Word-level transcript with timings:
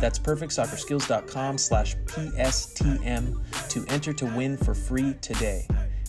That's 0.00 0.18
perfectsoccerskills.com 0.18 1.58
slash 1.58 1.94
PSTM 2.06 3.68
to 3.68 3.84
enter 3.88 4.12
to 4.14 4.26
win 4.26 4.56
for 4.56 4.74
free 4.74 5.14
today. 5.20 5.66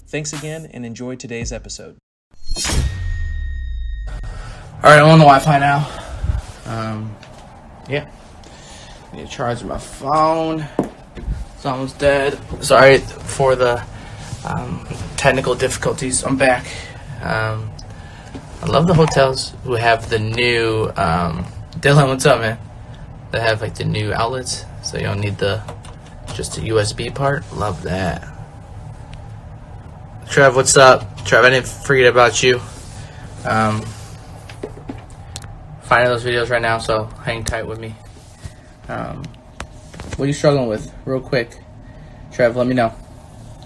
Thanks 0.07 0.31
again 0.34 0.70
and 0.73 0.85
enjoy 0.85 1.15
today's 1.15 1.52
episode. 1.52 1.98
All 4.84 4.89
right, 4.89 4.99
I'm 4.99 5.09
on 5.09 5.20
the 5.20 5.25
Wi-Fi 5.25 5.59
now. 5.59 5.88
Um, 6.65 7.15
yeah, 7.89 8.09
I 9.12 9.15
need 9.15 9.27
to 9.27 9.31
charge 9.31 9.63
my 9.63 9.77
phone. 9.77 10.65
It's 11.55 11.65
almost 11.65 11.99
dead. 11.99 12.39
Sorry 12.63 12.98
for 12.98 13.55
the 13.55 13.84
um, 14.45 14.87
technical 15.17 15.53
difficulties. 15.53 16.23
I'm 16.23 16.37
back. 16.37 16.65
Um, 17.21 17.70
I 18.62 18.67
love 18.67 18.87
the 18.87 18.93
hotels 18.93 19.53
who 19.63 19.73
have 19.73 20.09
the 20.09 20.20
new. 20.20 20.91
Um, 20.95 21.45
Dylan, 21.79 22.07
what's 22.07 22.26
up, 22.26 22.39
man? 22.39 22.57
They 23.31 23.40
have 23.40 23.62
like 23.62 23.76
the 23.76 23.85
new 23.85 24.13
outlets, 24.13 24.66
so 24.84 24.98
you 24.98 25.03
don't 25.03 25.21
need 25.21 25.38
the 25.38 25.62
just 26.34 26.55
the 26.55 26.70
USB 26.70 27.13
part. 27.13 27.43
Love 27.54 27.84
that. 27.84 28.27
Trev, 30.29 30.55
what's 30.55 30.77
up? 30.77 31.26
Trev, 31.26 31.43
I 31.43 31.49
didn't 31.49 31.68
forget 31.68 32.07
about 32.07 32.41
you. 32.41 32.60
Um, 33.46 33.82
finding 35.82 36.10
those 36.10 36.23
videos 36.23 36.49
right 36.49 36.62
now, 36.62 36.77
so 36.77 37.05
hang 37.23 37.43
tight 37.43 37.68
with 37.68 37.79
me. 37.79 37.96
Um, 38.88 39.23
what 40.16 40.26
are 40.26 40.27
you 40.27 40.34
struggling 40.34 40.68
with, 40.68 40.93
real 41.05 41.20
quick? 41.20 41.57
Trev, 42.32 42.55
let 42.55 42.68
me 42.68 42.73
know. 42.73 42.93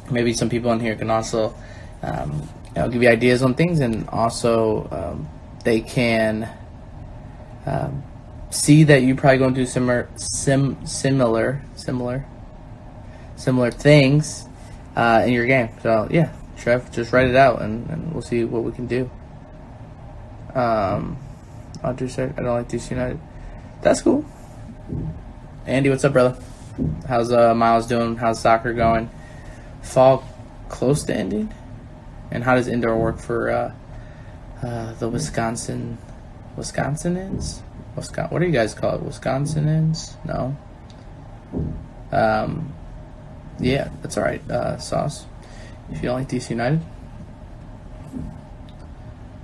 Maybe 0.09 0.33
some 0.33 0.49
people 0.49 0.71
in 0.71 0.79
here 0.79 0.95
can 0.95 1.09
also 1.09 1.55
um, 2.01 2.47
you 2.75 2.81
know, 2.81 2.89
give 2.89 3.03
you 3.03 3.09
ideas 3.09 3.41
on 3.43 3.53
things, 3.53 3.79
and 3.79 4.07
also 4.09 4.87
um, 4.91 5.29
they 5.63 5.81
can 5.81 6.49
um, 7.65 8.03
see 8.55 8.83
that 8.85 9.03
you're 9.03 9.15
probably 9.15 9.37
going 9.37 9.53
through 9.53 9.65
similar, 9.65 10.09
sim, 10.15 10.85
similar, 10.85 11.61
similar, 11.75 12.25
similar 13.35 13.71
things 13.71 14.47
uh, 14.95 15.23
in 15.25 15.33
your 15.33 15.45
game. 15.45 15.69
So 15.83 16.07
yeah, 16.09 16.31
Trev, 16.57 16.91
just 16.91 17.11
write 17.11 17.27
it 17.27 17.35
out, 17.35 17.61
and, 17.61 17.89
and 17.89 18.13
we'll 18.13 18.21
see 18.21 18.43
what 18.43 18.63
we 18.63 18.71
can 18.71 18.87
do. 18.87 19.09
Um, 20.53 21.17
said, 22.07 22.33
"I 22.37 22.41
don't 22.41 22.53
like 22.53 22.69
DC 22.69 22.91
United." 22.91 23.19
That's 23.81 24.01
cool. 24.01 24.25
Andy, 25.65 25.89
what's 25.89 26.05
up, 26.05 26.13
brother? 26.13 26.41
How's 27.07 27.31
uh, 27.31 27.53
Miles 27.53 27.87
doing? 27.87 28.15
How's 28.15 28.39
soccer 28.39 28.73
going? 28.73 29.09
Fall 29.81 30.23
close 30.69 31.03
to 31.03 31.15
ending, 31.15 31.53
and 32.31 32.43
how 32.43 32.55
does 32.55 32.67
indoor 32.67 32.97
work 32.97 33.19
for 33.19 33.51
uh, 33.51 33.73
uh, 34.63 34.93
the 34.93 35.09
Wisconsin 35.09 35.97
Wisconsinans? 36.55 37.61
Wisconsin, 37.95 38.33
what 38.33 38.39
do 38.39 38.45
you 38.45 38.51
guys 38.51 38.73
call 38.73 38.95
it? 38.95 39.01
Wisconsinans? 39.01 40.17
No. 40.25 40.55
Um, 42.11 42.73
yeah, 43.59 43.89
that's 44.01 44.17
all 44.17 44.23
right. 44.23 44.41
Uh, 44.49 44.77
sauce. 44.77 45.25
If 45.91 45.97
you 45.97 46.09
don't 46.09 46.19
like 46.19 46.29
DC 46.29 46.49
United, 46.49 46.81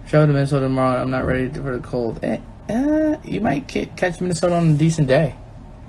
show 0.07 0.25
to 0.25 0.33
Minnesota 0.33 0.65
tomorrow. 0.65 1.01
I'm 1.01 1.11
not 1.11 1.25
ready 1.25 1.49
for 1.49 1.77
the 1.77 1.79
cold. 1.79 2.19
Eh, 2.23 2.39
eh, 2.67 3.15
you 3.23 3.41
might 3.41 3.67
catch 3.67 4.19
Minnesota 4.19 4.55
on 4.55 4.71
a 4.71 4.73
decent 4.73 5.07
day. 5.07 5.35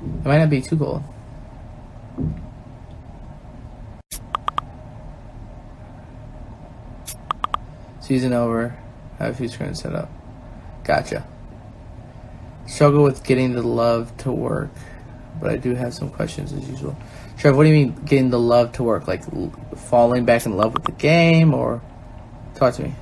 It 0.03 0.27
might 0.27 0.39
not 0.39 0.51
be 0.51 0.61
too 0.61 0.77
cold. 0.77 1.03
Season 8.01 8.33
over. 8.33 8.77
Have 9.19 9.33
a 9.33 9.35
few 9.35 9.49
screens 9.49 9.81
set 9.81 9.95
up. 9.95 10.11
Gotcha. 10.85 11.27
Struggle 12.67 13.03
with 13.03 13.25
getting 13.25 13.53
the 13.53 13.63
love 13.63 14.17
to 14.19 14.33
work, 14.33 14.71
but 15.41 15.51
I 15.51 15.57
do 15.57 15.75
have 15.75 15.93
some 15.95 16.11
questions 16.11 16.53
as 16.53 16.69
usual. 16.69 16.97
Trev, 17.39 17.57
what 17.57 17.65
do 17.65 17.71
you 17.71 17.87
mean 17.87 17.95
getting 18.05 18.31
the 18.31 18.39
love 18.39 18.73
to 18.73 18.83
work? 18.83 19.09
Like 19.09 19.23
falling 19.77 20.25
back 20.25 20.47
in 20.47 20.57
love 20.57 20.75
with 20.75 20.85
the 20.85 20.93
game, 20.93 21.55
or 21.55 21.83
talk 22.55 22.75
to 22.75 22.83
me? 22.83 22.95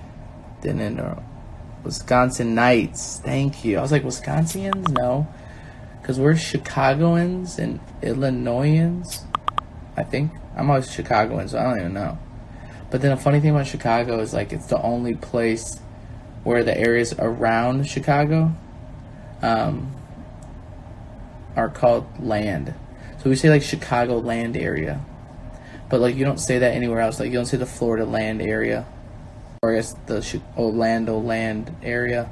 Didn't 0.62 0.80
end 0.80 1.00
or 1.00 1.22
Wisconsinites. 1.84 3.20
Thank 3.20 3.64
you. 3.64 3.78
I 3.78 3.82
was 3.82 3.92
like 3.92 4.02
Wisconsians, 4.02 4.88
no, 4.90 5.28
because 6.00 6.18
we're 6.18 6.36
Chicagoans 6.36 7.58
and 7.58 7.80
Illinoisans. 8.02 9.24
I 9.96 10.02
think 10.02 10.32
I'm 10.56 10.70
always 10.70 10.90
Chicagoan, 10.90 11.48
so 11.48 11.58
I 11.58 11.64
don't 11.64 11.78
even 11.80 11.94
know. 11.94 12.18
But 12.90 13.02
then 13.02 13.12
a 13.12 13.16
funny 13.16 13.40
thing 13.40 13.50
about 13.50 13.66
Chicago 13.66 14.18
is 14.20 14.32
like 14.32 14.52
it's 14.52 14.66
the 14.66 14.80
only 14.80 15.14
place 15.14 15.78
where 16.42 16.64
the 16.64 16.76
areas 16.76 17.14
around 17.18 17.86
Chicago 17.86 18.52
um, 19.42 19.94
are 21.56 21.68
called 21.68 22.06
land. 22.18 22.74
So 23.22 23.30
we 23.30 23.36
say 23.36 23.50
like 23.50 23.62
Chicago 23.62 24.18
land 24.18 24.56
area, 24.56 25.04
but 25.88 26.00
like 26.00 26.16
you 26.16 26.24
don't 26.24 26.40
say 26.40 26.58
that 26.58 26.74
anywhere 26.74 27.00
else. 27.00 27.20
Like 27.20 27.28
you 27.28 27.34
don't 27.34 27.46
say 27.46 27.56
the 27.56 27.66
Florida 27.66 28.04
land 28.04 28.40
area, 28.40 28.86
or 29.62 29.72
I 29.72 29.76
guess 29.76 29.94
the 30.06 30.40
Orlando 30.56 31.18
land 31.18 31.74
area. 31.82 32.30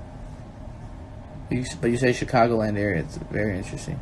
But 1.48 1.58
you, 1.58 1.64
but 1.80 1.90
you 1.90 1.96
say 1.96 2.12
Chicago 2.12 2.56
land 2.56 2.78
area. 2.78 3.00
It's 3.00 3.16
very 3.16 3.56
interesting. 3.56 3.98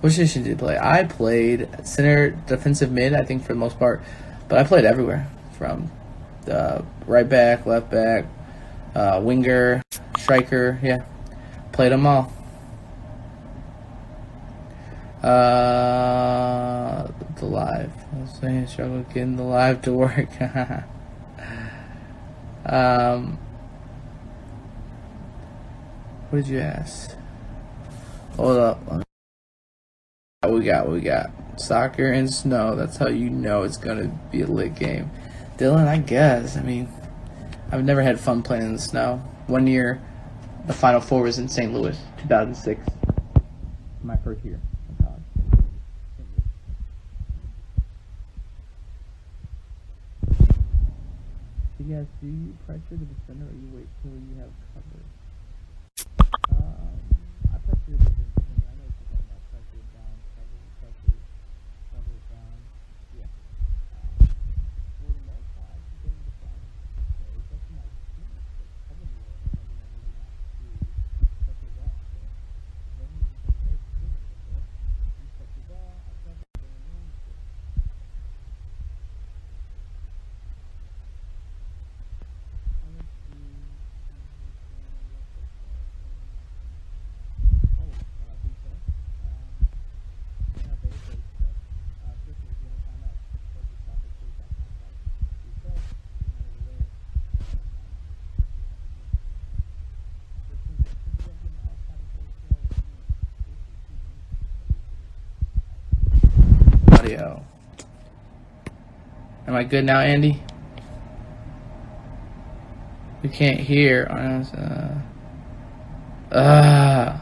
Which 0.00 0.14
position 0.14 0.42
did 0.42 0.50
you 0.50 0.56
play? 0.56 0.78
I 0.78 1.04
played 1.04 1.68
center, 1.84 2.30
defensive 2.30 2.90
mid. 2.90 3.12
I 3.12 3.22
think 3.22 3.42
for 3.42 3.52
the 3.52 3.58
most 3.58 3.78
part, 3.78 4.02
but 4.48 4.58
I 4.58 4.64
played 4.64 4.86
everywhere 4.86 5.30
from 5.58 5.90
the 6.46 6.84
right 7.06 7.28
back, 7.28 7.66
left 7.66 7.90
back, 7.90 8.24
uh, 8.94 9.20
winger, 9.22 9.82
striker. 10.30 10.78
Yeah, 10.80 11.02
played 11.72 11.90
them 11.90 12.06
all. 12.06 12.32
Uh, 15.24 17.08
the 17.36 17.46
live. 17.46 17.90
I 18.12 18.20
was 18.20 18.30
saying, 18.40 18.68
struggle 18.68 19.02
getting 19.12 19.34
the 19.34 19.42
live 19.42 19.82
to 19.82 19.92
work. 19.92 20.28
um, 22.64 23.40
what 26.28 26.38
did 26.38 26.46
you 26.46 26.60
ask? 26.60 27.16
Hold 28.36 28.56
up. 28.56 29.04
We 30.48 30.60
got? 30.60 30.88
We 30.88 31.00
got? 31.00 31.32
Soccer 31.56 32.12
and 32.12 32.32
snow. 32.32 32.76
That's 32.76 32.98
how 32.98 33.08
you 33.08 33.30
know 33.30 33.64
it's 33.64 33.78
gonna 33.78 34.16
be 34.30 34.42
a 34.42 34.46
lit 34.46 34.76
game. 34.76 35.10
Dylan, 35.58 35.88
I 35.88 35.98
guess. 35.98 36.56
I 36.56 36.62
mean, 36.62 36.88
I've 37.72 37.84
never 37.84 38.00
had 38.00 38.20
fun 38.20 38.44
playing 38.44 38.62
in 38.62 38.72
the 38.74 38.78
snow. 38.78 39.16
One 39.48 39.66
year, 39.66 40.00
the 40.70 40.76
Final 40.76 41.00
Four 41.00 41.22
was 41.22 41.40
in 41.40 41.48
St. 41.48 41.72
Louis, 41.74 41.98
2006. 42.22 42.86
My 44.04 44.16
first 44.18 44.44
year 44.44 44.54
in. 44.54 44.60
Do 51.76 51.84
you 51.84 51.96
guys 51.96 52.06
do 52.20 52.26
you 52.28 52.54
pressure 52.66 52.82
the 52.90 52.98
defender 52.98 53.46
or 53.46 53.56
you 53.56 53.68
wait 53.74 53.88
till 54.02 54.12
you 54.12 54.36
have 54.38 54.52
cover? 54.70 55.02
Um, 56.54 57.00
I 57.50 57.58
pressure 57.66 57.90
the 57.90 58.04
defender. 58.04 58.62
I 58.62 58.74
know 58.78 58.86
what 58.86 58.94
you're 58.94 59.10
talking 59.10 59.26
about. 59.26 59.42
Pressure 59.50 59.82
down, 59.90 60.14
cover, 60.38 60.60
pressure, 60.78 61.18
cover 61.90 62.14
down. 62.30 62.58
Yeah. 63.18 63.26
Uh, 63.90 64.22
for 65.02 65.10
the 65.10 65.24
most 65.26 65.48
part, 65.56 65.72
I 65.72 65.82
should 65.82 65.98
go 66.04 66.14
in 66.14 66.20
the 66.20 66.34
front. 66.38 66.62
So 67.16 67.24
it's 67.42 67.50
up 67.50 67.58
to 67.58 67.72
my 67.74 67.86
team 68.14 68.28
to 68.28 68.64
cover 68.86 69.06
me 69.08 69.24
and 69.24 69.50
then 69.50 69.66
maybe 69.80 70.10
not 70.14 70.30
to 70.36 70.68
pressure 71.48 71.72
down. 71.80 71.96
So 71.96 72.20
then 73.00 73.08
you 73.08 73.24
just 73.24 73.40
say, 73.40 73.72
hey, 73.72 73.80
good, 74.04 74.20
so 74.20 74.52
you 75.16 75.28
pressure 75.40 75.64
down, 75.64 75.96
I 75.96 76.12
cover, 76.28 76.44
then 76.60 76.76
in, 76.92 77.08
so 77.24 77.32
audio. 107.14 107.42
Am 109.46 109.54
I 109.54 109.64
good 109.64 109.84
now, 109.84 110.00
Andy? 110.00 110.42
We 113.22 113.28
can't 113.28 113.60
hear. 113.60 114.06
Uh, 114.10 114.94
uh, 116.34 117.20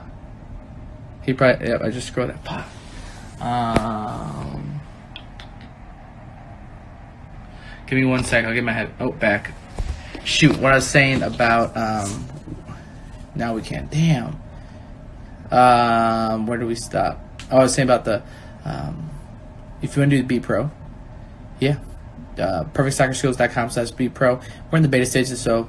he 1.23 1.33
probably. 1.33 1.69
Yep, 1.69 1.83
I 1.83 1.91
just 1.91 2.09
scrolled 2.09 2.31
that. 2.31 2.45
Pop. 2.45 2.67
Um, 3.41 4.81
give 7.87 7.99
me 7.99 8.05
one 8.05 8.25
sec. 8.25 8.45
I'll 8.45 8.55
get 8.55 8.65
my 8.65 8.73
head. 8.73 8.93
Oh, 9.01 9.13
back. 9.13 9.53
Shoot, 10.25 10.57
what 10.59 10.73
I 10.73 10.77
was 10.77 10.87
saying 10.87 11.23
about. 11.23 11.77
Um, 11.77 12.27
now 13.35 13.55
we 13.55 13.63
can't. 13.63 13.91
Damn. 13.91 14.41
Um, 15.51 16.47
where 16.47 16.59
do 16.59 16.67
we 16.67 16.75
stop? 16.75 17.25
Oh, 17.51 17.59
I 17.59 17.63
was 17.63 17.75
saying 17.75 17.89
about 17.89 18.05
the. 18.05 18.23
Um, 18.65 19.08
if 19.83 19.97
you 19.97 20.03
want 20.03 20.11
to 20.11 20.17
do 20.17 20.23
the 20.23 20.29
B 20.29 20.41
Pro, 20.41 20.71
yeah. 21.61 21.79
Uh, 22.39 22.65
perfectsoccerskills.com 22.73 23.71
slash 23.71 23.91
B 23.91 24.09
Pro. 24.09 24.41
We're 24.71 24.77
in 24.77 24.83
the 24.83 24.89
beta 24.89 25.07
stages, 25.07 25.41
so 25.41 25.69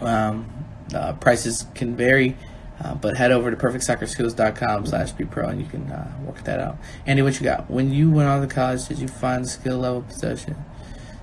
um, 0.00 0.50
uh, 0.94 1.14
prices 1.14 1.66
can 1.74 1.96
vary. 1.96 2.36
Uh, 2.82 2.94
but 2.94 3.16
head 3.16 3.30
over 3.30 3.50
to 3.50 3.56
perfectsoccerskills.com 3.56 4.86
slash 4.86 5.12
B 5.12 5.24
pro 5.24 5.48
and 5.48 5.60
you 5.60 5.66
can 5.66 5.90
uh, 5.90 6.10
work 6.24 6.42
that 6.44 6.60
out. 6.60 6.78
Andy, 7.06 7.20
what 7.20 7.34
you 7.34 7.44
got? 7.44 7.70
When 7.70 7.92
you 7.92 8.10
went 8.10 8.28
on 8.28 8.40
to 8.40 8.52
college, 8.52 8.88
did 8.88 8.98
you 8.98 9.08
find 9.08 9.46
skill 9.46 9.78
level 9.78 10.02
possession 10.02 10.56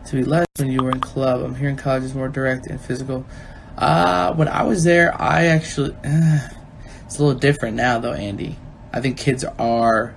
to 0.06 0.16
be 0.16 0.24
less 0.24 0.46
when 0.58 0.70
you 0.72 0.84
were 0.84 0.92
in 0.92 1.00
club? 1.00 1.42
I'm 1.42 1.56
hearing 1.56 1.76
college 1.76 2.04
is 2.04 2.14
more 2.14 2.30
direct 2.30 2.68
and 2.68 2.80
physical. 2.80 3.26
Uh, 3.76 4.36
when 4.36 4.48
I 4.48 4.64
was 4.64 4.84
there, 4.84 5.20
I 5.20 5.46
actually, 5.46 5.96
it's 6.04 7.18
a 7.18 7.24
little 7.24 7.40
different 7.40 7.76
now 7.76 7.98
though, 7.98 8.14
Andy. 8.14 8.58
I 8.94 9.02
think 9.02 9.18
kids 9.18 9.44
are 9.44 10.14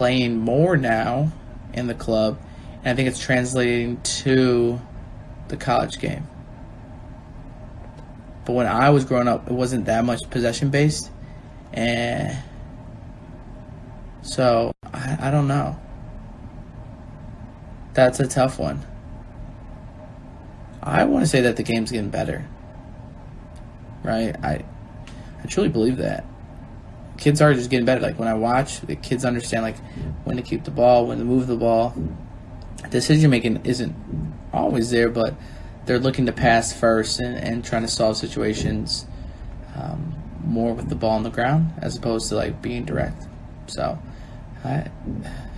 playing 0.00 0.38
more 0.38 0.78
now 0.78 1.30
in 1.74 1.86
the 1.86 1.92
club, 1.92 2.40
and 2.78 2.88
I 2.88 2.94
think 2.94 3.06
it's 3.06 3.20
translating 3.20 4.00
to 4.00 4.80
the 5.48 5.58
college 5.58 5.98
game. 5.98 6.26
But 8.46 8.54
when 8.54 8.66
I 8.66 8.88
was 8.88 9.04
growing 9.04 9.28
up, 9.28 9.46
it 9.46 9.52
wasn't 9.52 9.84
that 9.84 10.06
much 10.06 10.20
possession 10.30 10.70
based, 10.70 11.10
and 11.74 12.34
so 14.22 14.72
I, 14.86 15.18
I 15.20 15.30
don't 15.30 15.48
know. 15.48 15.78
That's 17.92 18.20
a 18.20 18.26
tough 18.26 18.58
one. 18.58 18.82
I 20.82 21.04
want 21.04 21.24
to 21.24 21.28
say 21.28 21.42
that 21.42 21.56
the 21.56 21.62
game's 21.62 21.92
getting 21.92 22.08
better. 22.08 22.48
Right? 24.02 24.34
I 24.42 24.64
I 25.44 25.46
truly 25.46 25.68
believe 25.68 25.98
that. 25.98 26.24
Kids 27.20 27.40
are 27.40 27.54
just 27.54 27.70
getting 27.70 27.86
better. 27.86 28.00
Like 28.00 28.18
when 28.18 28.28
I 28.28 28.34
watch, 28.34 28.80
the 28.80 28.96
kids 28.96 29.24
understand 29.24 29.62
like 29.62 29.78
when 30.24 30.36
to 30.36 30.42
keep 30.42 30.64
the 30.64 30.70
ball, 30.70 31.06
when 31.06 31.18
to 31.18 31.24
move 31.24 31.46
the 31.46 31.56
ball. 31.56 31.94
Decision 32.90 33.30
making 33.30 33.64
isn't 33.64 33.94
always 34.52 34.90
there, 34.90 35.08
but 35.08 35.34
they're 35.86 35.98
looking 35.98 36.26
to 36.26 36.32
pass 36.32 36.72
first 36.72 37.20
and, 37.20 37.36
and 37.36 37.64
trying 37.64 37.82
to 37.82 37.88
solve 37.88 38.16
situations 38.16 39.06
um, 39.76 40.14
more 40.44 40.74
with 40.74 40.88
the 40.88 40.94
ball 40.94 41.10
on 41.12 41.22
the 41.22 41.30
ground 41.30 41.72
as 41.78 41.96
opposed 41.96 42.28
to 42.30 42.34
like 42.34 42.60
being 42.60 42.84
direct. 42.84 43.26
So, 43.66 43.98
I, 44.64 44.90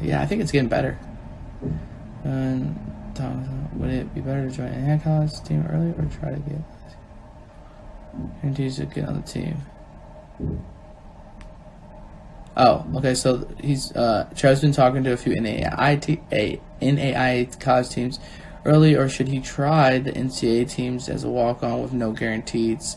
yeah, 0.02 0.20
I 0.20 0.26
think 0.26 0.42
it's 0.42 0.52
getting 0.52 0.68
better. 0.68 0.98
And 2.24 2.78
would 3.74 3.90
it 3.90 4.14
be 4.14 4.20
better 4.20 4.48
to 4.48 4.54
join 4.54 4.68
a 4.68 4.74
hand 4.74 5.02
college 5.02 5.32
team 5.42 5.66
early 5.70 5.90
or 5.90 6.08
try 6.20 6.30
to 6.30 6.40
get 6.40 6.60
guarantees 8.40 8.76
to 8.76 8.86
get 8.86 9.08
on 9.08 9.20
the 9.20 9.26
team? 9.26 9.56
Oh, 12.56 12.86
okay. 12.96 13.14
So 13.14 13.48
he's 13.60 13.92
uh, 13.92 14.28
Trev's 14.36 14.60
been 14.60 14.72
talking 14.72 15.04
to 15.04 15.12
a 15.12 15.16
few 15.16 15.40
NAI 15.40 16.00
a, 16.32 16.60
NAI 16.80 17.48
college 17.60 17.88
teams 17.88 18.20
early, 18.64 18.94
or 18.94 19.08
should 19.08 19.28
he 19.28 19.40
try 19.40 19.98
the 19.98 20.12
NCAA 20.12 20.70
teams 20.70 21.08
as 21.08 21.24
a 21.24 21.28
walk 21.28 21.62
on 21.62 21.82
with 21.82 21.92
no 21.92 22.12
guarantees 22.12 22.96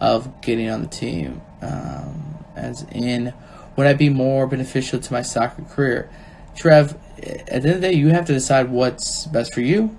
of 0.00 0.40
getting 0.40 0.68
on 0.68 0.82
the 0.82 0.88
team? 0.88 1.40
Um, 1.62 2.44
as 2.56 2.84
in, 2.92 3.32
would 3.76 3.86
I 3.86 3.92
be 3.92 4.08
more 4.08 4.46
beneficial 4.46 4.98
to 4.98 5.12
my 5.12 5.22
soccer 5.22 5.62
career? 5.62 6.10
Trev, 6.54 6.98
at 7.18 7.46
the 7.46 7.52
end 7.52 7.66
of 7.66 7.74
the 7.74 7.80
day, 7.80 7.92
you 7.92 8.08
have 8.08 8.26
to 8.26 8.32
decide 8.32 8.70
what's 8.70 9.26
best 9.26 9.54
for 9.54 9.60
you. 9.60 9.96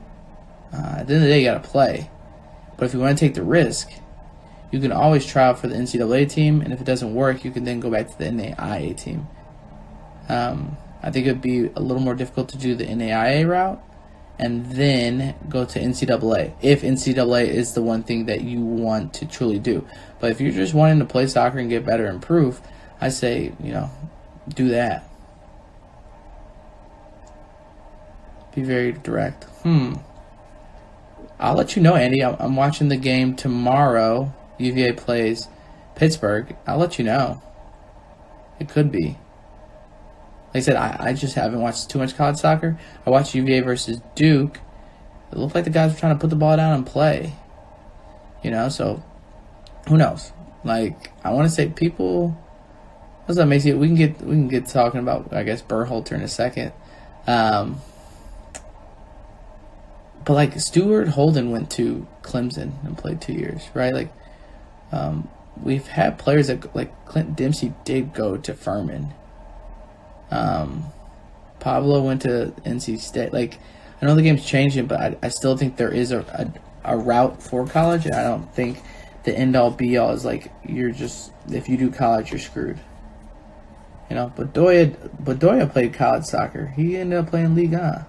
Uh, 0.73 0.97
at 0.99 1.07
the 1.07 1.13
end 1.13 1.23
of 1.23 1.27
the 1.27 1.27
day, 1.27 1.39
you 1.39 1.45
got 1.45 1.63
to 1.63 1.69
play. 1.69 2.09
But 2.77 2.85
if 2.85 2.93
you 2.93 2.99
want 2.99 3.17
to 3.17 3.25
take 3.25 3.35
the 3.35 3.43
risk, 3.43 3.91
you 4.71 4.79
can 4.79 4.91
always 4.91 5.25
try 5.25 5.43
out 5.43 5.59
for 5.59 5.67
the 5.67 5.75
NCAA 5.75 6.29
team, 6.29 6.61
and 6.61 6.73
if 6.73 6.81
it 6.81 6.85
doesn't 6.85 7.13
work, 7.13 7.45
you 7.45 7.51
can 7.51 7.63
then 7.63 7.79
go 7.79 7.89
back 7.89 8.09
to 8.09 8.17
the 8.17 8.25
NAIA 8.25 8.97
team. 8.97 9.27
Um, 10.29 10.77
I 11.01 11.11
think 11.11 11.25
it 11.25 11.31
would 11.31 11.41
be 11.41 11.67
a 11.75 11.79
little 11.79 12.01
more 12.01 12.15
difficult 12.15 12.49
to 12.49 12.57
do 12.57 12.75
the 12.75 12.85
NAIA 12.85 13.47
route 13.47 13.81
and 14.39 14.65
then 14.71 15.35
go 15.49 15.65
to 15.65 15.79
NCAA 15.79 16.53
if 16.61 16.81
NCAA 16.81 17.47
is 17.47 17.73
the 17.73 17.81
one 17.81 18.03
thing 18.03 18.25
that 18.25 18.41
you 18.41 18.61
want 18.61 19.13
to 19.15 19.25
truly 19.25 19.59
do. 19.59 19.87
But 20.19 20.31
if 20.31 20.41
you're 20.41 20.51
just 20.51 20.73
wanting 20.73 20.99
to 20.99 21.05
play 21.05 21.27
soccer 21.27 21.57
and 21.59 21.69
get 21.69 21.85
better 21.85 22.05
and 22.05 22.15
improve, 22.15 22.61
I 23.01 23.09
say, 23.09 23.53
you 23.63 23.71
know, 23.71 23.89
do 24.49 24.69
that. 24.69 25.09
Be 28.53 28.63
very 28.63 28.91
direct. 28.91 29.45
Hmm. 29.61 29.95
I'll 31.39 31.55
let 31.55 31.75
you 31.75 31.81
know, 31.83 31.95
Andy. 31.95 32.23
I'm 32.23 32.55
watching 32.55 32.89
the 32.89 32.97
game 32.97 33.35
tomorrow. 33.35 34.33
UVA 34.57 34.93
plays 34.93 35.47
Pittsburgh. 35.95 36.55
I'll 36.65 36.77
let 36.77 36.97
you 36.97 37.05
know. 37.05 37.41
It 38.59 38.69
could 38.69 38.91
be. 38.91 39.17
Like 40.53 40.55
I 40.55 40.59
said, 40.61 40.75
I, 40.75 40.97
I 40.99 41.13
just 41.13 41.35
haven't 41.35 41.61
watched 41.61 41.89
too 41.89 41.99
much 41.99 42.15
college 42.15 42.37
soccer. 42.37 42.79
I 43.05 43.09
watched 43.09 43.35
UVA 43.35 43.61
versus 43.61 44.01
Duke. 44.15 44.59
It 45.31 45.37
looked 45.37 45.55
like 45.55 45.65
the 45.65 45.69
guys 45.69 45.93
were 45.93 45.99
trying 45.99 46.15
to 46.15 46.19
put 46.19 46.29
the 46.29 46.35
ball 46.35 46.55
down 46.55 46.73
and 46.73 46.85
play. 46.85 47.33
You 48.43 48.51
know, 48.51 48.69
so 48.69 49.03
who 49.87 49.97
knows? 49.97 50.31
Like 50.63 51.11
I 51.23 51.31
want 51.31 51.47
to 51.47 51.53
say, 51.53 51.69
people. 51.69 52.29
What's 53.25 53.37
that, 53.37 53.45
Macy? 53.45 53.73
We 53.73 53.87
can 53.87 53.95
get 53.95 54.21
we 54.21 54.31
can 54.31 54.47
get 54.47 54.67
talking 54.67 55.01
about 55.01 55.33
I 55.33 55.43
guess 55.43 55.61
Berhalter 55.61 56.13
in 56.13 56.21
a 56.21 56.27
second. 56.27 56.71
Um, 57.27 57.81
but 60.27 60.33
like 60.33 60.59
Stuart 60.59 61.07
Holden 61.07 61.51
went 61.51 61.71
to 61.71 62.05
Clemson 62.21 62.83
and 62.85 62.97
played 62.97 63.21
two 63.21 63.33
years, 63.33 63.69
right? 63.73 63.93
Like, 63.93 64.11
um, 64.91 65.29
we've 65.61 65.87
had 65.87 66.17
players 66.17 66.47
that 66.47 66.75
like 66.75 67.05
Clint 67.05 67.35
Dempsey 67.35 67.73
did 67.85 68.13
go 68.13 68.37
to 68.37 68.53
Furman 68.53 69.13
um, 70.31 70.85
Pablo 71.59 72.01
went 72.01 72.21
to 72.23 72.53
NC 72.65 72.99
State. 72.99 73.33
Like, 73.33 73.59
I 74.01 74.05
know 74.05 74.15
the 74.15 74.21
game's 74.21 74.45
changing, 74.45 74.87
but 74.87 74.99
I, 74.99 75.17
I 75.23 75.29
still 75.29 75.57
think 75.57 75.77
there 75.77 75.91
is 75.91 76.11
a, 76.11 76.19
a, 76.83 76.93
a 76.93 76.97
route 76.97 77.41
for 77.41 77.65
college. 77.65 78.05
And 78.05 78.15
I 78.15 78.23
don't 78.23 78.53
think 78.53 78.81
the 79.23 79.37
end 79.37 79.55
all 79.55 79.71
be 79.71 79.97
all 79.97 80.11
is 80.11 80.23
like 80.23 80.51
you're 80.63 80.91
just 80.91 81.31
if 81.49 81.67
you 81.67 81.77
do 81.77 81.91
college, 81.91 82.31
you're 82.31 82.39
screwed. 82.39 82.79
You 84.09 84.15
know, 84.15 84.31
but 84.35 84.53
Doya, 84.53 84.95
but 85.19 85.39
Doya 85.39 85.71
played 85.71 85.93
college 85.93 86.23
soccer. 86.23 86.67
He 86.67 86.95
ended 86.95 87.19
up 87.19 87.29
playing 87.29 87.55
Liga. 87.55 88.07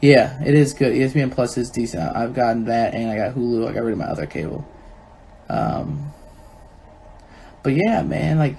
Yeah, 0.00 0.42
it 0.42 0.54
is 0.54 0.72
good. 0.72 0.94
ESPN 0.94 1.30
Plus 1.30 1.58
is 1.58 1.68
decent. 1.68 2.16
I've 2.16 2.32
gotten 2.32 2.64
that, 2.64 2.94
and 2.94 3.10
I 3.10 3.16
got 3.16 3.34
Hulu. 3.34 3.68
I 3.68 3.72
got 3.74 3.82
rid 3.82 3.92
of 3.92 3.98
my 3.98 4.06
other 4.06 4.24
cable. 4.24 4.66
Um, 5.50 6.12
but 7.62 7.74
yeah, 7.74 8.02
man, 8.02 8.38
like 8.38 8.56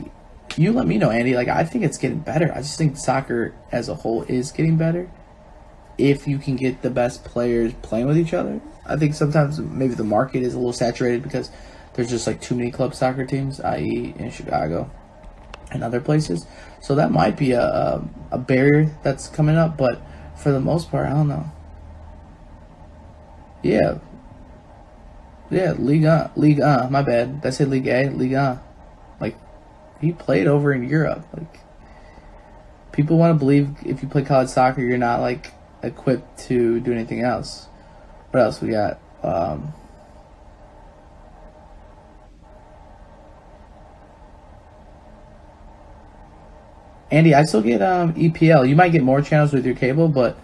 you 0.58 0.74
let 0.74 0.88
me 0.88 0.98
know, 0.98 1.10
Andy. 1.10 1.36
Like 1.36 1.48
I 1.48 1.64
think 1.64 1.84
it's 1.84 1.98
getting 1.98 2.20
better. 2.20 2.52
I 2.54 2.58
just 2.58 2.78
think 2.78 2.98
soccer 2.98 3.54
as 3.72 3.90
a 3.90 3.96
whole 3.96 4.24
is 4.24 4.52
getting 4.52 4.78
better. 4.78 5.10
If 5.98 6.28
you 6.28 6.38
can 6.38 6.56
get 6.56 6.82
the 6.82 6.90
best 6.90 7.24
players 7.24 7.74
playing 7.82 8.08
with 8.08 8.18
each 8.18 8.34
other, 8.34 8.60
I 8.86 8.98
think 8.98 9.14
sometimes 9.14 9.60
maybe 9.60 9.94
the 9.94 10.04
market 10.04 10.44
is 10.44 10.54
a 10.54 10.58
little 10.58 10.74
saturated 10.74 11.24
because 11.24 11.52
there's 11.94 12.10
just 12.10 12.28
like 12.28 12.42
too 12.42 12.56
many 12.56 12.72
club 12.72 12.96
soccer 12.96 13.26
teams, 13.26 13.60
i.e., 13.62 14.14
in 14.18 14.32
Chicago 14.32 14.90
and 15.72 15.84
other 15.84 16.02
places. 16.02 16.46
So 16.82 16.96
that 16.96 17.12
might 17.12 17.38
be 17.38 17.52
a, 17.52 17.62
a, 17.62 18.10
a 18.32 18.38
barrier 18.38 18.92
that's 19.04 19.28
coming 19.28 19.56
up. 19.56 19.78
But 19.78 20.02
for 20.36 20.52
the 20.52 20.60
most 20.60 20.90
part, 20.90 21.08
I 21.08 21.12
don't 21.12 21.28
know. 21.28 21.52
Yeah, 23.64 24.00
yeah, 25.52 25.74
Liga, 25.78 26.32
Liga. 26.36 26.88
My 26.90 27.02
bad. 27.02 27.42
That's 27.42 27.60
it. 27.60 27.70
Liga. 27.70 28.10
Liga 28.10 28.62
he 30.02 30.12
played 30.12 30.48
over 30.48 30.74
in 30.74 30.90
Europe. 30.90 31.26
Like 31.32 31.60
people 32.92 33.18
want 33.18 33.36
to 33.36 33.40
believe 33.40 33.70
if 33.86 34.02
you 34.02 34.10
play 34.10 34.24
college 34.24 34.50
soccer, 34.50 34.82
you're 34.82 34.98
not 34.98 35.22
like 35.22 35.54
equipped 35.84 36.40
to 36.48 36.80
do 36.80 36.92
anything 36.92 37.22
else. 37.22 37.68
What 38.32 38.42
else 38.42 38.62
we 38.62 38.70
got? 38.70 39.00
Um, 39.24 39.74
Andy, 47.12 47.36
I 47.36 47.44
still 47.44 47.62
get 47.62 47.82
um, 47.82 48.14
EPL. 48.16 48.68
You 48.68 48.76
might 48.76 48.92
get 48.92 49.04
more 49.04 49.22
channels 49.22 49.54
with 49.54 49.66
your 49.66 49.76
cable, 49.76 50.08
but 50.08 50.38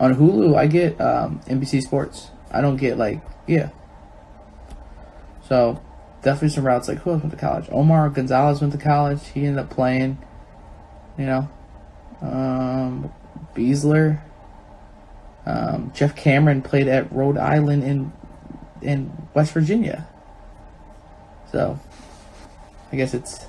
on 0.00 0.14
Hulu, 0.14 0.56
I 0.56 0.66
get 0.66 1.00
um, 1.00 1.40
NBC 1.46 1.82
Sports. 1.82 2.30
I 2.50 2.60
don't 2.60 2.76
get 2.76 2.98
like 2.98 3.20
yeah. 3.46 3.70
So 5.48 5.80
definitely 6.22 6.50
some 6.50 6.66
routes 6.66 6.88
like 6.88 6.98
who 6.98 7.10
else 7.10 7.22
went 7.22 7.32
to 7.32 7.38
college? 7.38 7.66
Omar 7.70 8.08
Gonzalez 8.10 8.60
went 8.60 8.72
to 8.72 8.78
college. 8.78 9.20
He 9.28 9.44
ended 9.44 9.58
up 9.58 9.70
playing. 9.70 10.18
You 11.18 11.26
know, 11.26 11.48
Um, 12.22 13.12
Besler. 13.54 14.20
Um, 15.46 15.92
Geoff 15.94 16.16
Cameron 16.16 16.62
played 16.62 16.88
at 16.88 17.12
Rhode 17.12 17.36
Island 17.36 17.84
in 17.84 18.12
in 18.80 19.12
West 19.34 19.52
Virginia. 19.52 20.06
So, 21.52 21.78
I 22.90 22.96
guess 22.96 23.14
it's 23.14 23.46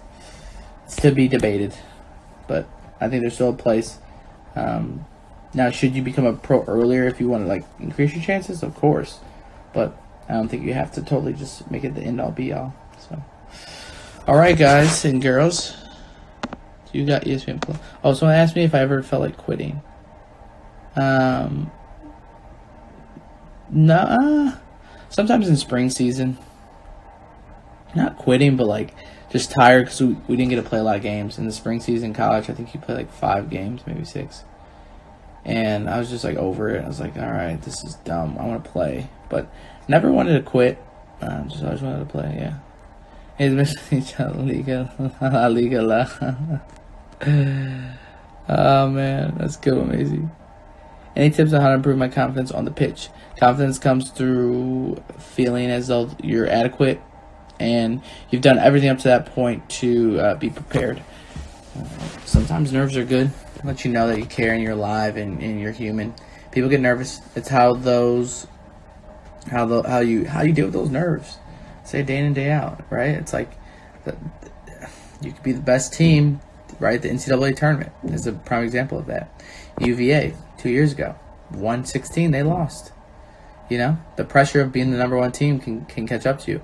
it's 0.86 0.98
to 0.98 1.12
be 1.12 1.28
debated, 1.28 1.74
but 2.48 2.68
I 3.02 3.10
think 3.10 3.22
there's 3.22 3.34
still 3.34 3.50
a 3.50 3.54
place. 3.54 3.98
Um, 4.56 5.06
now, 5.54 5.72
should 5.72 5.96
you 5.96 6.04
become 6.04 6.25
a 6.25 6.34
pro 6.34 6.64
earlier 6.66 7.06
if 7.08 7.20
you 7.20 7.30
want 7.30 7.44
to 7.44 7.48
like 7.48 7.64
increase 7.80 8.14
your 8.14 8.24
chances? 8.24 8.62
Of 8.62 8.75
course, 8.75 9.20
but 9.74 9.98
I 10.27 10.34
don't 10.34 10.48
think 10.48 10.63
you 10.63 10.74
have 10.74 10.91
to 10.94 11.01
totally 11.01 11.34
just 11.34 11.70
make 11.70 11.84
it 11.84 11.94
the 11.94 12.01
end 12.01 12.20
all 12.20 12.32
be 12.32 12.51
all. 12.51 12.74
So, 13.10 13.24
all 14.27 14.36
right, 14.36 14.58
guys 14.58 15.05
and 15.05 15.22
girls, 15.22 15.75
you 16.91 17.05
got 17.05 17.24
ESPN 17.24 17.62
Plus. 17.62 17.77
Oh, 18.03 18.13
someone 18.13 18.36
asked 18.36 18.55
me 18.55 18.63
if 18.63 18.74
I 18.74 18.79
ever 18.79 19.03
felt 19.03 19.22
like 19.22 19.38
quitting. 19.38 19.82
Um, 20.96 21.72
no, 23.70 24.53
sometimes 25.10 25.48
in 25.48 25.58
spring 25.58 25.89
season. 25.89 26.38
Not 27.96 28.17
quitting, 28.17 28.58
but 28.58 28.67
like 28.67 28.94
just 29.29 29.51
tired 29.51 29.86
because 29.86 30.01
we, 30.01 30.15
we 30.27 30.36
didn't 30.36 30.50
get 30.50 30.58
to 30.58 30.67
play 30.67 30.79
a 30.79 30.84
lot 30.84 30.96
of 30.96 31.01
games 31.01 31.38
in 31.38 31.46
the 31.46 31.51
spring 31.51 31.79
season. 31.79 32.13
College, 32.13 32.50
I 32.50 32.53
think 32.53 32.74
you 32.74 32.79
play 32.79 32.96
like 32.96 33.12
five 33.12 33.50
games, 33.50 33.82
maybe 33.86 34.05
six. 34.05 34.44
And 35.44 35.89
I 35.89 36.00
was 36.00 36.10
just 36.10 36.24
like 36.24 36.38
over 36.38 36.70
it. 36.70 36.84
I 36.84 36.88
was 36.88 37.00
like, 37.00 37.17
all 37.17 37.32
right, 37.32 37.62
this 37.62 37.84
is 37.84 37.96
dumb. 38.03 38.38
I 38.39 38.46
want 38.46 38.63
to 38.63 38.70
play, 38.70 39.10
but 39.29 39.51
never 39.88 40.12
wanted 40.12 40.34
to 40.34 40.44
quit. 40.44 40.77
Uh, 41.22 41.44
just 41.44 41.63
always 41.63 41.82
wanted 41.82 42.00
to 42.00 42.06
play. 42.06 42.36
Yeah. 42.38 42.60
It's 43.38 44.20
Liga, 44.20 45.50
Liga 45.51 45.82
La. 45.82 46.08
Oh 48.48 48.89
man, 48.89 49.36
that's 49.38 49.58
good, 49.58 49.77
amazing. 49.77 50.30
Any 51.15 51.32
tips 51.32 51.54
on 51.54 51.62
how 51.62 51.70
to 51.70 51.75
improve 51.75 51.98
my 51.98 52.10
confidence 52.10 52.51
on 52.51 52.65
the 52.65 52.72
pitch? 52.72 53.10
Confidence 53.38 53.80
comes 53.80 54.12
through 54.12 55.01
feeling 55.18 55.72
as 55.72 55.88
though 55.88 56.10
you're 56.22 56.48
adequate 56.48 57.01
and 57.60 58.01
you've 58.30 58.42
done 58.42 58.60
everything 58.60 58.89
up 58.89 58.98
to 59.00 59.08
that 59.08 59.27
point 59.27 59.68
to 59.70 60.20
uh, 60.20 60.36
be 60.36 60.50
prepared. 60.50 61.01
Uh, 61.77 61.86
sometimes 62.25 62.72
nerves 62.72 62.96
are 62.98 63.06
good, 63.06 63.32
let 63.63 63.84
you 63.84 63.92
know 63.92 64.08
that 64.08 64.20
you 64.20 64.25
care 64.25 64.54
and 64.54 64.62
you're 64.62 64.74
alive 64.74 65.18
and, 65.18 65.42
and 65.42 65.60
you're 65.60 65.72
human. 65.72 66.13
People 66.51 66.70
get 66.70 66.82
nervous. 66.82 67.22
It's 67.36 67.50
how 67.50 67.74
those, 67.74 68.46
how 69.50 69.66
the 69.66 69.84
how 69.84 70.00
you 70.00 70.25
how 70.25 70.42
you 70.42 70.54
deal 70.54 70.66
with 70.66 70.74
those 70.74 70.90
nerves. 70.90 71.38
Say 71.84 72.02
day 72.04 72.18
in 72.18 72.25
and 72.25 72.36
day 72.36 72.50
out, 72.52 72.82
right? 72.90 73.12
It's 73.12 73.34
like 73.34 73.52
the, 74.04 74.16
you 75.22 75.32
could 75.32 75.44
be 75.44 75.52
the 75.52 75.62
best 75.62 75.94
team, 75.94 76.42
right? 76.80 77.02
The 77.02 77.10
NCAA 77.10 77.56
tournament 77.56 77.92
is 78.04 78.25
a 78.25 78.34
prime 78.34 78.64
example 78.64 78.98
of 78.98 79.06
that. 79.08 79.44
UVA 79.80 80.34
two 80.58 80.70
years 80.70 80.94
ago, 80.94 81.16
one 81.50 81.86
sixteen, 81.86 82.32
they 82.32 82.44
lost. 82.44 82.92
You 83.70 83.78
know, 83.80 83.98
the 84.16 84.24
pressure 84.24 84.62
of 84.62 84.72
being 84.72 84.92
the 84.92 84.98
number 84.98 85.18
one 85.18 85.32
team 85.32 85.60
can 85.60 85.86
can 85.86 86.08
catch 86.08 86.25
up 86.25 86.40
to 86.42 86.52
you. 86.52 86.62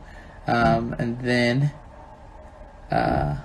Um, 0.48 0.94
and 0.98 1.20
then, 1.22 1.72
uh, 2.90 3.38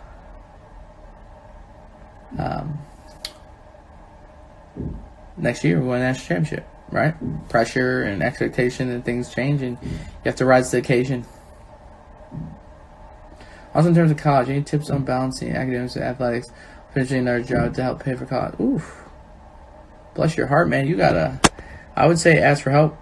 um, 2.38 2.78
next 5.36 5.62
year 5.62 5.80
we 5.80 5.86
win 5.86 6.00
a 6.00 6.04
national 6.04 6.26
championship, 6.26 6.68
right? 6.90 7.14
Pressure 7.48 8.02
and 8.02 8.22
expectation 8.22 8.90
and 8.90 9.04
things 9.04 9.32
change, 9.34 9.62
and 9.62 9.78
you 9.82 9.98
have 10.24 10.36
to 10.36 10.44
rise 10.44 10.70
to 10.70 10.76
the 10.76 10.82
occasion. 10.82 11.24
Also, 13.74 13.88
in 13.90 13.94
terms 13.94 14.10
of 14.10 14.16
college, 14.16 14.48
any 14.48 14.62
tips 14.62 14.88
on 14.88 15.04
balancing 15.04 15.54
academics 15.54 15.96
and 15.96 16.04
athletics, 16.04 16.48
finishing 16.94 17.18
another 17.18 17.42
job 17.42 17.74
to 17.74 17.82
help 17.82 18.02
pay 18.02 18.14
for 18.14 18.24
college? 18.24 18.58
Oof. 18.58 19.02
Bless 20.14 20.36
your 20.36 20.46
heart, 20.46 20.68
man. 20.68 20.86
You 20.86 20.96
gotta. 20.96 21.40
I 21.94 22.06
would 22.06 22.18
say 22.18 22.38
ask 22.38 22.62
for 22.62 22.70
help, 22.70 22.96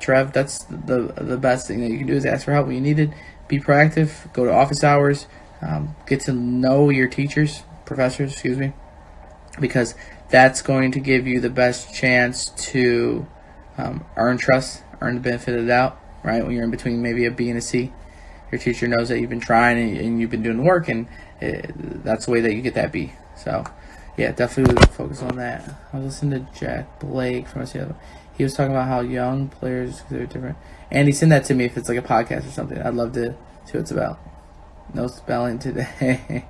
Trev. 0.00 0.32
That's 0.32 0.64
the 0.64 1.14
the 1.16 1.38
best 1.38 1.66
thing 1.66 1.80
that 1.80 1.90
you 1.90 1.98
can 1.98 2.06
do 2.06 2.14
is 2.14 2.26
ask 2.26 2.44
for 2.44 2.52
help 2.52 2.66
when 2.66 2.76
you 2.76 2.82
need 2.82 2.98
it. 2.98 3.10
Be 3.48 3.58
proactive. 3.58 4.30
Go 4.34 4.44
to 4.44 4.52
office 4.52 4.84
hours. 4.84 5.26
Um, 5.62 5.96
get 6.06 6.20
to 6.22 6.32
know 6.32 6.90
your 6.90 7.08
teachers, 7.08 7.62
professors, 7.84 8.32
excuse 8.32 8.58
me, 8.58 8.74
because 9.58 9.94
that's 10.30 10.62
going 10.62 10.92
to 10.92 11.00
give 11.00 11.26
you 11.26 11.40
the 11.40 11.50
best 11.50 11.94
chance 11.94 12.50
to 12.70 13.26
um, 13.76 14.04
earn 14.16 14.38
trust, 14.38 14.82
earn 15.00 15.16
the 15.16 15.20
benefit 15.20 15.54
of 15.54 15.62
the 15.62 15.68
doubt. 15.68 16.00
Right 16.24 16.44
when 16.44 16.54
you're 16.54 16.64
in 16.64 16.70
between 16.70 17.00
maybe 17.00 17.24
a 17.26 17.30
B 17.30 17.48
and 17.48 17.58
a 17.58 17.62
C 17.62 17.92
your 18.50 18.58
teacher 18.58 18.88
knows 18.88 19.08
that 19.08 19.20
you've 19.20 19.30
been 19.30 19.40
trying 19.40 19.78
and, 19.78 19.98
and 19.98 20.20
you've 20.20 20.30
been 20.30 20.42
doing 20.42 20.58
the 20.58 20.62
work, 20.62 20.88
and 20.88 21.06
it, 21.40 21.72
that's 22.04 22.26
the 22.26 22.32
way 22.32 22.40
that 22.40 22.54
you 22.54 22.62
get 22.62 22.74
that 22.74 22.92
B. 22.92 23.12
So, 23.36 23.64
yeah, 24.16 24.32
definitely 24.32 24.82
focus 24.88 25.22
on 25.22 25.36
that. 25.36 25.68
I 25.92 25.98
was 25.98 26.06
listening 26.06 26.46
to 26.46 26.58
Jack 26.58 27.00
Blake 27.00 27.46
from 27.48 27.66
Seattle. 27.66 27.96
He 28.36 28.44
was 28.44 28.54
talking 28.54 28.72
about 28.72 28.88
how 28.88 29.00
young 29.00 29.48
players 29.48 30.02
they're 30.10 30.26
different. 30.26 30.56
Andy, 30.90 31.12
send 31.12 31.32
that 31.32 31.44
to 31.46 31.54
me 31.54 31.64
if 31.64 31.76
it's 31.76 31.88
like 31.88 31.98
a 31.98 32.02
podcast 32.02 32.46
or 32.46 32.50
something. 32.50 32.80
I'd 32.80 32.94
love 32.94 33.12
to 33.14 33.34
see 33.64 33.72
what 33.72 33.80
it's 33.80 33.90
about. 33.90 34.18
No 34.94 35.06
spelling 35.08 35.58
today. 35.58 36.46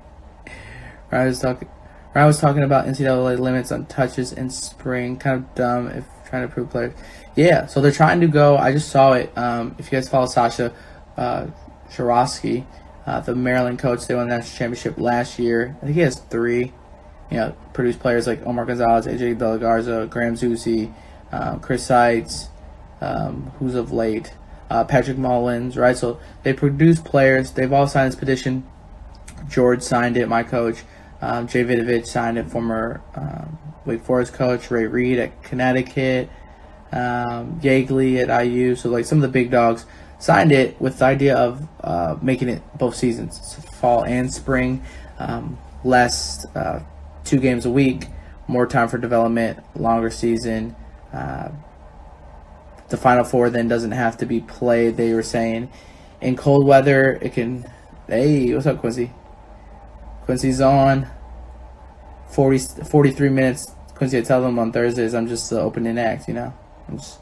I 1.11 1.25
was 1.25 1.39
talking. 1.39 1.67
I 2.15 2.25
was 2.25 2.39
talking 2.39 2.63
about 2.63 2.87
NCAA 2.87 3.39
limits 3.39 3.71
on 3.71 3.85
touches 3.85 4.33
in 4.33 4.49
spring. 4.49 5.17
Kind 5.17 5.37
of 5.37 5.55
dumb 5.55 5.87
if 5.89 6.05
trying 6.29 6.47
to 6.47 6.53
prove 6.53 6.69
players. 6.69 6.93
Yeah, 7.35 7.65
so 7.67 7.81
they're 7.81 7.91
trying 7.91 8.21
to 8.21 8.27
go. 8.27 8.57
I 8.57 8.71
just 8.71 8.89
saw 8.89 9.13
it. 9.13 9.35
Um, 9.37 9.75
if 9.77 9.91
you 9.91 9.97
guys 9.97 10.09
follow 10.09 10.25
Sasha, 10.25 10.73
uh, 11.17 11.47
Cirovski, 11.89 12.65
uh, 13.05 13.19
the 13.21 13.35
Maryland 13.35 13.79
coach. 13.79 14.07
They 14.07 14.15
won 14.15 14.27
the 14.27 14.37
national 14.37 14.57
championship 14.57 14.97
last 14.97 15.39
year. 15.39 15.75
I 15.81 15.85
think 15.85 15.95
he 15.95 16.01
has 16.01 16.19
three. 16.19 16.73
You 17.31 17.37
know, 17.37 17.55
produced 17.73 17.99
players 17.99 18.25
like 18.25 18.43
Omar 18.45 18.65
Gonzalez, 18.65 19.05
AJ 19.05 19.37
De 19.37 19.47
La 19.47 19.57
Garza, 19.57 20.07
Graham 20.09 20.33
Zusi, 20.33 20.91
um, 21.31 21.59
Chris 21.59 21.85
Seitz, 21.85 22.47
um, 23.01 23.51
who's 23.59 23.75
of 23.75 23.91
late, 23.91 24.33
uh, 24.71 24.83
Patrick 24.83 25.17
Mullins, 25.17 25.77
right? 25.77 25.95
So 25.95 26.19
they 26.41 26.53
produce 26.53 26.99
players. 26.99 27.51
They've 27.51 27.71
all 27.71 27.87
signed 27.87 28.11
this 28.11 28.19
petition. 28.19 28.67
George 29.47 29.83
signed 29.83 30.17
it, 30.17 30.27
my 30.27 30.41
coach. 30.41 30.83
Um, 31.21 31.47
Jay 31.47 31.63
Vidovich 31.63 32.07
signed 32.07 32.37
it, 32.37 32.49
former 32.49 33.01
um, 33.15 33.57
Wake 33.85 34.03
Forest 34.03 34.33
coach. 34.33 34.71
Ray 34.71 34.85
Reid 34.85 35.19
at 35.19 35.43
Connecticut. 35.43 36.29
Um, 36.91 37.59
Yeagley 37.61 38.27
at 38.27 38.45
IU. 38.45 38.75
So, 38.75 38.89
like, 38.89 39.05
some 39.05 39.19
of 39.19 39.21
the 39.21 39.27
big 39.27 39.51
dogs 39.51 39.85
signed 40.19 40.51
it 40.51 40.79
with 40.81 40.99
the 40.99 41.05
idea 41.05 41.35
of 41.35 41.67
uh, 41.83 42.17
making 42.21 42.49
it 42.49 42.61
both 42.77 42.95
seasons, 42.95 43.55
fall 43.79 44.03
and 44.03 44.31
spring, 44.31 44.83
um, 45.17 45.57
less 45.83 46.45
uh, 46.55 46.81
two 47.23 47.39
games 47.39 47.65
a 47.65 47.69
week, 47.69 48.07
more 48.47 48.67
time 48.67 48.89
for 48.89 48.97
development, 48.97 49.59
longer 49.75 50.09
season. 50.09 50.75
Uh, 51.13 51.49
the 52.89 52.97
Final 52.97 53.23
Four 53.23 53.49
then 53.49 53.67
doesn't 53.67 53.91
have 53.91 54.17
to 54.17 54.25
be 54.25 54.41
played. 54.41 54.97
They 54.97 55.13
were 55.13 55.23
saying 55.23 55.69
in 56.21 56.35
cold 56.35 56.65
weather 56.65 57.19
it 57.21 57.33
can. 57.33 57.69
Hey, 58.07 58.53
what's 58.53 58.65
up, 58.65 58.79
Quincy? 58.79 59.11
Quincy's 60.29 60.61
on. 60.61 61.07
40, 62.27 62.83
43 62.83 63.29
minutes. 63.29 63.73
Quincy, 63.95 64.19
I 64.19 64.21
tell 64.21 64.43
them 64.43 64.59
on 64.59 64.71
Thursdays 64.71 65.15
I'm 65.15 65.27
just 65.27 65.49
the 65.49 65.59
opening 65.59 65.97
act. 65.97 66.27
You 66.27 66.35
know, 66.35 66.53
I'm 66.87 66.99
just 66.99 67.19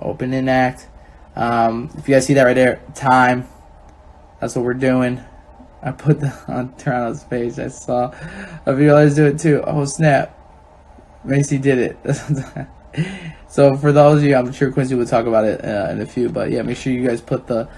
opening 0.00 0.48
act. 0.48 0.88
Um, 1.36 1.90
if 1.98 2.08
you 2.08 2.14
guys 2.14 2.24
see 2.24 2.32
that 2.32 2.44
right 2.44 2.54
there, 2.54 2.80
time. 2.94 3.46
That's 4.40 4.56
what 4.56 4.64
we're 4.64 4.72
doing. 4.72 5.20
I 5.82 5.90
put 5.90 6.20
the 6.20 6.34
on 6.48 6.74
Toronto's 6.76 7.22
page. 7.22 7.58
I 7.58 7.68
saw 7.68 8.14
a 8.64 8.74
few 8.74 8.92
others 8.92 9.16
do 9.16 9.26
it 9.26 9.38
too. 9.38 9.62
Oh 9.66 9.84
snap! 9.84 10.34
Macy 11.24 11.58
did 11.58 11.78
it. 11.78 12.66
so 13.50 13.76
for 13.76 13.92
those 13.92 14.22
of 14.22 14.24
you, 14.24 14.34
I'm 14.34 14.52
sure 14.52 14.72
Quincy 14.72 14.94
will 14.94 15.04
talk 15.04 15.26
about 15.26 15.44
it 15.44 15.62
uh, 15.62 15.88
in 15.90 16.00
a 16.00 16.06
few. 16.06 16.30
But 16.30 16.50
yeah, 16.50 16.62
make 16.62 16.78
sure 16.78 16.94
you 16.94 17.06
guys 17.06 17.20
put 17.20 17.46
the 17.46 17.68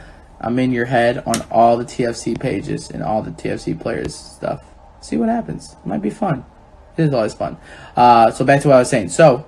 I'm 0.41 0.59
in 0.59 0.73
your 0.73 0.87
head 0.87 1.23
on 1.27 1.43
all 1.51 1.77
the 1.77 1.85
TFC 1.85 2.39
pages 2.39 2.91
and 2.91 3.03
all 3.03 3.23
the 3.23 3.31
TFC 3.31 3.79
players 3.79 4.15
stuff. 4.15 4.65
See 5.01 5.17
what 5.17 5.29
happens. 5.29 5.73
It 5.73 5.87
might 5.87 6.03
be 6.03 6.11
fun. 6.11 6.45
It 6.97 7.05
is 7.05 7.15
always 7.15 7.35
fun. 7.35 7.57
Uh, 7.97 8.31
so 8.31 8.45
back 8.45 8.63
to 8.63 8.69
what 8.69 8.77
I 8.77 8.79
was 8.81 8.91
saying. 8.91 9.11
So 9.11 9.47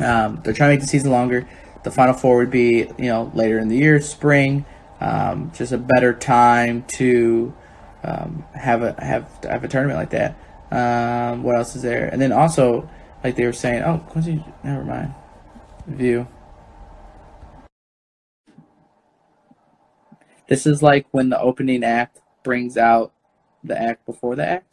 um, 0.00 0.40
they're 0.42 0.54
trying 0.54 0.70
to 0.70 0.74
make 0.74 0.80
the 0.80 0.86
season 0.86 1.10
longer. 1.10 1.48
The 1.84 1.90
Final 1.90 2.14
Four 2.14 2.38
would 2.38 2.50
be, 2.50 2.78
you 2.98 3.06
know, 3.06 3.30
later 3.34 3.58
in 3.58 3.68
the 3.68 3.76
year, 3.76 4.00
spring, 4.00 4.64
um, 5.00 5.52
just 5.54 5.72
a 5.72 5.78
better 5.78 6.12
time 6.12 6.82
to 6.84 7.54
um, 8.02 8.44
have 8.54 8.82
a 8.82 8.92
have 9.02 9.28
have 9.44 9.64
a 9.64 9.68
tournament 9.68 9.98
like 9.98 10.10
that. 10.10 10.36
Um, 10.70 11.42
what 11.42 11.56
else 11.56 11.76
is 11.76 11.82
there? 11.82 12.08
And 12.08 12.20
then 12.20 12.32
also, 12.32 12.88
like 13.22 13.36
they 13.36 13.46
were 13.46 13.52
saying, 13.52 13.82
oh, 13.82 13.98
Quincy, 14.08 14.44
never 14.64 14.84
mind. 14.84 15.14
View. 15.86 16.26
This 20.48 20.66
is 20.66 20.82
like 20.82 21.06
when 21.10 21.28
the 21.28 21.40
opening 21.40 21.82
act 21.82 22.20
brings 22.44 22.76
out 22.76 23.12
the 23.64 23.80
act 23.80 24.06
before 24.06 24.36
the 24.36 24.46
act. 24.46 24.72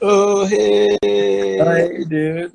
Oh 0.00 0.46
hey, 0.46 0.96
hey 1.02 2.04
dude. 2.08 2.52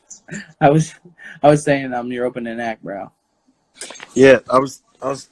I 0.60 0.70
was 0.70 0.94
I 1.42 1.48
was 1.48 1.62
saying 1.62 1.86
um, 1.86 1.94
I'm 1.94 2.12
your 2.12 2.26
opening 2.26 2.60
act, 2.60 2.82
bro. 2.82 3.10
Yeah, 4.14 4.40
I 4.50 4.58
was 4.58 4.82
I 5.00 5.08
was 5.08 5.28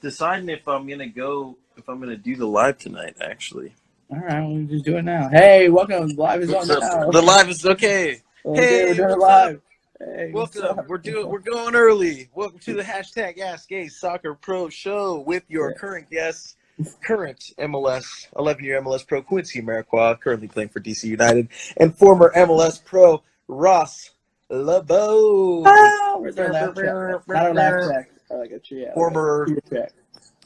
deciding 0.00 0.48
if 0.48 0.66
I'm 0.66 0.88
gonna 0.88 1.08
go 1.08 1.56
if 1.76 1.88
I'm 1.88 2.00
gonna 2.00 2.16
do 2.16 2.34
the 2.36 2.46
live 2.46 2.78
tonight 2.78 3.16
actually. 3.20 3.74
All 4.10 4.18
right, 4.18 4.42
we'll 4.46 4.64
just 4.64 4.86
do 4.86 4.96
it 4.96 5.02
now. 5.02 5.28
Hey, 5.28 5.68
welcome. 5.68 6.08
Live 6.16 6.40
is 6.40 6.54
on 6.54 6.66
now. 6.66 7.10
The 7.10 7.20
live 7.20 7.50
is 7.50 7.64
okay. 7.66 8.22
Okay, 8.46 8.66
Hey, 8.66 8.84
we're 8.86 8.94
doing 8.94 9.18
live. 9.18 9.60
Hey, 9.98 10.30
Welcome. 10.32 10.86
We're 10.86 10.98
doing. 10.98 11.28
We're 11.28 11.40
going 11.40 11.74
early. 11.74 12.28
Welcome 12.34 12.60
to 12.60 12.74
the 12.74 12.82
hashtag 12.82 13.40
Ask 13.40 13.72
A 13.72 13.88
Soccer 13.88 14.34
Pro 14.34 14.68
Show 14.68 15.18
with 15.20 15.42
your 15.48 15.70
Yeah. 15.70 15.76
current 15.76 16.10
guest, 16.10 16.56
current 17.04 17.42
MLS 17.58 18.28
11 18.38 18.62
year 18.64 18.78
MLS 18.80 19.02
Pro 19.06 19.22
Quincy 19.22 19.60
Amarikwa, 19.60 20.20
currently 20.20 20.46
playing 20.46 20.68
for 20.68 20.78
DC 20.78 21.08
United, 21.08 21.48
and 21.78 21.96
former 21.96 22.30
MLS 22.36 22.78
Pro 22.84 23.24
Ross 23.48 24.10
LaBauex, 24.52 25.64
Ah, 25.66 26.16
where's 26.18 26.38
our 26.38 26.52
laugh 26.52 26.74
track? 26.74 26.86
Not 27.26 27.36
our 27.46 27.54
laugh 27.54 27.88
track. 27.88 28.10
I 28.30 28.34
like 28.34 28.50
a 28.52 28.58
tree. 28.60 28.86
former 28.94 29.46
Tree. 29.68 29.80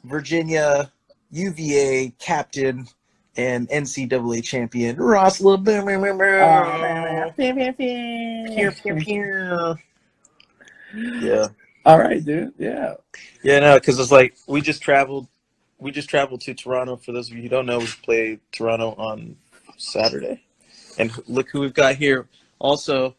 Virginia 0.04 0.90
UVA 1.30 2.10
captain 2.18 2.86
and 3.36 3.68
NCAA 3.70 4.42
champion 4.44 4.96
Ross 4.96 5.40
LaBauex. 5.40 6.42
Oh, 6.42 7.32
Pew, 7.36 7.54
pew, 8.72 8.94
pew. 8.96 9.76
Yeah. 11.20 11.48
All 11.84 11.98
right, 11.98 12.24
dude. 12.24 12.52
Yeah. 12.58 12.94
Yeah, 13.42 13.58
no, 13.60 13.74
because 13.78 13.98
it's 13.98 14.12
like 14.12 14.36
we 14.46 14.60
just 14.60 14.82
traveled. 14.82 15.26
We 15.78 15.90
just 15.90 16.08
traveled 16.08 16.42
to 16.42 16.54
Toronto. 16.54 16.96
For 16.96 17.12
those 17.12 17.28
of 17.30 17.36
you 17.36 17.42
who 17.42 17.48
don't 17.48 17.66
know, 17.66 17.78
we 17.80 17.86
played 18.04 18.40
Toronto 18.52 18.94
on 18.98 19.36
Saturday, 19.78 20.42
and 20.98 21.10
look 21.26 21.48
who 21.50 21.60
we've 21.60 21.74
got 21.74 21.96
here. 21.96 22.28
Also, 22.60 23.16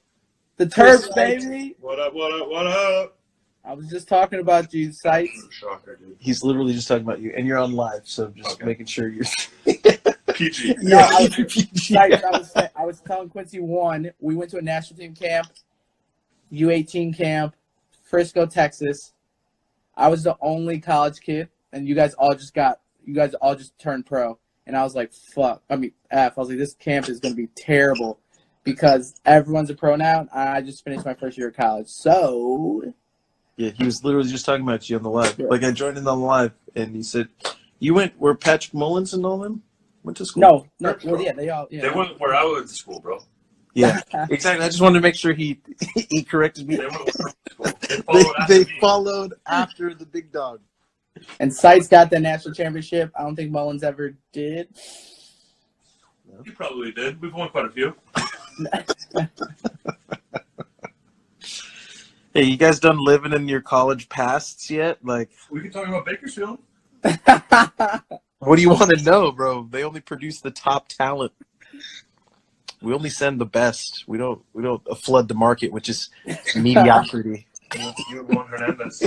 The 0.58 0.70
Chris 0.70 1.08
Terps, 1.10 1.15
Knight. 1.17 1.39
baby. 1.41 1.75
What 1.82 2.00
up, 2.00 2.13
what 2.13 2.32
up, 2.41 2.48
what 2.48 2.67
up? 2.67 3.17
I 3.65 3.74
was 3.74 3.88
just 3.89 4.08
talking 4.08 4.39
about 4.39 4.74
you, 4.74 4.91
Seitz. 4.93 5.48
Shocker, 5.51 5.96
dude. 5.98 6.15
he's 6.20 6.43
literally 6.43 6.74
just 6.74 6.88
talking 6.88 7.03
about 7.03 7.20
you, 7.20 7.34
and 7.36 7.46
you're 7.48 7.58
on 7.58 7.74
live, 7.74 8.01
so 8.05 8.27
just 8.29 8.51
Okay. 8.53 8.65
making 8.65 8.86
sure 8.86 9.10
you're. 9.10 9.25
PG. 10.33 10.75
No, 10.81 10.97
I- 10.97 11.29
Yeah. 11.37 11.47
Seitz, 11.47 11.91
I 12.23 12.29
was, 12.37 12.53
I 12.75 12.85
was 12.85 13.01
telling 13.01 13.29
Quincy 13.29 13.59
one. 13.59 14.11
We 14.19 14.35
went 14.35 14.51
to 14.51 14.57
a 14.57 14.61
national 14.61 14.99
team 14.99 15.13
camp, 15.13 15.47
U18 16.51 17.15
camp, 17.17 17.55
Frisco, 18.03 18.45
Texas. 18.45 19.13
I 19.95 20.07
was 20.07 20.23
the 20.23 20.35
only 20.41 20.79
college 20.79 21.19
kid, 21.19 21.49
and 21.71 21.87
you 21.87 21.95
guys 21.95 22.13
all 22.15 22.33
just 22.35 22.53
got. 22.53 22.79
You 23.05 23.13
guys 23.13 23.33
all 23.35 23.55
just 23.55 23.77
turned 23.79 24.05
pro, 24.05 24.39
and 24.65 24.77
I 24.77 24.83
was 24.83 24.95
like, 24.95 25.11
"Fuck!" 25.13 25.61
I 25.69 25.75
mean, 25.75 25.91
F. 26.09 26.33
I 26.37 26.41
was 26.41 26.49
like, 26.49 26.57
"This 26.57 26.73
camp 26.73 27.09
is 27.09 27.19
gonna 27.19 27.35
be 27.35 27.47
terrible." 27.55 28.19
Because 28.63 29.19
everyone's 29.25 29.69
a 29.69 29.75
pro 29.75 29.97
now, 29.97 30.21
and 30.21 30.29
I 30.31 30.61
just 30.61 30.85
finished 30.85 31.05
my 31.05 31.13
first 31.13 31.37
year 31.37 31.49
of 31.49 31.55
college. 31.55 31.87
So 31.89 32.93
Yeah, 33.57 33.71
he 33.71 33.83
was 33.83 34.03
literally 34.05 34.29
just 34.29 34.45
talking 34.45 34.63
about 34.63 34.89
you 34.89 34.95
on 34.95 35.03
the 35.03 35.09
live. 35.09 35.37
Yeah. 35.37 35.47
Like 35.47 35.63
I 35.63 35.71
joined 35.71 35.97
in 35.97 36.07
on 36.07 36.19
the 36.21 36.25
live, 36.25 36.53
and 36.75 36.95
he 36.95 37.03
said, 37.03 37.27
"You 37.79 37.93
went 37.93 38.13
where 38.17 38.33
Patrick 38.35 38.73
Mullins 38.73 39.13
and 39.13 39.25
all 39.25 39.37
them 39.39 39.63
went 40.03 40.17
to 40.17 40.25
school." 40.25 40.41
no, 40.41 40.65
no, 40.79 40.98
well, 41.05 41.22
yeah, 41.22 41.33
they 41.33 41.50
all, 41.50 41.67
yeah. 41.69 41.81
They 41.81 41.89
went 41.89 42.19
where 42.19 42.36
I 42.36 42.43
went 42.45 42.67
to 42.67 42.74
school, 42.74 43.00
bro. 43.00 43.19
Yeah, 43.74 44.00
exactly. 44.29 44.65
I 44.65 44.69
just 44.69 44.81
wanted 44.81 45.00
to 45.00 45.01
make 45.01 45.15
sure 45.15 45.33
he 45.33 45.60
he 46.10 46.24
corrected 46.24 46.67
me. 46.67 46.75
They 46.75 46.86
went 46.86 47.00
where 47.00 47.05
to 47.05 47.12
school. 47.12 47.33
They 47.88 47.98
They, 47.98 48.03
followed 48.03 48.33
after 48.38 48.53
they 48.53 48.79
followed 48.79 49.33
after 49.48 49.93
the 49.93 50.05
big 50.05 50.31
dog. 50.31 50.62
And 51.39 51.53
Seitz 51.53 51.88
got 51.88 52.10
the 52.10 52.19
national 52.19 52.53
championship. 52.53 53.12
I 53.17 53.24
don't 53.24 53.36
think 53.36 53.51
Mullins 53.51 53.83
ever 53.83 54.15
did. 54.31 54.67
You 56.43 56.51
probably 56.53 56.91
did. 56.91 57.22
We've 57.22 57.33
won 57.33 57.50
quite 57.50 57.65
a 57.65 57.69
few. 57.69 57.95
Hey, 62.33 62.45
you 62.45 62.57
guys 62.57 62.79
done 62.79 62.98
living 62.98 63.31
in 63.31 63.48
your 63.48 63.62
college 63.62 64.10
pasts 64.10 64.72
yet? 64.72 64.98
Like, 65.05 65.29
We 65.51 65.62
can 65.62 65.69
talk 65.69 65.88
about 65.88 66.03
Bakersfield. 66.03 66.57
What 68.45 68.55
do 68.57 68.62
you 68.62 68.69
want 68.69 68.91
to 68.97 69.03
know, 69.03 69.31
bro? 69.31 69.67
They 69.69 69.83
only 69.83 70.01
produce 70.01 70.41
the 70.41 70.51
top 70.51 70.88
talent. 70.88 71.31
We 72.81 72.93
only 72.93 73.09
send 73.09 73.39
the 73.39 73.45
best. 73.45 74.03
We 74.07 74.18
don't. 74.18 74.41
We 74.53 74.61
don't 74.63 74.83
flood 74.98 75.27
the 75.27 75.33
market, 75.35 75.72
which 75.72 75.89
is 75.89 76.09
mediocrity. 76.55 77.48
You 77.75 77.94
you 78.09 78.20
and 78.20 78.29
Juan 78.29 78.48
Hernandez. 78.48 79.03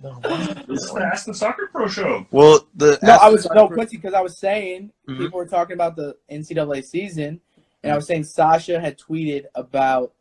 No. 0.00 0.20
This 0.68 0.84
is 0.84 0.92
the 0.92 1.00
Ask 1.12 1.26
the 1.26 1.34
Soccer 1.34 1.68
Pro 1.72 1.88
show. 1.88 2.24
Well, 2.30 2.68
the 2.76 2.98
no, 3.02 3.14
I 3.14 3.28
was 3.28 3.48
no 3.52 3.66
Quincy 3.68 3.96
because 3.96 4.14
I 4.14 4.20
was 4.20 4.38
saying 4.38 4.92
Mhm. 5.08 5.18
people 5.18 5.38
were 5.38 5.46
talking 5.46 5.74
about 5.74 5.96
the 5.96 6.16
NCAA 6.30 6.82
season, 6.84 7.40
and 7.82 7.92
I 7.92 7.96
was 7.96 8.06
saying 8.06 8.22
Sasha 8.24 8.78
had 8.80 8.96
tweeted 8.96 9.46
about 9.56 10.12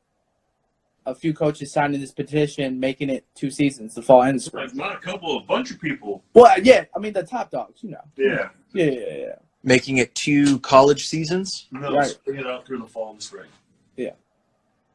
a 1.08 1.16
few 1.16 1.34
coaches 1.34 1.72
signing 1.72 2.02
this 2.02 2.12
petition, 2.12 2.80
making 2.80 3.10
it 3.10 3.26
two 3.34 3.50
seasons, 3.50 3.96
the 3.96 4.02
fall 4.02 4.24
and 4.24 4.38
the 4.38 4.44
spring. 4.44 4.66
Like, 4.68 4.76
not 4.76 4.96
a 4.96 5.00
couple, 5.00 5.38
a 5.38 5.42
bunch 5.42 5.72
of 5.72 5.80
people. 5.80 6.24
Well, 6.34 6.60
yeah, 6.62 6.86
I 6.96 7.00
mean 7.00 7.14
the 7.14 7.24
top 7.24 7.50
dogs, 7.50 7.82
you 7.84 7.92
know. 7.92 8.02
Yeah. 8.18 8.50
Yeah, 8.74 8.86
yeah, 8.92 9.16
yeah. 9.18 9.36
making 9.64 9.98
it 9.98 10.14
two 10.14 10.60
college 10.60 11.08
seasons, 11.08 11.68
No, 11.72 11.94
Right. 11.96 12.08
spring 12.08 12.40
it 12.40 12.46
out 12.46 12.66
through 12.66 12.80
the 12.80 12.86
fall 12.86 13.10
and 13.12 13.20
the 13.20 13.24
spring. 13.24 13.48
Yeah. 13.96 14.12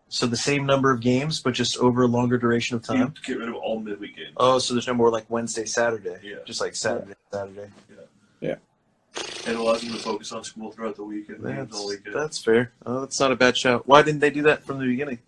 So 0.09 0.27
the 0.27 0.37
same 0.37 0.67
number 0.67 0.91
of 0.91 1.01
games, 1.01 1.41
but 1.41 1.55
just 1.55 1.79
over 1.79 2.03
a 2.03 2.07
longer 2.07 2.37
duration 2.37 2.77
of 2.77 2.83
You 2.89 2.95
time. 2.99 3.15
get 3.25 3.39
rid 3.39 3.49
of 3.49 3.55
all 3.55 3.81
midweek 3.81 4.15
games. 4.17 4.35
Oh, 4.37 4.59
so 4.59 4.75
there's 4.75 4.87
no 4.87 4.95
more 4.95 5.11
like 5.11 5.25
Wednesday, 5.31 5.65
Saturday. 5.65 6.19
Yeah. 6.23 6.37
Just 6.45 6.61
like 6.61 6.75
Saturday, 6.77 7.15
Saturday. 7.33 7.71
Yeah. 7.91 7.97
Yeah 8.41 8.55
and 9.47 9.57
allows 9.57 9.83
them 9.83 9.93
to 9.93 9.99
focus 9.99 10.33
on 10.33 10.43
school 10.45 10.71
throughout 10.71 10.97
the 10.97 11.05
week 11.05 11.29
and 11.29 11.45
games 11.45 11.75
all 11.75 11.89
That's, 11.89 11.99
weekend. 11.99 12.15
that's 12.17 12.39
fair. 12.43 12.73
Oh, 12.87 13.01
that's 13.01 13.19
not 13.21 13.33
a 13.33 13.37
bad 13.37 13.57
shout. 13.57 13.87
Why 13.87 14.03
didn't 14.03 14.21
they 14.21 14.31
do 14.31 14.43
that 14.43 14.65
from 14.65 14.79
the 14.79 14.87
beginning? 14.87 15.19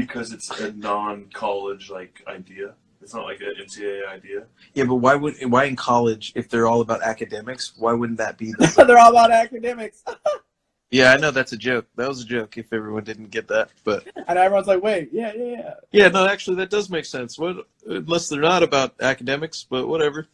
Because 0.00 0.32
it's 0.32 0.50
a 0.60 0.72
non-college 0.72 1.90
like 1.90 2.22
idea. 2.26 2.74
It's 3.00 3.14
not 3.14 3.24
like 3.24 3.40
an 3.40 3.54
NCAA 3.64 4.08
idea. 4.08 4.44
Yeah, 4.74 4.84
but 4.84 4.96
why 4.96 5.14
would 5.14 5.34
why 5.50 5.64
in 5.64 5.76
college 5.76 6.32
if 6.34 6.48
they're 6.48 6.66
all 6.66 6.80
about 6.80 7.02
academics? 7.02 7.72
Why 7.78 7.92
wouldn't 7.92 8.18
that 8.18 8.36
be? 8.36 8.52
The, 8.52 8.84
They're 8.86 8.98
all 8.98 9.10
about 9.10 9.30
academics, 9.30 10.02
yeah, 10.90 11.12
I 11.12 11.16
know 11.16 11.30
that's 11.30 11.52
a 11.52 11.56
joke. 11.56 11.86
That 11.96 12.08
was 12.08 12.22
a 12.22 12.24
joke. 12.24 12.56
If 12.56 12.72
everyone 12.72 13.04
didn't 13.04 13.30
get 13.30 13.48
that, 13.48 13.70
but 13.84 14.06
and 14.26 14.38
everyone's 14.38 14.66
like, 14.66 14.82
"Wait, 14.82 15.10
yeah, 15.12 15.32
yeah, 15.36 15.44
yeah." 15.44 15.74
yeah, 15.92 16.08
no, 16.08 16.26
actually 16.26 16.56
that 16.56 16.70
does 16.70 16.88
make 16.88 17.04
sense. 17.04 17.38
What 17.38 17.66
unless 17.86 18.28
they're 18.28 18.40
not 18.40 18.62
about 18.62 18.94
academics, 19.00 19.66
but 19.68 19.86
whatever. 19.86 20.26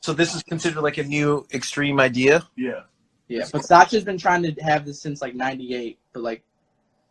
So 0.00 0.12
this 0.12 0.34
is 0.34 0.42
considered 0.42 0.82
like 0.82 0.98
a 0.98 1.04
new 1.04 1.46
extreme 1.52 2.00
idea. 2.00 2.46
Yeah. 2.56 2.82
Yeah, 3.28 3.46
but 3.50 3.64
Sasha's 3.64 4.04
been 4.04 4.18
trying 4.18 4.42
to 4.42 4.52
have 4.62 4.84
this 4.84 5.00
since 5.00 5.22
like 5.22 5.34
'98, 5.34 5.98
but 6.12 6.22
like, 6.22 6.42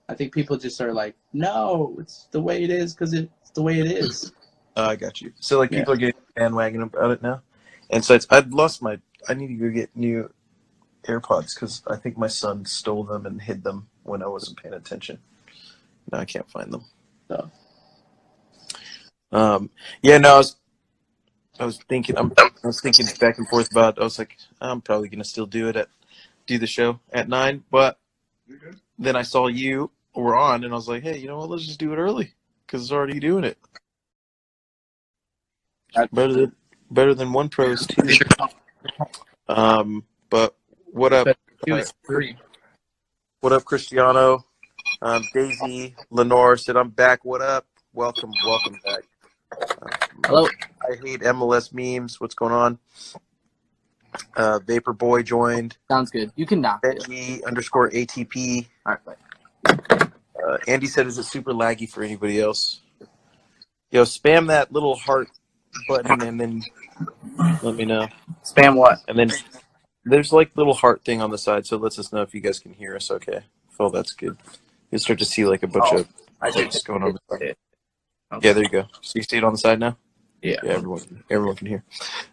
I 0.09 0.15
think 0.15 0.33
people 0.33 0.57
just 0.57 0.79
are 0.81 0.93
like, 0.93 1.15
"No, 1.31 1.95
it's 1.99 2.27
the 2.31 2.41
way 2.41 2.63
it 2.63 2.69
is 2.69 2.93
because 2.93 3.13
it's 3.13 3.51
the 3.51 3.61
way 3.63 3.79
it 3.79 3.87
is." 3.87 4.33
Uh, 4.75 4.81
I 4.91 4.95
got 4.95 5.21
you. 5.21 5.33
So 5.39 5.59
like 5.59 5.71
Yeah. 5.71 5.79
people 5.79 5.93
are 5.93 5.97
getting 5.97 6.21
bandwagon 6.35 6.81
about 6.81 7.11
it 7.11 7.21
now, 7.21 7.41
and 7.89 8.03
so 8.03 8.13
it's, 8.13 8.27
I've 8.29 8.51
lost 8.53 8.81
my. 8.81 8.99
I 9.29 9.33
need 9.33 9.47
to 9.47 9.53
go 9.55 9.69
get 9.69 9.95
new 9.95 10.31
AirPods 11.05 11.55
because 11.55 11.81
I 11.87 11.95
think 11.95 12.17
my 12.17 12.27
son 12.27 12.65
stole 12.65 13.03
them 13.03 13.25
and 13.25 13.41
hid 13.41 13.63
them 13.63 13.87
when 14.03 14.21
I 14.21 14.27
wasn't 14.27 14.61
paying 14.61 14.73
attention. 14.73 15.19
Now 16.11 16.19
I 16.19 16.25
can't 16.25 16.49
find 16.49 16.73
them. 16.73 16.85
So. 17.29 17.51
Um. 19.31 19.69
Yeah. 20.01 20.17
No. 20.17 20.35
I 20.35 20.37
was. 20.37 20.55
I 21.59 21.65
was 21.65 21.77
thinking. 21.87 22.17
I'm, 22.17 22.33
I 22.37 22.67
was 22.67 22.81
thinking 22.81 23.05
back 23.19 23.37
and 23.37 23.47
forth 23.47 23.71
about. 23.71 23.99
I 23.99 24.03
was 24.03 24.19
like, 24.19 24.37
I'm 24.59 24.81
probably 24.81 25.07
gonna 25.07 25.23
still 25.23 25.45
do 25.45 25.69
it 25.69 25.75
at, 25.77 25.87
do 26.45 26.57
the 26.57 26.67
show 26.67 26.99
at 27.13 27.29
nine, 27.29 27.63
but 27.71 27.99
You're 28.47 28.57
good. 28.59 28.79
Then 28.97 29.15
I 29.15 29.21
saw 29.21 29.47
you 29.47 29.91
were 30.15 30.35
on, 30.35 30.63
and 30.63 30.73
I 30.73 30.75
was 30.75 30.87
like, 30.87 31.03
hey, 31.03 31.17
you 31.17 31.27
know 31.27 31.37
what? 31.37 31.49
Let's 31.49 31.65
just 31.65 31.79
do 31.79 31.93
it 31.93 31.97
early 31.97 32.33
because 32.65 32.83
it's 32.83 32.91
already 32.91 33.19
doing 33.19 33.43
it. 33.43 33.57
Better 36.11 36.33
than 36.33 36.55
better 36.89 37.13
than 37.13 37.33
one 37.33 37.49
pros 37.49 37.85
two. 37.85 38.17
Um, 39.47 40.03
but 40.29 40.55
what 40.91 41.13
up? 41.13 41.27
It 41.27 41.71
was 41.71 41.93
free. 42.03 42.37
What 43.41 43.53
up, 43.53 43.65
Cristiano? 43.65 44.45
Um, 45.01 45.23
Daisy 45.33 45.95
Lenore 46.09 46.57
said, 46.57 46.77
"I'm 46.77 46.89
back. 46.89 47.23
What 47.23 47.41
up? 47.41 47.67
Welcome, 47.93 48.31
welcome 48.45 48.79
back." 48.83 49.03
Um, 49.81 49.89
Hello. 50.25 50.47
I 50.81 50.95
hate 51.03 51.21
MLS 51.21 51.73
memes. 51.73 52.19
What's 52.19 52.35
going 52.35 52.53
on? 52.53 52.79
Uh, 54.35 54.59
Vapor 54.59 54.93
Boy 54.93 55.23
joined. 55.23 55.77
Sounds 55.89 56.11
good. 56.11 56.31
You 56.35 56.45
can 56.45 56.61
knock. 56.61 56.81
Benji 56.83 57.43
underscore 57.45 57.89
ATP. 57.91 58.67
All 58.85 58.93
right, 58.93 59.05
bye. 59.05 59.15
Uh, 60.45 60.57
Andy 60.67 60.87
said, 60.87 61.07
"Is 61.07 61.17
it 61.17 61.23
super 61.23 61.53
laggy 61.53 61.89
for 61.89 62.03
anybody 62.03 62.41
else?" 62.41 62.81
Yo, 63.91 64.03
spam 64.03 64.47
that 64.47 64.71
little 64.71 64.95
heart 64.95 65.29
button 65.87 66.21
and 66.23 66.39
then 66.39 66.63
let 67.61 67.75
me 67.75 67.85
know. 67.85 68.07
Spam 68.43 68.75
what? 68.75 68.99
And 69.07 69.17
then 69.17 69.31
there's 70.05 70.33
like 70.33 70.51
little 70.55 70.73
heart 70.73 71.03
thing 71.05 71.21
on 71.21 71.31
the 71.31 71.37
side, 71.37 71.65
so 71.65 71.77
it 71.77 71.81
lets 71.83 71.99
us 71.99 72.11
know 72.11 72.21
if 72.21 72.33
you 72.33 72.41
guys 72.41 72.59
can 72.59 72.73
hear 72.73 72.95
us. 72.95 73.11
Okay, 73.11 73.41
oh, 73.79 73.89
that's 73.89 74.13
good. 74.13 74.37
You'll 74.91 74.99
start 74.99 75.19
to 75.19 75.25
see 75.25 75.45
like 75.45 75.63
a 75.63 75.67
bunch 75.67 75.85
Oh, 75.91 75.97
of 75.99 76.07
I 76.41 76.51
going 76.85 77.03
on. 77.03 77.13
The 77.13 77.19
side. 77.31 77.41
it. 77.41 77.57
Yeah, 78.41 78.53
there 78.53 78.63
you 78.63 78.69
go. 78.69 78.87
So 79.01 79.13
you 79.15 79.23
see 79.23 79.37
it 79.37 79.43
on 79.43 79.53
the 79.53 79.59
side 79.59 79.79
now. 79.79 79.97
Yeah. 80.43 80.57
Yeah, 80.63 80.71
everyone, 80.71 81.23
everyone 81.29 81.55
can 81.55 81.67
hear. 81.67 81.83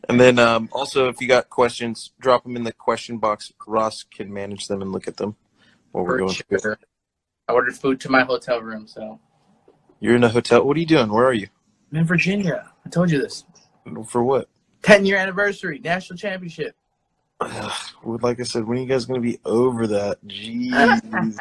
And 0.09 0.21
then 0.21 0.39
um, 0.41 0.69
also, 0.73 1.09
if 1.09 1.21
you 1.21 1.29
got 1.29 1.49
questions, 1.49 2.11
drop 2.21 2.43
them 2.43 2.57
in 2.57 2.65
the 2.65 2.73
question 2.73 3.19
box. 3.19 3.53
Ross 3.67 4.03
can 4.03 4.33
manage 4.33 4.67
them 4.69 4.83
and 4.83 4.93
look 4.93 5.09
at 5.09 5.17
them 5.17 5.37
while 5.93 6.05
we're 6.05 6.19
For 6.19 6.19
going. 6.19 6.61
through 6.61 6.77
I 7.49 7.53
ordered 7.53 7.77
food 7.77 8.01
to 8.01 8.09
my 8.11 8.23
hotel 8.23 8.61
room, 8.61 8.87
so 8.87 9.21
You're 10.01 10.17
in 10.17 10.25
a 10.25 10.29
hotel. 10.29 10.65
What 10.65 10.77
are 10.77 10.81
you 10.81 10.87
doing? 10.87 11.13
Where 11.13 11.27
are 11.27 11.33
you? 11.33 11.49
I'm 11.93 11.99
in 11.99 12.05
Virginia. 12.05 12.71
I 12.85 12.89
told 12.89 13.11
you 13.11 13.21
this. 13.21 13.45
For 14.09 14.23
what? 14.25 14.49
10 14.83 15.05
year 15.07 15.17
anniversary, 15.17 15.81
national 15.83 16.17
championship. 16.17 16.75
Ugh, 17.41 17.73
like 18.05 18.41
I 18.41 18.43
said, 18.45 18.65
when 18.67 18.79
are 18.79 18.81
you 18.83 18.87
guys 18.87 19.07
going 19.07 19.21
to 19.21 19.27
be 19.27 19.39
over 19.45 19.87
that? 19.87 20.19
Jeez. 20.27 21.39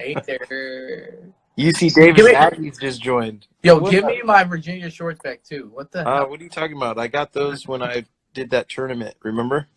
Hater. 0.00 1.34
UC 1.58 1.94
Davis 1.94 2.16
Give 2.16 2.26
me- 2.26 2.34
Aggies 2.34 2.80
just 2.80 3.00
joined. 3.02 3.46
Yo, 3.62 3.78
What 3.78 3.90
give 3.92 4.02
the- 4.02 4.08
me 4.08 4.22
my 4.24 4.42
Virginia 4.44 4.90
shorts 4.90 5.20
back 5.22 5.42
too. 5.44 5.70
What 5.72 5.92
the 5.92 6.06
Uh, 6.08 6.26
what 6.26 6.40
are 6.40 6.44
you 6.44 6.50
talking 6.50 6.76
about? 6.76 6.98
I 6.98 7.06
got 7.08 7.32
those 7.32 7.66
when 7.68 7.82
I 7.82 8.04
did 8.32 8.50
that 8.50 8.68
tournament. 8.68 9.16
Remember? 9.22 9.68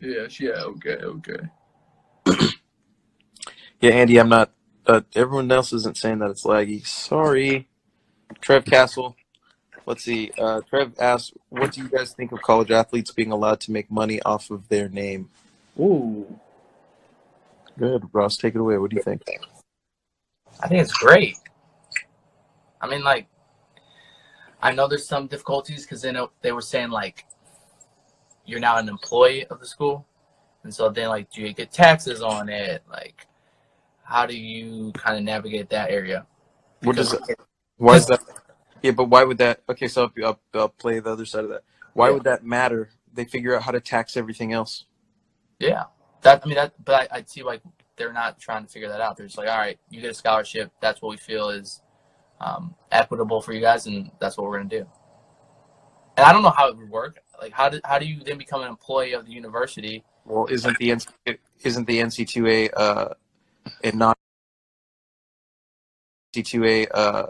Yeah, 0.00 0.28
yeah, 0.38 0.50
okay, 0.62 0.96
okay. 0.96 1.38
Yeah, 3.80 3.92
Andy, 3.92 4.18
I'm 4.18 4.28
not. 4.28 4.50
Uh, 4.88 5.02
everyone 5.14 5.52
else 5.52 5.72
isn't 5.72 5.96
saying 5.96 6.18
that 6.18 6.30
it's 6.30 6.42
laggy. 6.44 6.84
Sorry. 6.84 7.68
Trev 8.40 8.64
Castle. 8.64 9.14
Let's 9.86 10.02
see. 10.02 10.32
Uh, 10.36 10.62
Trev 10.68 10.94
asks, 10.98 11.32
"What 11.50 11.72
do 11.72 11.82
you 11.82 11.88
guys 11.88 12.12
think 12.12 12.32
of 12.32 12.42
college 12.42 12.72
athletes 12.72 13.12
being 13.12 13.30
allowed 13.30 13.60
to 13.60 13.70
make 13.70 13.88
money 13.88 14.20
off 14.22 14.50
of 14.50 14.68
their 14.68 14.88
name?" 14.88 15.30
Ooh. 15.78 16.40
Good, 17.78 18.08
Ross. 18.12 18.36
Take 18.36 18.56
it 18.56 18.60
away. 18.60 18.78
What 18.78 18.90
do 18.90 18.96
you 18.96 19.02
think? 19.02 19.22
I 20.60 20.68
think 20.68 20.80
it's 20.82 20.92
great. 20.92 21.36
I 22.80 22.86
mean, 22.88 23.02
like, 23.02 23.26
I 24.62 24.72
know 24.72 24.88
there's 24.88 25.06
some 25.06 25.26
difficulties 25.26 25.82
because 25.84 26.02
they 26.02 26.12
know 26.12 26.30
they 26.42 26.52
were 26.52 26.60
saying 26.62 26.90
like 26.90 27.24
you're 28.44 28.60
now 28.60 28.78
an 28.78 28.88
employee 28.88 29.46
of 29.46 29.60
the 29.60 29.66
school, 29.66 30.06
and 30.64 30.74
so 30.74 30.88
then 30.88 31.08
like, 31.08 31.30
do 31.30 31.42
you 31.42 31.52
get 31.52 31.70
taxes 31.70 32.22
on 32.22 32.48
it? 32.48 32.82
Like, 32.90 33.26
how 34.02 34.26
do 34.26 34.36
you 34.36 34.90
kind 34.92 35.16
of 35.16 35.22
navigate 35.24 35.68
that 35.70 35.90
area? 35.90 36.26
What 36.82 36.96
does 36.96 37.12
Because- 37.12 37.36
Why 37.76 37.96
is 37.96 38.06
that? 38.06 38.20
Yeah, 38.82 38.92
but 38.92 39.04
why 39.04 39.24
would 39.24 39.38
that? 39.38 39.62
Okay, 39.68 39.88
so 39.88 40.04
I'll, 40.04 40.24
I'll, 40.24 40.40
I'll 40.54 40.68
play 40.68 41.00
the 41.00 41.10
other 41.10 41.26
side 41.26 41.44
of 41.44 41.50
that. 41.50 41.62
Why 41.94 42.08
Yeah. 42.08 42.14
would 42.14 42.24
that 42.24 42.44
matter? 42.44 42.90
They 43.12 43.24
figure 43.24 43.56
out 43.56 43.62
how 43.62 43.72
to 43.72 43.80
tax 43.80 44.16
everything 44.16 44.52
else. 44.52 44.84
Yeah, 45.58 45.84
that 46.22 46.42
I 46.44 46.46
mean 46.46 46.54
that, 46.56 46.72
but 46.84 47.10
I, 47.12 47.18
I 47.18 47.24
see 47.26 47.42
like 47.42 47.60
they're 47.98 48.12
not 48.12 48.40
trying 48.40 48.64
to 48.64 48.70
figure 48.70 48.88
that 48.88 49.00
out. 49.00 49.16
They're 49.16 49.26
just 49.26 49.38
like, 49.38 49.48
all 49.48 49.58
right, 49.58 49.78
you 49.90 50.00
get 50.00 50.10
a 50.10 50.14
scholarship. 50.14 50.70
That's 50.80 51.02
what 51.02 51.10
we 51.10 51.16
feel 51.16 51.50
is 51.50 51.82
um, 52.40 52.74
equitable 52.90 53.40
for 53.40 53.52
you 53.52 53.60
guys, 53.60 53.86
and 53.86 54.10
that's 54.20 54.36
what 54.36 54.46
we're 54.46 54.58
gonna 54.58 54.70
do. 54.70 54.86
And 56.16 56.26
I 56.26 56.32
don't 56.32 56.42
know 56.42 56.50
how 56.50 56.68
it 56.68 56.76
would 56.76 56.90
work. 56.90 57.20
Like, 57.40 57.52
how 57.52 57.68
do 57.68 57.80
how 57.84 57.98
do 57.98 58.06
you 58.06 58.22
then 58.24 58.38
become 58.38 58.62
an 58.62 58.68
employee 58.68 59.12
of 59.12 59.26
the 59.26 59.32
university? 59.32 60.04
Well, 60.24 60.46
isn't 60.50 60.76
the 60.78 60.90
NC, 60.90 61.38
isn't 61.62 61.86
the 61.86 61.98
NC2A 62.00 62.70
uh, 62.76 63.08
a 63.84 63.92
non 63.92 64.14
NC2A 66.34 66.88
uh, 66.92 67.26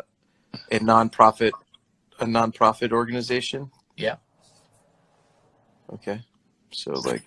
a 0.70 0.78
nonprofit 0.78 1.52
a 2.18 2.24
nonprofit 2.24 2.92
organization? 2.92 3.70
Yeah. 3.96 4.16
Okay, 5.92 6.20
so 6.70 6.92
like, 6.92 7.22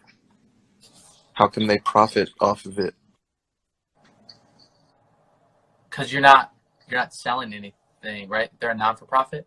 how 1.34 1.48
can 1.48 1.66
they 1.66 1.80
profit 1.80 2.30
off 2.40 2.66
of 2.66 2.78
it? 2.78 2.94
Because 5.92 6.12
you're 6.12 6.22
not 6.22 6.54
you're 6.90 7.00
not 7.00 7.14
selling 7.14 7.54
anything, 7.54 8.30
right? 8.30 8.50
They're 8.60 8.72
a 8.72 8.76
non 8.76 8.96
for 8.96 9.06
profit. 9.06 9.46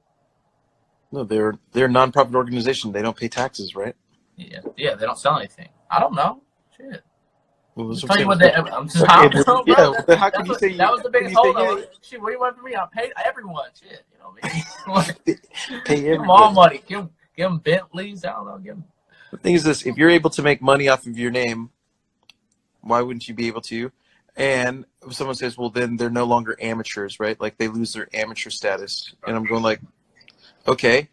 No, 1.11 1.24
they're 1.24 1.54
they're 1.72 1.87
a 1.87 1.88
nonprofit 1.88 2.35
organization. 2.35 2.92
They 2.92 3.02
don't 3.02 3.16
pay 3.16 3.28
taxes, 3.28 3.74
right? 3.74 3.96
Yeah, 4.37 4.61
yeah, 4.76 4.94
they 4.94 5.07
don't 5.07 5.18
sell 5.18 5.38
anything. 5.38 5.68
I 5.90 6.00
don't 6.00 6.14
know. 6.14 6.42
Shit. 6.76 7.02
Well, 7.76 7.88
what 7.88 7.98
tell 8.00 8.16
you 8.16 8.22
I'm 8.22 8.28
what 8.28 8.38
they. 8.40 8.52
I'm 8.52 8.88
just. 8.88 9.02
Okay, 9.02 9.12
I 9.12 9.28
don't 9.28 9.66
but- 9.66 9.68
yeah, 9.68 9.74
bro. 9.74 9.94
then 10.07 10.18
how 10.18 10.30
can 10.30 10.44
you 10.44 10.52
what- 10.52 10.61
say 10.61 10.76
that 10.76 10.90
was 10.92 11.02
the 11.02 11.11
biggest 11.11 11.35
hold 11.35 11.57
yeah? 11.57 11.85
Shit, 12.02 12.20
what 12.20 12.28
do 12.28 12.33
you 12.33 12.40
want 12.40 12.57
from 12.57 12.64
me? 12.64 12.76
I 12.76 12.87
pay 12.92 13.11
everyone. 13.24 13.68
Shit, 13.80 14.04
you 14.12 14.18
know 14.18 14.35
what 14.87 15.14
I 15.24 15.26
mean? 15.26 15.38
Pay 15.85 16.02
Give 16.02 16.18
them 16.18 16.30
all 16.30 16.52
money. 16.52 16.83
Give 16.87 16.98
them, 16.98 17.11
give 17.37 17.48
them 17.48 17.59
Bentleys. 17.59 18.24
I 18.24 18.33
don't 18.33 18.46
know. 18.46 18.59
Give 18.59 18.74
them. 18.74 18.85
The 19.30 19.38
thing 19.38 19.54
is 19.54 19.64
this: 19.64 19.87
if 19.87 19.96
you're 19.96 20.11
able 20.11 20.30
to 20.30 20.42
make 20.42 20.61
money 20.61 20.88
off 20.88 21.07
of 21.07 21.18
your 21.18 21.30
name, 21.30 21.70
why 22.80 23.00
wouldn't 23.02 23.26
you 23.28 23.35
be 23.35 23.46
able 23.46 23.62
to? 23.62 23.90
And 24.36 24.84
someone 25.10 25.36
says, 25.36 25.56
"Well, 25.56 25.70
then 25.70 25.96
they're 25.96 26.10
no 26.10 26.24
longer 26.24 26.56
amateurs, 26.60 27.20
right? 27.20 27.40
Like 27.40 27.56
they 27.56 27.68
lose 27.68 27.92
their 27.92 28.08
amateur 28.12 28.50
status." 28.50 29.14
And 29.26 29.36
I'm 29.36 29.44
going 29.44 29.62
like, 29.62 29.80
"Okay, 30.66 31.08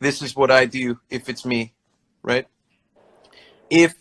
this 0.00 0.22
is 0.22 0.34
what 0.34 0.50
I 0.50 0.66
do 0.66 0.98
if 1.08 1.28
it's 1.28 1.46
me, 1.46 1.72
right? 2.22 2.46
If 3.70 3.94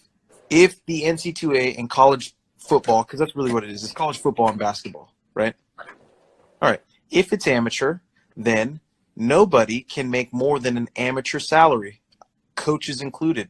if 0.49 0.83
the 0.85 1.03
NC2A 1.03 1.77
and 1.77 1.89
college 1.89 2.33
football, 2.57 3.03
because 3.03 3.19
that's 3.19 3.35
really 3.35 3.53
what 3.53 3.63
it 3.63 3.69
is, 3.69 3.83
it's 3.83 3.93
college 3.93 4.17
football 4.17 4.49
and 4.49 4.57
basketball, 4.57 5.13
right? 5.33 5.53
All 6.61 6.69
right. 6.69 6.81
If 7.11 7.31
it's 7.33 7.47
amateur, 7.47 7.99
then 8.35 8.79
nobody 9.15 9.81
can 9.81 10.09
make 10.09 10.33
more 10.33 10.59
than 10.59 10.77
an 10.77 10.89
amateur 10.95 11.39
salary, 11.39 12.01
coaches 12.55 13.01
included. 13.01 13.49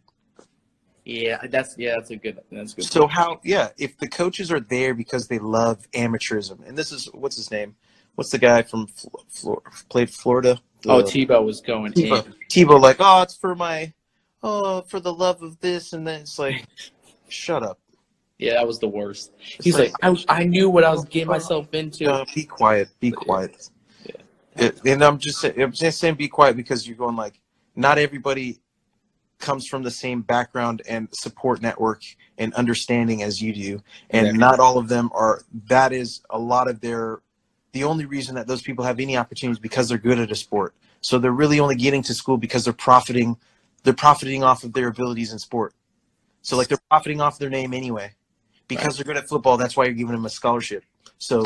Yeah, 1.10 1.40
that's 1.48 1.76
yeah, 1.76 1.96
that's 1.96 2.12
a 2.12 2.16
good. 2.18 2.40
That's 2.52 2.74
a 2.74 2.76
good. 2.76 2.86
So 2.86 3.08
how? 3.08 3.40
Yeah, 3.44 3.70
if 3.80 3.98
the 3.98 4.08
coaches 4.08 4.52
are 4.52 4.60
there 4.60 4.94
because 4.94 5.28
they 5.28 5.40
love 5.40 5.90
amateurism, 5.94 6.68
and 6.68 6.78
this 6.78 6.92
is 6.92 7.06
what's 7.14 7.36
his 7.36 7.50
name? 7.50 7.76
What's 8.14 8.30
the 8.30 8.38
guy 8.38 8.62
from 8.62 8.86
Fl- 8.86 9.08
Flor- 9.28 9.64
played 9.90 10.12
Florida? 10.12 10.62
The- 10.84 10.92
oh, 10.92 11.02
Tebow 11.02 11.44
was 11.44 11.62
going 11.62 11.94
Tebow. 11.94 12.26
in. 12.28 12.36
Tebow, 12.48 12.80
like, 12.80 12.98
oh, 13.00 13.24
it's 13.24 13.36
for 13.36 13.56
my, 13.56 13.92
oh, 14.44 14.82
for 14.82 15.00
the 15.00 15.12
love 15.12 15.42
of 15.42 15.60
this, 15.62 15.94
and 15.94 16.06
then 16.06 16.22
it's 16.22 16.38
like, 16.38 16.68
shut 17.28 17.64
up. 17.64 17.80
Yeah, 18.38 18.54
that 18.54 18.68
was 18.68 18.78
the 18.78 18.88
worst. 18.88 19.32
It's 19.56 19.66
He's 19.66 19.80
like, 19.80 19.94
I, 20.04 20.16
I 20.30 20.44
knew 20.44 20.70
what 20.70 20.84
I 20.84 20.92
was 20.92 21.06
getting 21.06 21.28
myself 21.28 21.74
into. 21.74 22.12
Uh, 22.12 22.24
be 22.36 22.44
quiet. 22.44 22.90
Be 23.00 23.12
quiet. 23.12 23.70
It- 24.58 24.80
and 24.86 25.04
I'm 25.04 25.18
just 25.18 25.44
I'm 25.44 25.72
just 25.72 26.00
saying, 26.00 26.16
be 26.16 26.28
quiet 26.28 26.56
because 26.56 26.88
you're 26.88 26.98
going 26.98 27.16
like, 27.16 27.40
not 27.76 27.98
everybody 27.98 28.60
comes 29.40 29.66
from 29.68 29.84
the 29.84 29.92
same 29.92 30.22
background 30.22 30.82
and 30.88 31.08
support 31.12 31.62
network 31.62 32.04
and 32.38 32.54
understanding 32.54 33.24
as 33.24 33.42
you 33.42 33.54
do, 33.54 33.82
and 34.12 34.28
Yeah. 34.28 34.34
not 34.34 34.60
all 34.60 34.78
of 34.78 34.88
them 34.88 35.10
are. 35.14 35.44
That 35.68 35.92
is 35.94 36.22
a 36.30 36.38
lot 36.38 36.68
of 36.68 36.82
their. 36.82 37.22
The 37.72 37.84
only 37.84 38.06
reason 38.06 38.36
that 38.36 38.48
those 38.48 38.62
people 38.62 38.84
have 38.86 39.00
any 39.00 39.16
opportunities 39.16 39.60
because 39.60 39.90
they're 39.90 39.98
good 39.98 40.20
at 40.20 40.32
a 40.32 40.36
sport. 40.36 40.74
So 41.02 41.18
they're 41.18 41.32
really 41.32 41.60
only 41.60 41.76
getting 41.76 42.02
to 42.04 42.14
school 42.14 42.38
because 42.38 42.64
they're 42.64 42.74
profiting. 42.74 43.38
They're 43.84 43.94
profiting 43.94 44.44
off 44.44 44.64
of 44.64 44.74
their 44.74 44.88
abilities 44.88 45.32
in 45.32 45.40
sport. 45.40 45.74
So 46.42 46.58
like 46.58 46.68
they're 46.68 46.80
profiting 46.90 47.22
off 47.22 47.40
their 47.40 47.50
name 47.50 47.74
anyway, 47.74 48.14
because 48.68 48.98
they're 48.98 49.06
good 49.06 49.18
at 49.18 49.28
football. 49.28 49.58
That's 49.58 49.78
why 49.78 49.86
you're 49.86 49.94
giving 49.94 50.14
them 50.14 50.26
a 50.26 50.30
scholarship. 50.30 50.84
So 51.18 51.46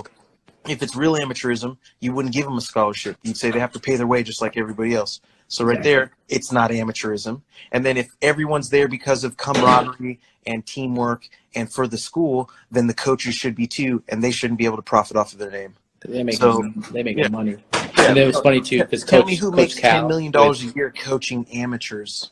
if 0.68 0.82
it's 0.82 0.96
real 0.96 1.16
amateurism, 1.16 1.78
you 2.00 2.14
wouldn't 2.14 2.34
give 2.34 2.46
them 2.46 2.58
a 2.58 2.62
scholarship. 2.62 3.18
You'd 3.24 3.38
say 3.38 3.52
they 3.52 3.60
have 3.60 3.74
to 3.74 3.80
pay 3.80 3.96
their 3.96 4.08
way 4.08 4.24
just 4.24 4.42
like 4.42 4.58
everybody 4.58 4.96
else. 4.96 5.20
So 5.48 5.64
right 5.66 5.82
there, 5.84 6.12
it's 6.30 6.52
not 6.52 6.72
amateurism. 6.72 7.42
And 7.72 7.86
then 7.86 7.98
if 7.98 8.10
everyone's 8.22 8.70
there 8.70 8.88
because 8.88 9.24
of 9.24 9.38
camaraderie 9.38 10.20
and 10.48 10.66
teamwork 10.66 11.28
and 11.56 11.72
for 11.72 11.88
the 11.88 11.98
school, 11.98 12.50
then 12.72 12.88
the 12.88 12.94
coaches 12.94 13.36
should 13.36 13.56
be 13.56 13.68
too, 13.68 14.04
and 14.10 14.24
they 14.24 14.32
shouldn't 14.32 14.58
be 14.58 14.66
able 14.66 14.78
to 14.78 14.82
profit 14.82 15.16
off 15.18 15.34
of 15.34 15.40
their 15.40 15.52
name. 15.52 15.76
They 16.06 16.24
make 16.24 16.36
So- 16.38 16.64
they 16.92 17.04
make 17.04 17.18
yeah. 17.18 17.28
money. 17.30 17.58
And 17.98 18.18
it 18.18 18.26
was 18.28 18.40
funny 18.40 18.60
too 18.60 18.80
because 18.80 19.04
Tell 19.06 19.22
Coach, 19.22 19.28
me 19.28 19.36
who 19.36 19.50
Coach 19.52 19.58
makes 19.58 19.76
Cal, 19.80 20.00
ten 20.02 20.08
million 20.08 20.32
dollars 20.32 20.64
a 20.64 20.68
year 20.76 20.92
coaching 20.92 21.46
amateurs. 21.54 22.32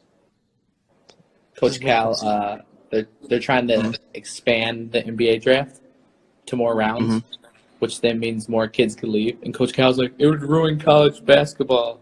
Coach 1.56 1.80
Cal, 1.80 2.17
uh, 2.26 2.58
they're 2.89 3.08
they're 3.30 3.39
trying 3.39 3.67
to 3.67 3.76
Mhm. 3.78 3.97
expand 4.13 4.91
the 4.91 5.06
NBA 5.06 5.38
draft 5.41 5.80
to 6.47 6.56
more 6.58 6.76
rounds, 6.76 7.15
Mhm. 7.15 7.24
which 7.80 8.02
then 8.02 8.19
means 8.19 8.50
more 8.50 8.67
kids 8.67 8.95
could 8.95 9.10
leave. 9.10 9.38
And 9.43 9.54
Coach 9.54 9.71
Cal's 9.74 9.97
like, 9.97 10.13
it 10.17 10.26
would 10.28 10.41
ruin 10.41 10.80
college 10.80 11.24
basketball. 11.24 12.02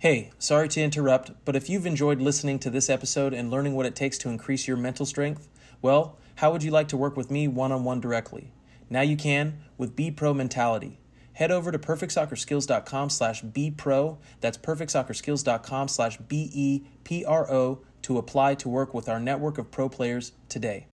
Hey, 0.00 0.30
sorry 0.38 0.66
to 0.68 0.80
interrupt, 0.80 1.32
but 1.44 1.54
if 1.54 1.68
you've 1.68 1.84
enjoyed 1.84 2.22
listening 2.22 2.58
to 2.60 2.70
this 2.70 2.88
episode 2.88 3.34
and 3.34 3.50
learning 3.50 3.74
what 3.74 3.84
it 3.84 3.94
takes 3.94 4.16
to 4.18 4.30
increase 4.30 4.66
your 4.66 4.78
mental 4.78 5.04
strength, 5.04 5.46
well, 5.82 6.16
how 6.36 6.50
would 6.50 6.62
you 6.62 6.70
like 6.70 6.88
to 6.88 6.96
work 6.96 7.18
with 7.18 7.30
me 7.30 7.46
one 7.46 7.70
on 7.70 7.84
one 7.84 8.00
directly? 8.00 8.50
Now 8.88 9.02
you 9.02 9.14
can 9.14 9.58
with 9.76 9.94
Be 9.94 10.10
Pro 10.10 10.32
Mentality. 10.32 11.00
Head 11.34 11.50
over 11.50 11.70
to 11.70 11.78
perfectsoccerskills.com 11.78 13.10
slash 13.10 13.42
bpro, 13.42 14.16
that's 14.40 14.56
perfectsoccerskills.com 14.56 15.88
slash 15.88 16.16
B-E-P-R-O 16.16 17.80
to 18.00 18.16
apply 18.16 18.54
to 18.54 18.70
work 18.70 18.94
with 18.94 19.06
our 19.06 19.20
network 19.20 19.58
of 19.58 19.70
pro 19.70 19.90
players 19.90 20.32
today. 20.48 20.86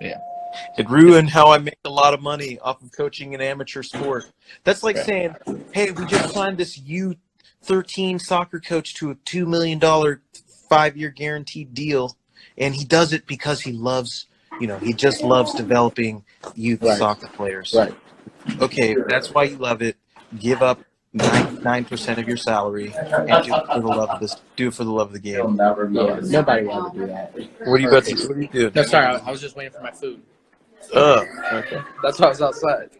Yeah. 0.00 0.31
It 0.76 0.88
ruined 0.88 1.30
how 1.30 1.50
I 1.52 1.58
make 1.58 1.78
a 1.84 1.90
lot 1.90 2.14
of 2.14 2.20
money 2.22 2.58
off 2.60 2.82
of 2.82 2.92
coaching 2.92 3.34
an 3.34 3.40
amateur 3.40 3.82
sport. 3.82 4.24
That's 4.64 4.82
like 4.82 4.96
Right. 4.96 5.06
saying, 5.06 5.36
"Hey, 5.72 5.90
we 5.90 6.04
just 6.06 6.32
signed 6.32 6.58
this 6.58 6.78
U13 6.78 8.18
soccer 8.18 8.60
coach 8.60 8.94
to 8.94 9.10
a 9.10 9.14
two 9.14 9.46
million 9.46 9.78
dollar 9.78 10.22
five 10.68 10.96
year 10.96 11.10
guaranteed 11.10 11.74
deal, 11.74 12.16
and 12.58 12.74
he 12.74 12.84
does 12.84 13.12
it 13.12 13.26
because 13.26 13.60
he 13.62 13.72
loves, 13.72 14.26
you 14.60 14.66
know, 14.66 14.78
he 14.78 14.92
just 14.92 15.22
loves 15.22 15.54
developing 15.54 16.24
youth 16.54 16.82
Right. 16.82 16.98
soccer 16.98 17.28
players." 17.28 17.74
Right. 17.76 17.94
Okay, 18.60 18.92
if 18.92 19.06
that's 19.06 19.30
why 19.30 19.44
you 19.44 19.56
love 19.56 19.82
it. 19.82 19.96
Give 20.38 20.62
up 20.62 20.80
ninety 21.12 21.62
nine 21.62 21.84
percent 21.84 22.18
of 22.18 22.26
your 22.26 22.38
salary 22.38 22.94
and 23.28 23.44
do 23.44 23.52
it 23.54 23.66
for 23.66 23.80
the 23.80 23.88
love 23.88 24.10
of 24.10 24.20
this. 24.20 24.36
Do 24.56 24.68
it 24.68 24.74
for 24.74 24.84
the 24.84 24.90
love 24.90 25.08
of 25.08 25.12
the 25.12 25.18
game. 25.20 25.56
Yeah, 25.92 26.20
nobody 26.22 26.64
would 26.64 26.72
ever 26.72 26.90
do 26.94 27.06
that. 27.06 27.34
What 27.34 27.66
are 27.66 27.78
you 27.78 27.88
about 27.88 28.04
to? 28.04 28.28
What 28.28 28.36
are 28.36 28.40
you 28.40 28.48
doing? 28.48 28.72
No, 28.74 28.82
sorry, 28.82 29.06
I, 29.06 29.18
I 29.18 29.30
was 29.30 29.40
just 29.40 29.54
waiting 29.56 29.72
for 29.72 29.82
my 29.82 29.90
food. 29.90 30.22
Oh, 30.94 31.24
okay. 31.52 31.80
That's 32.02 32.18
why 32.18 32.26
I 32.26 32.28
was 32.30 32.42
outside. 32.42 32.90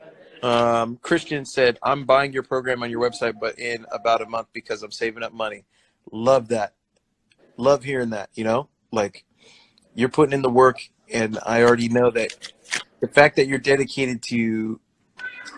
Um, 0.42 0.98
Christian 1.02 1.44
said, 1.44 1.78
"I'm 1.82 2.04
buying 2.04 2.32
your 2.32 2.42
program 2.42 2.82
on 2.82 2.90
your 2.90 3.00
website, 3.00 3.34
but 3.40 3.58
in 3.58 3.86
about 3.92 4.22
a 4.22 4.26
month 4.26 4.48
because 4.52 4.82
I'm 4.82 4.90
saving 4.90 5.22
up 5.22 5.32
money." 5.32 5.64
Love 6.10 6.48
that. 6.48 6.74
Love 7.56 7.84
hearing 7.84 8.10
that. 8.10 8.30
You 8.34 8.44
know, 8.44 8.68
like 8.90 9.24
you're 9.94 10.08
putting 10.08 10.32
in 10.32 10.42
the 10.42 10.50
work, 10.50 10.78
and 11.12 11.38
I 11.46 11.62
already 11.62 11.88
know 11.88 12.10
that 12.10 12.52
the 13.00 13.08
fact 13.08 13.36
that 13.36 13.46
you're 13.46 13.58
dedicated 13.58 14.22
to 14.24 14.80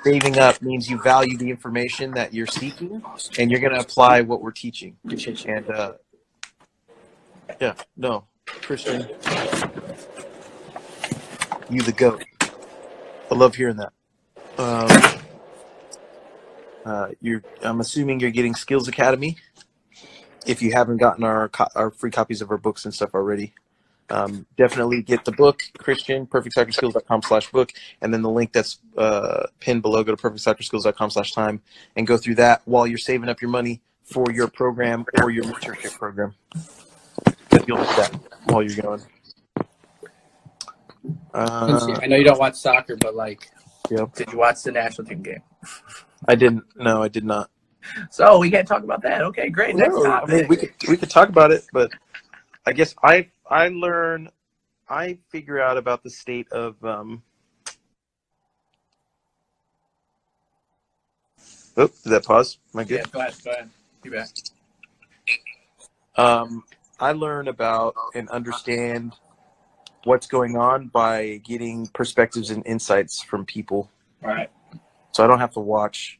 saving 0.02 0.38
up 0.38 0.60
means 0.60 0.90
you 0.90 1.00
value 1.02 1.37
the 1.38 1.48
information 1.48 2.10
that 2.12 2.34
you're 2.34 2.46
seeking, 2.46 3.02
and 3.38 3.50
you're 3.50 3.60
going 3.60 3.72
to 3.74 3.80
apply 3.80 4.20
what 4.20 4.42
we're 4.42 4.50
teaching. 4.50 4.96
And 5.46 5.70
uh, 5.70 5.92
yeah, 7.60 7.74
no, 7.96 8.24
Christian, 8.46 9.08
you 11.74 11.82
the 11.82 11.92
goat. 11.92 12.24
I 13.30 13.34
love 13.34 13.54
hearing 13.54 13.76
that. 13.76 13.92
Um, 14.58 15.20
uh, 16.84 17.08
you're. 17.20 17.42
I'm 17.62 17.80
assuming 17.80 18.20
you're 18.20 18.30
getting 18.30 18.54
Skills 18.54 18.88
Academy. 18.88 19.37
If 20.46 20.62
you 20.62 20.72
haven't 20.72 20.98
gotten 20.98 21.24
our 21.24 21.50
our 21.74 21.90
free 21.90 22.10
copies 22.10 22.42
of 22.42 22.50
our 22.50 22.58
books 22.58 22.84
and 22.84 22.92
stuff 22.92 23.14
already, 23.14 23.54
um, 24.10 24.46
definitely 24.56 25.02
get 25.02 25.24
the 25.24 25.32
book, 25.32 25.62
Christian, 25.78 26.26
perfectsoccerskills.com 26.26 27.22
slash 27.22 27.50
book, 27.50 27.72
and 28.00 28.12
then 28.12 28.22
the 28.22 28.30
link 28.30 28.52
that's 28.52 28.78
uh, 28.96 29.46
pinned 29.60 29.82
below, 29.82 30.04
go 30.04 30.14
to 30.14 30.22
perfectsoccerskills.com 30.22 31.10
slash 31.10 31.32
time, 31.32 31.62
and 31.96 32.06
go 32.06 32.16
through 32.16 32.34
that 32.37 32.62
while 32.66 32.87
you're 32.87 32.98
saving 32.98 33.28
up 33.28 33.40
your 33.40 33.50
money 33.50 33.80
for 34.02 34.30
your 34.30 34.48
program 34.48 35.06
or 35.20 35.30
your 35.30 35.44
mentorship 35.44 35.98
program. 35.98 36.34
You'll 37.66 37.78
get 37.78 37.96
that 37.96 38.20
while 38.44 38.62
you're 38.62 38.82
going. 38.82 39.02
Uh, 41.34 41.98
I 42.02 42.06
know 42.06 42.16
you 42.16 42.24
don't 42.24 42.38
watch 42.38 42.54
soccer, 42.56 42.96
but 42.96 43.14
like, 43.14 43.50
Yep. 43.90 44.14
did 44.16 44.32
you 44.32 44.38
watch 44.38 44.62
the 44.62 44.72
national 44.72 45.06
team 45.06 45.22
game? 45.22 45.42
I 46.28 46.34
didn't. 46.34 46.64
No, 46.76 47.02
I 47.02 47.08
did 47.08 47.24
not. 47.24 47.50
So 48.10 48.38
we 48.38 48.50
can't 48.50 48.66
talk 48.66 48.82
about 48.82 49.02
that. 49.02 49.22
Okay, 49.22 49.48
great. 49.50 49.76
Next 49.76 49.96
No, 49.96 50.06
I 50.06 50.26
mean, 50.26 50.46
we 50.48 50.56
could 50.56 50.72
we 50.88 50.96
could 50.96 51.10
talk 51.10 51.28
about 51.28 51.50
it, 51.50 51.64
but 51.72 51.90
I 52.66 52.72
guess 52.72 52.94
I 53.02 53.28
I 53.48 53.68
learn 53.68 54.30
I 54.88 55.18
figure 55.30 55.60
out 55.60 55.76
about 55.76 56.02
the 56.02 56.10
state 56.10 56.50
of 56.52 56.82
um. 56.84 57.22
Oh, 61.76 61.88
did 61.88 62.10
that 62.10 62.24
pause? 62.24 62.58
Am 62.72 62.80
I 62.80 62.84
good? 62.84 62.98
yeah, 62.98 63.04
go 63.12 63.20
ahead. 63.20 63.34
Go 63.44 63.50
ahead. 63.50 63.70
You 64.04 64.10
bet. 64.12 64.50
Um, 66.16 66.64
I 67.00 67.12
learn 67.12 67.48
about 67.48 67.96
and 68.14 68.28
understand 68.30 69.12
what's 70.04 70.26
going 70.26 70.56
on 70.56 70.88
by 70.88 71.40
getting 71.44 71.86
perspectives 71.88 72.50
and 72.50 72.66
insights 72.66 73.22
from 73.22 73.44
people. 73.44 73.90
Right. 74.22 74.50
So 75.12 75.24
I 75.24 75.26
don't 75.26 75.40
have 75.40 75.52
to 75.52 75.60
watch. 75.60 76.18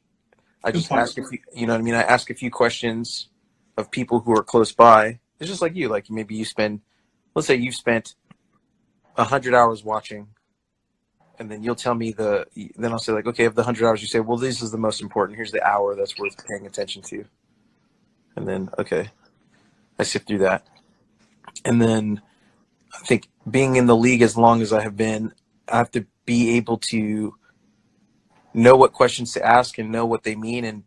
I 0.63 0.71
just 0.73 0.91
ask 0.91 1.19
a 1.19 1.25
few, 1.27 1.39
you 1.55 1.67
know 1.67 1.75
what 1.75 1.81
I 1.81 1.83
mean? 1.83 1.95
I 1.95 2.03
ask 2.03 2.31
a 2.31 2.35
few 2.35 2.51
questions 2.51 3.29
of 3.77 3.91
people 3.91 4.21
who 4.21 4.33
are 4.33 4.43
close 4.43 4.73
by. 4.73 5.19
It's 5.39 5.51
just 5.51 5.61
like 5.61 5.75
you, 5.75 5.89
like 5.89 6.11
maybe 6.11 6.35
you 6.35 6.45
spend, 6.45 6.81
let's 7.35 7.47
say 7.47 7.57
you've 7.57 7.75
spent 7.75 8.15
a 9.17 9.25
hundred 9.25 9.55
hours 9.55 9.85
watching 9.85 10.29
and 11.39 11.51
then 11.51 11.63
you'll 11.63 11.75
tell 11.75 11.95
me 11.95 12.13
the, 12.13 12.47
then 12.77 12.93
I'll 12.93 12.99
say 12.99 13.13
like, 13.13 13.27
okay, 13.27 13.45
of 13.45 13.55
the 13.55 13.65
hundred 13.65 13.87
hours 13.87 14.01
you 14.01 14.09
say, 14.09 14.21
well, 14.21 14.39
this 14.39 14.63
is 14.63 14.71
the 14.71 14.79
most 14.79 15.03
important. 15.03 15.37
Here's 15.37 15.53
the 15.53 15.63
hour 15.63 15.95
that's 15.97 16.19
worth 16.19 16.47
paying 16.47 16.67
attention 16.67 17.03
to. 17.03 17.25
And 18.37 18.47
then, 18.47 18.71
okay, 18.79 19.11
I 19.99 20.05
sift 20.05 20.29
through 20.29 20.39
that. 20.39 20.67
And 21.65 21.81
then 21.81 22.23
I 22.95 23.07
think 23.07 23.29
being 23.51 23.77
in 23.77 23.87
the 23.87 23.97
league 23.97 24.23
as 24.23 24.37
long 24.37 24.63
as 24.63 24.73
I 24.73 24.83
have 24.83 24.97
been, 24.97 25.33
I 25.69 25.79
have 25.79 25.91
to 25.93 26.07
be 26.25 26.57
able 26.57 26.79
to 26.79 27.35
know 28.55 28.77
what 28.77 28.93
questions 28.93 29.33
to 29.35 29.45
ask 29.45 29.79
and 29.79 29.91
know 29.91 30.07
what 30.07 30.23
they 30.23 30.37
mean 30.37 30.65
and 30.65 30.85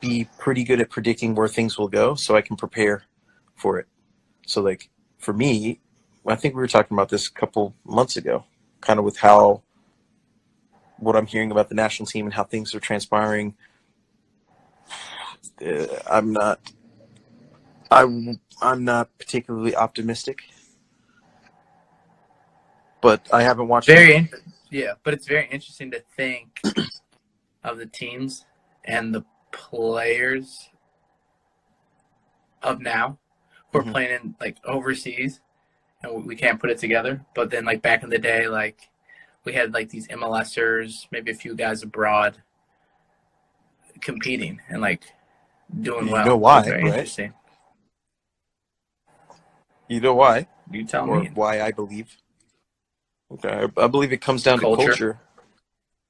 be 0.00 0.28
pretty 0.38 0.64
good 0.64 0.80
at 0.80 0.90
predicting 0.90 1.34
where 1.34 1.48
things 1.48 1.78
will 1.78 1.88
go 1.88 2.14
so 2.14 2.36
I 2.36 2.42
can 2.42 2.56
prepare 2.56 3.04
for 3.54 3.78
it. 3.78 3.86
So 4.46 4.60
like 4.60 4.90
for 5.18 5.32
me, 5.32 5.80
I 6.26 6.34
think 6.34 6.54
we 6.54 6.60
were 6.60 6.68
talking 6.68 6.96
about 6.96 7.08
this 7.08 7.28
a 7.28 7.32
couple 7.32 7.74
months 7.84 8.16
ago, 8.16 8.44
kind 8.80 8.98
of 8.98 9.04
with 9.04 9.18
how 9.18 9.62
what 10.98 11.16
I'm 11.16 11.26
hearing 11.26 11.50
about 11.50 11.68
the 11.68 11.74
national 11.74 12.06
team 12.06 12.26
and 12.26 12.34
how 12.34 12.44
things 12.44 12.74
are 12.74 12.80
transpiring. 12.80 13.54
Uh, 15.64 15.86
I'm 16.10 16.32
not 16.32 16.60
I'm 17.90 18.40
I'm 18.60 18.84
not 18.84 19.10
particularly 19.18 19.76
optimistic. 19.76 20.42
But 23.02 23.28
I 23.32 23.42
haven't 23.42 23.68
watched 23.68 23.88
Very, 23.88 24.14
in- 24.14 24.28
yeah, 24.70 24.92
but 25.02 25.12
it's 25.12 25.26
very 25.26 25.46
interesting 25.50 25.90
to 25.90 26.00
think 26.16 26.60
of 27.64 27.76
the 27.76 27.86
teams 27.86 28.46
and 28.84 29.14
the 29.14 29.24
players 29.50 30.70
of 32.62 32.80
now 32.80 33.18
who 33.72 33.80
are 33.80 33.82
Mhm. 33.82 33.92
playing 33.92 34.10
in 34.12 34.34
like 34.40 34.56
overseas, 34.64 35.40
and 36.02 36.24
we- 36.24 36.36
can't 36.36 36.60
put 36.60 36.70
it 36.70 36.78
together. 36.78 37.24
But 37.34 37.50
then, 37.50 37.64
like 37.64 37.82
back 37.82 38.02
in 38.04 38.08
the 38.08 38.18
day, 38.18 38.46
like 38.46 38.88
we 39.44 39.52
had 39.52 39.74
like 39.74 39.88
these 39.90 40.06
MLSers, 40.08 41.08
maybe 41.10 41.32
a 41.32 41.34
few 41.34 41.54
guys 41.56 41.82
abroad 41.82 42.40
competing 44.00 44.60
and 44.68 44.80
like 44.80 45.04
doing 45.80 46.06
You 46.06 46.12
well. 46.12 46.26
know 46.26 46.36
why, 46.36 46.62
very 46.62 46.82
right? 46.84 46.92
interesting. 46.92 47.34
You 49.88 50.00
know 50.00 50.14
why? 50.14 50.46
You 50.70 50.84
tell 50.84 51.08
or 51.08 51.20
me. 51.20 51.30
why 51.34 51.60
I 51.60 51.72
believe. 51.72 52.16
Okay, 53.34 53.48
I 53.48 53.84
I 53.84 53.86
believe 53.86 54.12
it 54.12 54.20
comes 54.20 54.42
down 54.42 54.58
Culture. 54.58 54.76
to 54.80 54.84
culture. 54.90 55.20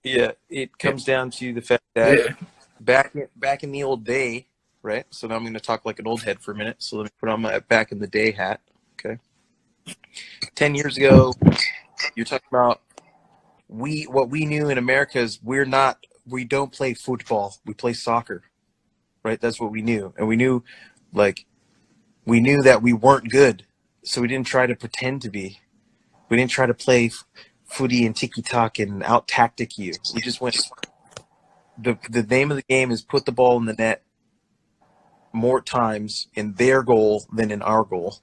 Yeah, 0.03 0.33
it 0.51 0.79
comes 0.79 1.05
down 1.05 1.31
to 1.33 1.53
the 1.53 1.61
fact 1.61 1.85
that 1.95 2.19
Yeah. 2.19 2.33
back 2.81 3.15
back 3.37 3.63
in 3.63 3.71
the 3.71 3.85
old 3.85 4.05
day, 4.05 4.47
right? 4.83 5.07
So 5.11 5.29
now 5.29 5.37
I'm 5.37 5.43
going 5.43 5.55
to 5.55 5.61
talk 5.61 5.85
like 5.85 6.01
an 6.01 6.07
old 6.07 6.23
head 6.23 6.41
for 6.41 6.51
a 6.51 6.55
minute. 6.57 6.77
So 6.79 6.97
let 6.97 7.05
me 7.05 7.11
put 7.21 7.29
on 7.29 7.41
my 7.41 7.61
back 7.61 7.93
in 7.93 8.01
the 8.01 8.09
day 8.09 8.33
hat. 8.33 8.61
Okay, 8.95 9.19
ten 10.55 10.75
years 10.75 10.97
ago, 10.97 11.35
you're 12.17 12.27
talking 12.27 12.49
about 12.51 12.81
we 13.69 14.05
what 14.05 14.29
we 14.29 14.45
knew 14.45 14.69
in 14.69 14.79
America 14.79 15.19
is 15.21 15.41
we're 15.43 15.65
not 15.65 16.05
we 16.27 16.45
don't 16.45 16.73
play 16.73 16.95
football, 16.95 17.57
we 17.65 17.75
play 17.75 17.93
soccer, 17.93 18.43
right? 19.23 19.41
That's 19.41 19.61
what 19.61 19.71
we 19.71 19.83
knew, 19.83 20.13
and 20.17 20.27
we 20.27 20.37
knew 20.37 20.65
like 21.13 21.47
we 22.27 22.41
knew 22.41 22.63
that 22.63 22.83
we 22.83 22.93
weren't 22.93 23.31
good, 23.31 23.65
so 24.03 24.21
we 24.21 24.29
didn't 24.29 24.47
try 24.49 24.67
to 24.67 24.75
pretend 24.75 25.23
to 25.23 25.31
be. 25.31 25.61
We 26.33 26.39
didn't 26.39 26.53
try 26.53 26.65
to 26.65 26.73
play 26.73 27.11
footy 27.67 28.07
and 28.07 28.17
tiki-taka 28.17 28.85
and 28.85 29.03
out 29.03 29.29
tactic 29.29 29.77
you. 29.77 29.93
We 30.15 30.23
just 30.23 30.41
went. 30.41 30.57
The 31.77 31.99
the 32.09 32.23
name 32.23 32.51
of 32.51 32.57
the 32.57 32.63
game 32.63 32.91
is 32.91 33.03
put 33.03 33.27
the 33.27 33.33
ball 33.33 33.59
in 33.59 33.67
the 33.67 33.75
net 33.75 34.03
more 35.31 35.61
times 35.61 36.29
in 36.33 36.55
their 36.55 36.83
goal 36.83 37.27
than 37.31 37.51
in 37.51 37.61
our 37.61 37.85
goal, 37.85 38.21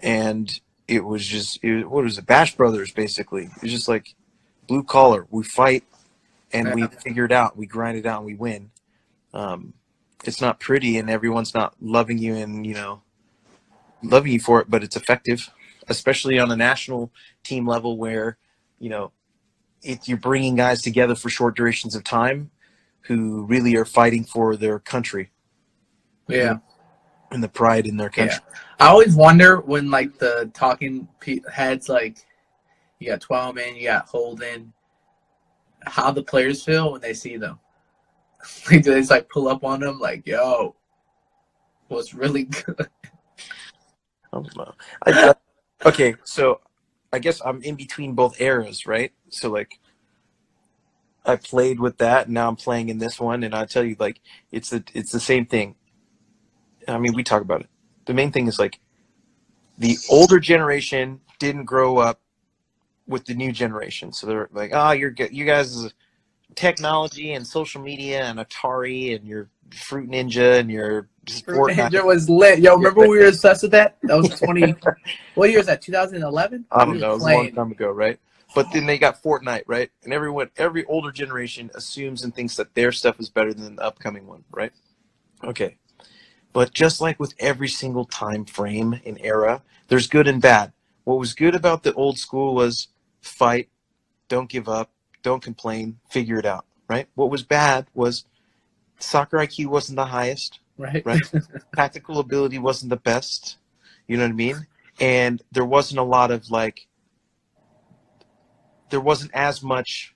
and 0.00 0.60
it 0.86 1.04
was 1.04 1.26
just 1.26 1.58
it, 1.64 1.90
what 1.90 2.04
was 2.04 2.18
it? 2.18 2.26
Bash 2.26 2.54
Brothers 2.54 2.92
basically. 2.92 3.46
It 3.46 3.62
was 3.62 3.72
just 3.72 3.88
like 3.88 4.14
blue 4.68 4.84
collar. 4.84 5.26
We 5.28 5.42
fight 5.42 5.82
and 6.52 6.72
we 6.72 6.86
figure 6.86 7.24
it 7.24 7.32
out. 7.32 7.56
We 7.56 7.66
grind 7.66 7.98
it 7.98 8.06
out 8.06 8.18
and 8.18 8.26
we 8.26 8.34
win. 8.34 8.70
Um, 9.34 9.74
it's 10.22 10.40
not 10.40 10.60
pretty 10.60 10.98
and 10.98 11.10
everyone's 11.10 11.52
not 11.52 11.74
loving 11.80 12.18
you 12.18 12.36
and 12.36 12.64
you 12.64 12.74
know 12.74 13.02
loving 14.04 14.32
you 14.34 14.40
for 14.40 14.60
it, 14.60 14.70
but 14.70 14.84
it's 14.84 14.94
effective, 14.94 15.50
especially 15.88 16.38
on 16.38 16.50
a 16.50 16.56
national 16.56 17.12
team 17.42 17.66
level 17.66 17.96
where 17.96 18.38
you 18.78 18.90
know 18.90 19.12
it, 19.82 20.08
you're 20.08 20.18
bringing 20.18 20.54
guys 20.54 20.82
together 20.82 21.14
for 21.14 21.28
short 21.28 21.56
durations 21.56 21.94
of 21.94 22.04
time 22.04 22.50
who 23.02 23.42
really 23.44 23.74
are 23.76 23.84
fighting 23.84 24.24
for 24.24 24.56
their 24.56 24.78
country 24.78 25.30
yeah. 26.28 26.58
and 27.30 27.42
the 27.42 27.48
pride 27.48 27.86
in 27.86 27.96
their 27.96 28.10
country. 28.10 28.38
I 28.78 28.88
always 28.88 29.14
wonder 29.14 29.60
when 29.60 29.90
like 29.90 30.18
the 30.18 30.50
talking 30.54 31.08
heads, 31.52 31.88
like 31.88 32.18
you 32.98 33.08
got 33.08 33.20
Twellman, 33.20 33.76
you 33.76 33.88
got 33.88 34.06
Holden, 34.06 34.72
how 35.84 36.10
the 36.12 36.22
players 36.22 36.62
feel 36.62 36.92
when 36.92 37.00
they 37.00 37.14
see 37.14 37.36
them. 37.36 37.58
like 38.70 38.82
do 38.82 38.92
they 38.92 39.00
just 39.00 39.10
like 39.10 39.28
pull 39.28 39.48
up 39.48 39.64
on 39.64 39.80
them, 39.80 39.98
like 39.98 40.26
yo, 40.26 40.74
was 41.88 42.14
really 42.14 42.44
good? 42.66 42.88
I 44.32 44.32
don't 44.32 44.56
know. 44.56 44.74
I- 45.06 45.34
okay, 45.84 46.14
so 46.24 46.60
I 47.12 47.18
guess 47.18 47.40
I'm 47.44 47.62
in 47.62 47.74
between 47.74 48.14
both 48.14 48.40
eras, 48.40 48.86
right? 48.86 49.12
So 49.30 49.50
like, 49.50 49.78
I 51.24 51.36
played 51.36 51.78
with 51.78 51.98
that, 51.98 52.26
and 52.26 52.34
now 52.34 52.48
I'm 52.48 52.56
playing 52.56 52.88
in 52.88 52.98
this 52.98 53.20
one, 53.20 53.44
and 53.44 53.54
I 53.54 53.64
tell 53.64 53.84
you, 53.84 53.96
like, 53.98 54.20
it's 54.50 54.70
the 54.70 54.82
it's 54.94 55.12
the 55.12 55.20
same 55.20 55.46
thing. 55.46 55.76
I 56.88 56.98
mean, 56.98 57.14
we 57.14 57.22
talk 57.22 57.42
about 57.42 57.60
it. 57.60 57.68
The 58.06 58.14
main 58.14 58.32
thing 58.32 58.48
is 58.48 58.58
like, 58.58 58.80
the 59.78 59.96
older 60.10 60.40
generation 60.40 61.20
didn't 61.38 61.64
grow 61.64 61.98
up 61.98 62.20
with 63.06 63.24
the 63.26 63.34
new 63.34 63.52
generation, 63.52 64.12
so 64.12 64.26
they're 64.26 64.48
like, 64.52 64.72
oh, 64.74 64.92
you're 64.92 65.14
you 65.30 65.44
guys 65.44 65.92
technology 66.54 67.32
and 67.32 67.46
social 67.46 67.80
media 67.80 68.24
and 68.24 68.38
Atari 68.38 69.14
and 69.14 69.26
your 69.26 69.48
Fruit 69.70 70.10
Ninja 70.10 70.58
and 70.58 70.70
your 70.70 71.08
Fortnite. 71.26 71.94
It 71.94 72.04
was 72.04 72.28
lit. 72.28 72.58
Yo, 72.58 72.74
remember 72.74 73.02
we 73.02 73.18
were 73.18 73.26
obsessed 73.26 73.62
with 73.62 73.72
that? 73.72 73.96
That 74.02 74.16
was 74.16 74.40
twenty. 74.40 74.74
what 75.34 75.50
year 75.50 75.60
is 75.60 75.66
that? 75.66 75.80
2011. 75.82 76.66
I 76.70 76.84
don't 76.84 76.98
know. 76.98 77.10
It 77.10 77.14
was 77.14 77.22
a 77.22 77.26
long 77.26 77.52
time 77.52 77.72
ago, 77.72 77.90
right? 77.90 78.18
but 78.54 78.72
then 78.72 78.86
they 78.86 78.98
got 78.98 79.22
Fortnite, 79.22 79.64
right? 79.66 79.90
And 80.04 80.12
everyone, 80.12 80.50
every 80.56 80.84
older 80.84 81.10
generation 81.10 81.70
assumes 81.74 82.22
and 82.22 82.34
thinks 82.34 82.56
that 82.56 82.74
their 82.74 82.92
stuff 82.92 83.18
is 83.18 83.28
better 83.28 83.54
than 83.54 83.76
the 83.76 83.82
upcoming 83.82 84.26
one, 84.26 84.44
right? 84.50 84.72
Okay. 85.44 85.76
But 86.52 86.72
just 86.72 87.00
like 87.00 87.18
with 87.18 87.34
every 87.38 87.68
single 87.68 88.04
time 88.04 88.44
frame 88.44 89.00
and 89.06 89.18
era, 89.20 89.62
there's 89.88 90.06
good 90.06 90.28
and 90.28 90.40
bad. 90.40 90.72
What 91.04 91.18
was 91.18 91.34
good 91.34 91.54
about 91.54 91.82
the 91.82 91.94
old 91.94 92.18
school 92.18 92.54
was 92.54 92.88
fight, 93.20 93.68
don't 94.28 94.50
give 94.50 94.68
up, 94.68 94.90
don't 95.22 95.42
complain, 95.42 95.98
figure 96.10 96.38
it 96.38 96.46
out, 96.46 96.66
right? 96.88 97.08
What 97.14 97.30
was 97.30 97.42
bad 97.42 97.86
was 97.94 98.24
soccer 98.98 99.38
IQ 99.38 99.66
wasn't 99.66 99.96
the 99.96 100.06
highest, 100.06 100.60
Right. 100.78 101.04
right? 101.04 101.22
Tactical 101.76 102.18
ability 102.18 102.58
wasn't 102.58 102.90
the 102.90 102.96
best. 102.96 103.56
You 104.06 104.16
know 104.16 104.24
what 104.24 104.30
I 104.30 104.34
mean? 104.34 104.66
And 105.00 105.42
there 105.52 105.64
wasn't 105.64 106.00
a 106.00 106.04
lot 106.04 106.30
of 106.30 106.50
like, 106.50 106.86
there 108.90 109.00
wasn't 109.00 109.32
as 109.34 109.62
much 109.62 110.14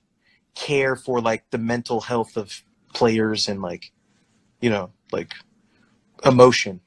care 0.54 0.96
for 0.96 1.20
like 1.20 1.44
the 1.50 1.58
mental 1.58 2.00
health 2.00 2.36
of 2.36 2.62
players 2.94 3.48
and 3.48 3.62
like, 3.62 3.92
you 4.60 4.70
know, 4.70 4.92
like 5.12 5.34
emotion. 6.24 6.80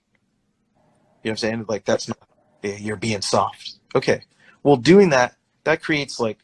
You 1.23 1.29
know 1.29 1.31
what 1.31 1.31
I'm 1.31 1.37
saying? 1.37 1.65
Like 1.67 1.85
that's 1.85 2.07
not 2.07 2.17
eh, 2.63 2.77
you're 2.79 2.95
being 2.95 3.21
soft. 3.21 3.75
Okay. 3.95 4.21
Well, 4.63 4.75
doing 4.77 5.09
that 5.09 5.35
that 5.63 5.81
creates 5.81 6.19
like 6.19 6.39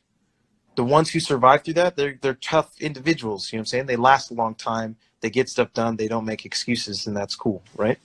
the 0.75 0.83
ones 0.83 1.09
who 1.09 1.19
survive 1.19 1.63
through 1.63 1.75
that. 1.75 1.95
They're 1.95 2.17
they're 2.21 2.35
tough 2.35 2.79
individuals. 2.79 3.51
You 3.51 3.57
know 3.57 3.61
what 3.61 3.63
I'm 3.63 3.67
saying? 3.67 3.85
They 3.87 3.95
last 3.95 4.31
a 4.31 4.33
long 4.33 4.55
time. 4.55 4.97
They 5.21 5.29
get 5.29 5.49
stuff 5.49 5.73
done. 5.73 5.95
They 5.95 6.07
don't 6.07 6.25
make 6.25 6.45
excuses, 6.45 7.07
and 7.07 7.15
that's 7.15 7.35
cool, 7.35 7.63
right? 7.75 7.97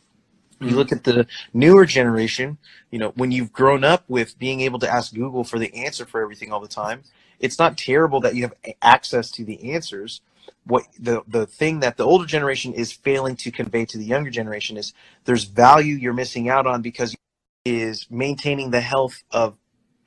You 0.61 0.77
look 0.77 0.93
at 0.93 1.05
the 1.05 1.27
newer 1.55 1.87
generation. 1.87 2.59
You 2.91 2.99
know, 2.99 3.13
when 3.17 3.31
you've 3.33 3.53
grown 3.53 3.83
up 3.83 4.05
with 4.09 4.39
being 4.39 4.61
able 4.61 4.79
to 4.81 4.91
ask 4.91 5.15
Google 5.15 5.43
for 5.43 5.59
the 5.59 5.75
answer 5.75 6.05
for 6.05 6.21
everything 6.21 6.53
all 6.53 6.61
the 6.61 6.69
time, 6.69 7.03
it's 7.39 7.59
not 7.59 7.79
terrible 7.79 8.21
that 8.21 8.35
you 8.35 8.43
have 8.43 8.55
access 8.83 9.31
to 9.33 9.45
the 9.45 9.73
answers. 9.73 10.21
What 10.65 10.85
the 10.99 11.23
the 11.27 11.47
thing 11.47 11.81
that 11.81 11.97
the 11.97 12.05
older 12.05 12.27
generation 12.27 12.75
is 12.75 12.93
failing 12.93 13.37
to 13.37 13.51
convey 13.51 13.87
to 13.87 13.97
the 13.97 14.05
younger 14.05 14.31
generation 14.31 14.77
is 14.77 14.93
there's 15.25 15.45
value 15.45 15.95
you're 15.95 16.13
missing 16.13 16.51
out 16.51 16.67
on 16.67 16.83
because 16.83 17.17
is 17.65 18.07
maintaining 18.11 18.71
the 18.71 18.81
health 18.81 19.23
of 19.31 19.57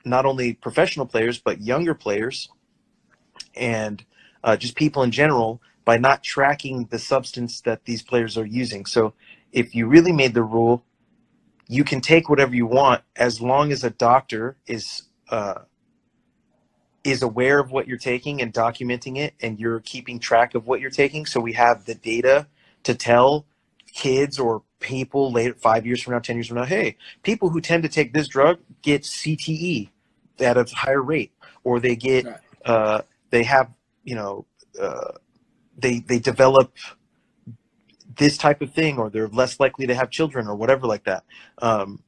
not 0.04 0.26
only 0.26 0.54
professional 0.54 1.06
players 1.06 1.38
but 1.38 1.60
younger 1.60 1.94
players 1.94 2.48
and 3.54 4.04
uh, 4.42 4.56
just 4.56 4.74
people 4.76 5.02
in 5.02 5.10
general 5.10 5.60
by 5.84 5.98
not 5.98 6.22
tracking 6.22 6.86
the 6.86 6.98
substance 6.98 7.60
that 7.62 7.84
these 7.84 8.02
players 8.02 8.38
are 8.38 8.46
using. 8.46 8.86
So 8.86 9.14
if 9.52 9.74
you 9.74 9.86
really 9.86 10.12
made 10.12 10.34
the 10.34 10.42
rule, 10.42 10.82
you 11.68 11.84
can 11.84 12.00
take 12.00 12.28
whatever 12.28 12.54
you 12.54 12.66
want 12.66 13.02
as 13.16 13.40
long 13.40 13.72
as 13.72 13.84
a 13.84 13.90
doctor 13.90 14.56
is 14.66 15.04
uh, 15.30 15.62
is 17.04 17.22
aware 17.22 17.58
of 17.58 17.70
what 17.70 17.86
you're 17.86 17.98
taking 17.98 18.40
and 18.40 18.52
documenting 18.52 19.18
it, 19.18 19.34
and 19.40 19.60
you're 19.60 19.80
keeping 19.80 20.18
track 20.18 20.54
of 20.54 20.66
what 20.66 20.80
you're 20.80 20.90
taking. 20.90 21.26
So 21.26 21.40
we 21.40 21.52
have 21.52 21.84
the 21.84 21.94
data 21.94 22.46
to 22.84 22.94
tell 22.94 23.46
kids 23.92 24.38
or 24.38 24.62
people 24.80 25.30
later, 25.32 25.54
five 25.54 25.86
years 25.86 26.02
from 26.02 26.14
now, 26.14 26.18
ten 26.18 26.36
years 26.36 26.48
from 26.48 26.58
now, 26.58 26.64
hey, 26.64 26.96
people 27.22 27.50
who 27.50 27.60
tend 27.60 27.82
to 27.82 27.88
take 27.88 28.12
this 28.12 28.28
drug 28.28 28.58
get 28.82 29.02
CTE 29.02 29.90
at 30.40 30.56
a 30.56 30.64
higher 30.74 31.02
rate, 31.02 31.32
or 31.62 31.80
they 31.80 31.96
get 31.96 32.26
uh, 32.64 33.02
they 33.30 33.44
have 33.44 33.70
you 34.02 34.14
know 34.14 34.46
uh, 34.80 35.12
they 35.76 36.00
they 36.00 36.18
develop 36.18 36.76
this 38.16 38.36
type 38.38 38.62
of 38.62 38.72
thing 38.72 38.98
or 38.98 39.10
they're 39.10 39.28
less 39.28 39.58
likely 39.58 39.86
to 39.86 39.94
have 39.94 40.10
children 40.10 40.46
or 40.46 40.54
whatever 40.54 40.86
like 40.86 41.04
that. 41.04 41.24
Um, 41.58 42.02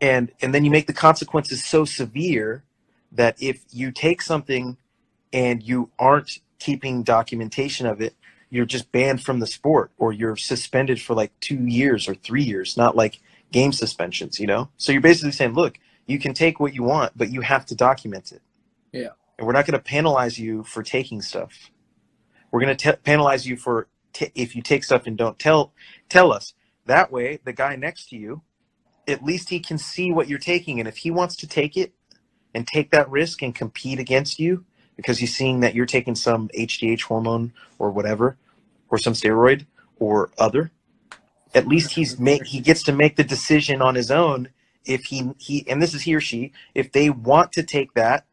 and 0.00 0.32
and 0.40 0.54
then 0.54 0.64
you 0.64 0.70
make 0.70 0.86
the 0.86 0.92
consequences 0.92 1.64
so 1.64 1.84
severe 1.84 2.62
that 3.12 3.36
if 3.40 3.64
you 3.70 3.90
take 3.90 4.22
something 4.22 4.76
and 5.32 5.62
you 5.62 5.90
aren't 5.98 6.38
keeping 6.58 7.02
documentation 7.02 7.86
of 7.86 8.00
it 8.00 8.14
you're 8.50 8.66
just 8.66 8.90
banned 8.92 9.22
from 9.22 9.40
the 9.40 9.46
sport 9.46 9.90
or 9.98 10.12
you're 10.12 10.36
suspended 10.36 11.00
for 11.00 11.14
like 11.14 11.32
two 11.40 11.66
years 11.66 12.08
or 12.08 12.14
three 12.14 12.42
years 12.42 12.76
not 12.76 12.96
like 12.96 13.20
game 13.52 13.72
suspensions 13.72 14.38
you 14.38 14.46
know? 14.46 14.68
So 14.76 14.92
you're 14.92 15.00
basically 15.00 15.32
saying 15.32 15.54
look 15.54 15.78
you 16.06 16.18
can 16.18 16.34
take 16.34 16.60
what 16.60 16.74
you 16.74 16.82
want 16.82 17.12
but 17.16 17.30
you 17.30 17.40
have 17.40 17.66
to 17.66 17.74
document 17.74 18.32
it. 18.32 18.42
Yeah. 18.92 19.10
and 19.38 19.46
we're 19.46 19.52
not 19.52 19.66
going 19.66 19.78
to 19.78 19.84
penalize 19.84 20.38
you 20.38 20.64
for 20.64 20.82
taking 20.82 21.22
stuff 21.22 21.70
we're 22.50 22.60
going 22.60 22.76
to 22.76 22.98
penalize 23.04 23.46
you 23.46 23.56
for 23.56 23.88
t- 24.12 24.32
if 24.34 24.56
you 24.56 24.62
take 24.62 24.84
stuff 24.84 25.06
and 25.06 25.18
don't 25.18 25.38
tell 25.38 25.72
tell 26.08 26.32
us. 26.32 26.54
That 26.86 27.12
way 27.12 27.40
the 27.44 27.52
guy 27.54 27.76
next 27.76 28.10
to 28.10 28.16
you 28.16 28.42
at 29.08 29.24
least 29.24 29.50
he 29.50 29.60
can 29.60 29.78
see 29.78 30.12
what 30.12 30.28
you're 30.28 30.38
taking. 30.40 30.80
And 30.80 30.88
if 30.88 30.98
he 30.98 31.10
wants 31.12 31.36
to 31.38 31.48
take 31.48 31.76
it 31.76 31.94
and 32.54 32.66
take 32.66 32.90
that 32.92 33.10
risk 33.10 33.42
and 33.42 33.54
compete 33.54 33.98
against 34.00 34.38
you 34.38 34.64
because 34.96 35.18
he's 35.18 35.36
seeing 35.36 35.60
that 35.60 35.74
you're 35.74 35.86
taking 35.86 36.14
some 36.16 36.48
HGH 36.58 37.02
hormone 37.02 37.52
or 37.78 37.90
whatever 37.90 38.38
or 38.90 38.98
some 38.98 39.14
steroid 39.14 39.66
or 39.98 40.30
other 40.38 40.70
at 41.54 41.68
least 41.68 41.92
he's 41.92 42.18
make 42.18 42.46
he 42.46 42.60
gets 42.60 42.82
to 42.84 42.92
make 42.92 43.16
the 43.16 43.24
decision 43.24 43.82
on 43.82 43.94
his 43.94 44.10
own 44.10 44.50
if 44.86 45.06
he 45.06 45.30
he 45.38 45.66
and 45.68 45.82
this 45.82 45.94
is 45.94 46.02
he 46.02 46.14
or 46.14 46.20
she 46.20 46.52
if 46.74 46.92
they 46.92 47.10
want 47.10 47.52
to 47.52 47.62
take 47.62 47.94
that 47.94 48.26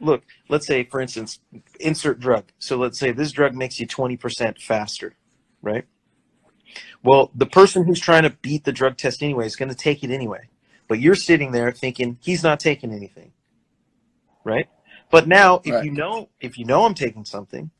look 0.00 0.24
let's 0.48 0.66
say 0.66 0.84
for 0.84 1.00
instance 1.00 1.40
insert 1.80 2.20
drug. 2.20 2.46
So 2.58 2.76
let's 2.76 2.98
say 2.98 3.12
this 3.12 3.32
drug 3.32 3.54
makes 3.54 3.80
you 3.80 3.86
20% 3.86 4.60
faster 4.60 5.16
right? 5.62 5.86
Well 7.02 7.30
the 7.34 7.46
person 7.46 7.84
who's 7.84 8.00
trying 8.00 8.24
to 8.24 8.30
beat 8.30 8.64
the 8.64 8.72
drug 8.72 8.96
test 8.96 9.22
anyway 9.22 9.46
is 9.46 9.56
going 9.56 9.70
to 9.70 9.74
take 9.76 10.04
it 10.04 10.10
anyway. 10.10 10.48
But 10.88 11.00
you're 11.00 11.14
sitting 11.16 11.52
there 11.52 11.72
thinking 11.72 12.18
he's 12.22 12.42
not 12.42 12.60
taking 12.60 12.92
anything 12.92 13.32
right? 14.44 14.68
But 15.10 15.28
now 15.28 15.62
if 15.64 15.74
Right. 15.74 15.84
you 15.84 15.92
know 15.92 16.30
if 16.40 16.58
you 16.58 16.64
know 16.64 16.84
i'm 16.84 16.94
taking 16.94 17.24
something 17.24 17.70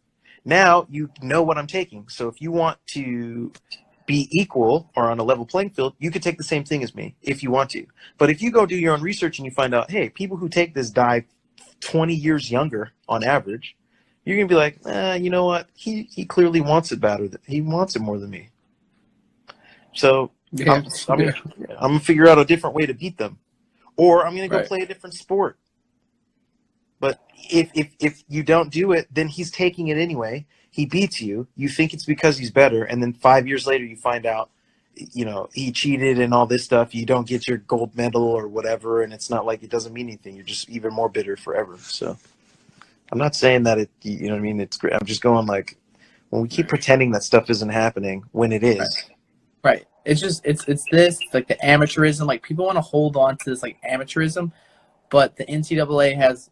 now 0.44 0.86
you 0.90 1.10
know 1.22 1.42
what 1.42 1.58
i'm 1.58 1.66
taking. 1.66 2.08
So 2.08 2.28
if 2.28 2.40
you 2.40 2.52
want 2.52 2.78
to 2.88 3.52
be 4.06 4.28
equal 4.32 4.90
or 4.96 5.10
on 5.10 5.18
a 5.18 5.24
level 5.24 5.46
playing 5.46 5.70
field 5.70 5.94
you 5.98 6.10
could 6.10 6.22
take 6.22 6.38
the 6.38 6.44
same 6.44 6.64
thing 6.64 6.82
as 6.82 6.94
me 6.94 7.16
if 7.22 7.42
you 7.42 7.50
want 7.50 7.70
to. 7.70 7.86
But 8.18 8.30
if 8.30 8.42
you 8.42 8.50
go 8.50 8.66
do 8.66 8.76
your 8.76 8.94
own 8.94 9.02
research 9.02 9.38
and 9.38 9.46
you 9.46 9.52
find 9.52 9.74
out 9.74 9.90
hey 9.90 10.10
people 10.10 10.36
who 10.36 10.48
take 10.48 10.74
this 10.74 10.90
die 10.90 11.26
20 11.80 12.14
years 12.14 12.50
younger 12.50 12.92
on 13.08 13.22
average 13.24 13.76
you're 14.24 14.36
gonna 14.36 14.48
be 14.48 14.54
like 14.54 14.78
eh, 14.86 15.14
you 15.14 15.30
know 15.30 15.44
what 15.44 15.68
he 15.74 16.02
he 16.04 16.24
clearly 16.24 16.60
wants 16.60 16.92
it 16.92 17.00
better 17.00 17.28
than, 17.28 17.40
he 17.46 17.60
wants 17.60 17.96
it 17.96 18.00
more 18.00 18.18
than 18.18 18.30
me 18.30 18.50
so 19.94 20.30
Yeah. 20.52 20.72
I'm, 20.72 20.86
I'm, 21.08 21.18
gonna, 21.18 21.34
I'm 21.78 21.90
gonna 21.90 22.00
figure 22.00 22.28
out 22.28 22.38
a 22.38 22.44
different 22.44 22.74
way 22.74 22.86
to 22.86 22.94
beat 22.94 23.18
them, 23.18 23.38
or 23.96 24.26
I'm 24.26 24.34
gonna 24.34 24.48
go 24.48 24.58
Right. 24.58 24.66
play 24.66 24.78
a 24.80 24.86
different 24.86 25.14
sport. 25.14 25.58
But 27.00 27.20
if 27.50 27.70
if 27.74 27.90
if 28.00 28.24
you 28.28 28.42
don't 28.42 28.70
do 28.70 28.92
it, 28.92 29.08
then 29.12 29.28
he's 29.28 29.50
taking 29.50 29.88
it 29.88 29.98
anyway. 29.98 30.46
He 30.70 30.86
beats 30.86 31.20
you. 31.20 31.46
You 31.54 31.68
think 31.68 31.92
it's 31.94 32.04
because 32.04 32.38
he's 32.38 32.50
better, 32.50 32.84
and 32.84 33.02
then 33.02 33.12
five 33.12 33.46
years 33.46 33.66
later 33.66 33.84
you 33.84 33.96
find 33.96 34.26
out, 34.26 34.50
you 35.12 35.24
know, 35.24 35.48
he 35.52 35.72
cheated 35.72 36.18
and 36.18 36.34
all 36.34 36.46
this 36.46 36.64
stuff. 36.64 36.94
You 36.94 37.06
don't 37.06 37.26
get 37.26 37.46
your 37.46 37.58
gold 37.58 37.96
medal 37.96 38.24
or 38.24 38.48
whatever, 38.48 39.02
and 39.02 39.12
it's 39.12 39.30
not 39.30 39.46
like 39.46 39.62
it 39.62 39.70
doesn't 39.70 39.92
mean 39.92 40.08
anything. 40.08 40.36
You're 40.36 40.44
just 40.44 40.68
even 40.68 40.92
more 40.92 41.08
bitter 41.08 41.36
forever. 41.36 41.76
So, 41.78 42.16
I'm 43.12 43.18
not 43.18 43.34
saying 43.34 43.64
that 43.64 43.78
it. 43.78 43.90
You 44.02 44.28
know 44.28 44.34
what 44.34 44.40
I 44.40 44.42
mean? 44.42 44.60
It's 44.60 44.76
great. 44.76 44.94
I'm 44.94 45.06
just 45.06 45.22
going 45.22 45.46
like, 45.46 45.76
when 46.30 46.42
we 46.42 46.48
keep 46.48 46.68
pretending 46.68 47.12
that 47.12 47.22
stuff 47.22 47.48
isn't 47.50 47.68
happening 47.68 48.24
when 48.32 48.52
it 48.52 48.62
is. 48.62 48.78
Right. 48.78 49.16
Right. 49.62 49.86
It's 50.04 50.20
just 50.20 50.44
it's 50.46 50.66
it's 50.68 50.84
this 50.90 51.18
like 51.34 51.48
the 51.48 51.56
amateurism. 51.56 52.26
Like 52.26 52.42
people 52.42 52.64
want 52.64 52.76
to 52.76 52.82
hold 52.82 53.16
on 53.16 53.36
to 53.38 53.50
this 53.50 53.62
like 53.62 53.76
amateurism, 53.82 54.52
but 55.10 55.36
the 55.36 55.44
NCAA 55.44 56.16
has. 56.16 56.50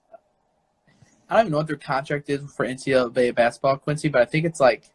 I 1.28 1.35
don't 1.35 1.46
even 1.46 1.52
know 1.52 1.59
what 1.59 1.66
their 1.66 1.76
contract 1.76 2.30
is 2.30 2.40
for 2.54 2.66
NCAA 2.66 3.35
basketball, 3.35 3.78
Quincy, 3.78 4.09
but 4.09 4.22
I 4.22 4.26
think 4.26 4.44
it's 4.44 4.61
like 4.61 4.90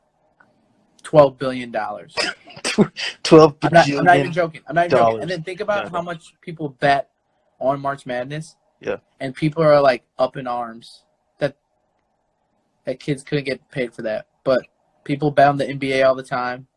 twelve 1.04 1.38
billion 1.38 1.72
dollars. 1.72 2.16
Twelve 3.24 3.56
I'm 3.64 3.74
not, 3.74 3.90
I'm 3.90 4.06
not 4.06 4.18
even 4.18 4.32
joking. 4.32 4.62
I'm 4.68 4.76
not 4.76 4.86
even 4.86 4.98
joking. 4.98 5.22
And 5.22 5.30
then 5.30 5.44
think 5.44 5.60
about 5.60 5.92
how 5.92 6.02
much 6.02 6.34
people 6.42 6.70
bet 6.70 7.10
on 7.60 7.80
March 7.80 8.06
Madness. 8.06 8.56
Yeah. 8.80 8.98
And 9.20 9.36
people 9.36 9.64
are 9.64 9.80
like 9.82 10.04
up 10.18 10.38
in 10.38 10.48
arms 10.48 11.04
that 11.40 11.56
that 12.86 13.00
kids 13.00 13.24
couldn't 13.24 13.46
get 13.46 13.70
paid 13.72 13.94
for 13.94 14.02
that. 14.04 14.28
But 14.44 14.62
people 15.04 15.32
bet 15.32 15.50
on 15.50 15.58
the 15.58 15.66
NBA 15.66 16.06
all 16.06 16.16
the 16.16 16.24
time 16.24 16.68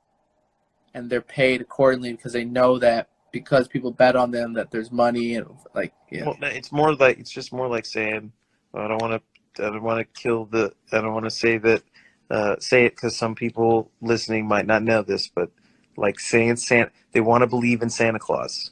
and 0.95 1.11
they're 1.11 1.21
paid 1.21 1.61
accordingly 1.61 2.13
because 2.13 2.33
they 2.33 2.45
know 2.45 2.79
that 2.79 3.09
because 3.33 3.67
people 3.67 3.91
bet 3.91 4.15
on 4.15 4.31
them 4.31 4.53
that 4.55 4.71
there's 4.71 4.93
money 4.93 5.35
and 5.35 5.47
like 5.75 5.93
yeah. 6.11 6.27
Well, 6.27 6.37
it's 6.43 6.71
more 6.71 6.95
like 6.95 7.19
it's 7.19 7.31
just 7.31 7.53
more 7.53 7.69
like 7.69 7.85
saying, 7.85 8.33
oh, 8.73 8.81
I 8.81 8.89
don't 8.89 9.03
want 9.03 9.23
to, 9.57 9.67
I 9.67 9.71
don't 9.71 9.83
want 9.83 9.99
to 9.99 10.21
kill 10.21 10.45
the, 10.47 10.73
I 10.93 11.01
don't 11.01 11.13
want 11.13 11.25
to 11.25 11.31
say 11.31 11.59
that, 11.59 11.83
uh, 12.31 12.57
say 12.59 12.87
it 12.87 12.97
because 12.97 13.17
some 13.17 13.35
people 13.35 13.91
listening 14.01 14.47
might 14.47 14.67
not 14.67 14.83
know 14.83 15.03
this, 15.03 15.29
but 15.29 15.51
like 15.97 16.19
saying 16.19 16.57
Santa, 16.57 16.91
they 17.13 17.21
want 17.21 17.43
to 17.43 17.47
believe 17.47 17.83
in 17.83 17.91
Santa 17.91 18.19
Claus. 18.19 18.71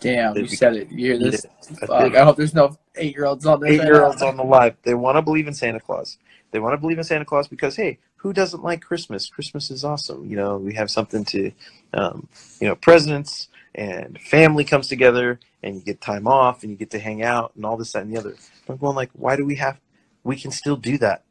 Damn, 0.00 0.36
you 0.36 0.46
said 0.46 0.76
it. 0.76 0.90
You 0.90 1.14
hear 1.14 1.18
this? 1.18 1.46
I 1.90 2.08
hope 2.24 2.36
there's 2.36 2.54
no 2.54 2.76
eight 2.96 3.14
year 3.14 3.24
olds 3.24 3.46
on 3.46 3.60
this. 3.60 3.70
Eight 3.70 3.84
year 3.84 4.04
olds 4.04 4.22
on 4.22 4.36
the 4.36 4.44
live, 4.44 4.76
they 4.82 4.94
want 4.94 5.16
to 5.16 5.22
believe 5.22 5.48
in 5.48 5.54
Santa 5.54 5.80
Claus. 5.80 6.18
They 6.50 6.58
want 6.58 6.74
to 6.74 6.78
believe 6.78 6.98
in 6.98 7.04
Santa 7.04 7.24
Claus 7.24 7.48
because 7.48 7.76
hey, 7.76 7.98
who 8.16 8.32
doesn't 8.32 8.62
like 8.62 8.82
Christmas? 8.82 9.28
Christmas 9.28 9.70
is 9.70 9.84
awesome. 9.84 10.28
You 10.28 10.36
know, 10.36 10.58
we 10.58 10.74
have 10.74 10.90
something 10.90 11.24
to, 11.26 11.52
um, 11.94 12.28
you 12.60 12.68
know, 12.68 12.76
presents 12.76 13.48
and 13.74 14.18
family 14.20 14.64
comes 14.64 14.88
together 14.88 15.38
and 15.62 15.76
you 15.76 15.80
get 15.82 16.00
time 16.00 16.26
off 16.26 16.62
and 16.62 16.70
you 16.70 16.76
get 16.76 16.90
to 16.90 16.98
hang 16.98 17.22
out 17.22 17.52
and 17.56 17.64
all 17.64 17.76
this 17.76 17.92
that 17.92 18.02
and 18.02 18.12
the 18.12 18.18
other. 18.18 18.34
I'm 18.68 18.76
going 18.76 18.96
like, 18.96 19.10
why 19.12 19.36
do 19.36 19.44
we 19.44 19.56
have? 19.56 19.78
We 20.24 20.36
can 20.36 20.50
still 20.50 20.76
do 20.76 20.98
that 20.98 21.24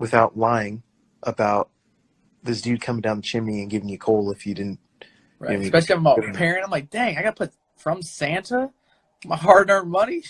without 0.00 0.36
lying 0.36 0.82
about 1.22 1.70
this 2.42 2.60
dude 2.62 2.80
coming 2.80 3.02
down 3.02 3.18
the 3.18 3.22
chimney 3.22 3.60
and 3.60 3.70
giving 3.70 3.88
you 3.88 3.98
coal 3.98 4.32
if 4.32 4.46
you 4.46 4.54
didn't. 4.54 4.80
Right. 5.38 5.52
Yeah, 5.52 5.64
Especially 5.64 5.94
if 5.94 5.98
I'm 6.00 6.06
a 6.06 6.32
parent, 6.32 6.64
I'm 6.64 6.70
like, 6.70 6.90
dang, 6.90 7.16
I 7.16 7.22
gotta 7.22 7.36
put 7.36 7.52
from 7.76 8.02
Santa 8.02 8.70
my 9.26 9.36
hard 9.36 9.70
earned 9.70 9.90
money. 9.90 10.22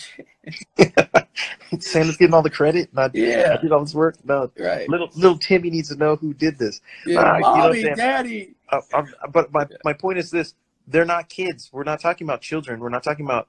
Santa's 1.79 2.17
getting 2.17 2.33
all 2.33 2.41
the 2.41 2.49
credit. 2.49 2.93
Not 2.93 3.15
Yeah. 3.15 3.55
I 3.57 3.61
did 3.61 3.71
all 3.71 3.83
this 3.83 3.95
work. 3.95 4.17
No, 4.25 4.51
right. 4.59 4.87
little 4.89 5.09
little 5.15 5.37
Timmy 5.37 5.69
needs 5.69 5.89
to 5.89 5.95
know 5.95 6.15
who 6.15 6.33
did 6.33 6.57
this. 6.57 6.81
Yeah, 7.05 7.19
Ah, 7.21 7.35
you 7.37 7.41
know 7.41 7.49
what 7.49 7.55
I'm 7.55 7.67
mommy, 7.69 7.81
saying? 7.83 7.95
daddy. 7.95 8.55
Uh, 8.69 8.81
I'm, 8.93 9.07
but 9.31 9.51
my 9.53 9.65
Yeah. 9.69 9.77
my 9.85 9.93
point 9.93 10.17
is 10.17 10.31
this: 10.31 10.55
they're 10.87 11.05
not 11.05 11.29
kids. 11.29 11.69
We're 11.71 11.83
not 11.83 12.01
talking 12.01 12.27
about 12.27 12.41
children. 12.41 12.79
We're 12.79 12.89
not 12.89 13.03
talking 13.03 13.25
about 13.25 13.47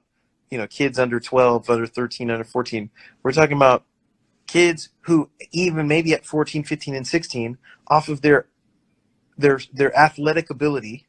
you 0.49 0.57
know 0.57 0.67
kids 0.67 0.97
under 0.99 1.19
12, 1.19 1.69
under 1.69 1.87
13, 1.87 2.31
under 2.31 2.43
14. 2.45 2.89
We're 3.23 3.31
talking 3.33 3.57
about 3.57 3.83
kids 4.53 4.89
who 5.01 5.31
even 5.51 5.89
maybe 5.89 6.13
at 6.13 6.25
14, 6.27 6.63
15, 6.63 6.95
and 6.95 7.07
16, 7.07 7.57
off 7.87 8.09
of 8.09 8.21
their 8.21 8.47
their 9.37 9.59
their 9.73 9.97
athletic 9.97 10.49
ability, 10.51 11.07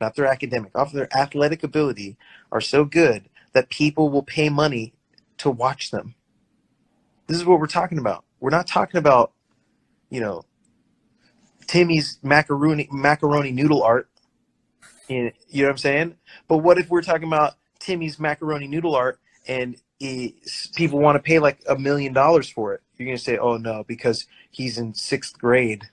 not 0.00 0.16
their 0.16 0.26
academic, 0.26 0.76
off 0.78 0.88
of 0.88 0.94
their 0.94 1.14
athletic 1.16 1.64
ability, 1.64 2.16
are 2.52 2.62
so 2.62 2.84
good 2.84 3.28
that 3.54 3.70
people 3.70 4.10
will 4.10 4.22
pay 4.22 4.48
money 4.50 4.94
to 5.38 5.50
watch 5.50 5.90
them. 5.90 6.14
This 7.28 7.38
is 7.38 7.46
what 7.46 7.60
we're 7.60 7.66
talking 7.66 7.98
about. 7.98 8.24
We're 8.40 8.50
not 8.50 8.68
talking 8.68 8.98
about, 8.98 9.32
you 10.10 10.20
know, 10.20 10.44
Timmy's 11.68 12.18
macaroni 12.22 12.88
macaroni 12.92 13.52
noodle 13.52 13.84
art. 13.84 14.08
In, 15.08 15.32
you 15.48 15.62
know 15.62 15.68
what 15.70 15.72
I'm 15.74 15.78
saying? 15.78 16.16
But 16.48 16.58
what 16.58 16.78
if 16.78 16.90
we're 16.90 17.02
talking 17.02 17.28
about 17.28 17.54
Timmy's 17.80 18.20
macaroni 18.20 18.68
noodle 18.68 18.96
art 18.96 19.20
and 19.48 19.76
it's, 20.00 20.68
people 20.68 21.00
want 21.00 21.16
to 21.16 21.22
pay 21.22 21.40
like 21.40 21.60
a 21.68 21.78
million 21.78 22.14
dollars 22.14 22.50
for 22.50 22.74
it? 22.74 22.83
You're 22.98 23.06
gonna 23.06 23.18
say, 23.18 23.38
"Oh 23.38 23.56
no," 23.56 23.84
because 23.86 24.26
he's 24.50 24.78
in 24.78 24.94
sixth 24.94 25.38
grade, 25.38 25.90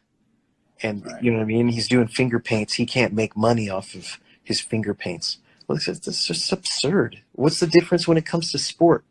and 0.84 1.06
Right. 1.06 1.24
you 1.24 1.32
know 1.32 1.38
what 1.38 1.44
I 1.44 1.48
mean. 1.48 1.70
He's 1.70 1.88
doing 1.88 2.08
finger 2.08 2.40
paints. 2.40 2.76
He 2.76 2.86
can't 2.86 3.14
make 3.14 3.36
money 3.38 3.70
off 3.70 3.96
of 3.96 4.20
his 4.44 4.60
finger 4.60 4.94
paints. 4.94 5.40
Well, 5.68 5.78
it's 5.78 5.86
just, 5.86 6.08
it's 6.08 6.26
just 6.28 6.52
absurd. 6.52 7.20
What's 7.34 7.60
the 7.60 7.68
difference 7.68 8.08
when 8.08 8.18
it 8.18 8.26
comes 8.26 8.52
to 8.52 8.58
sport? 8.60 9.06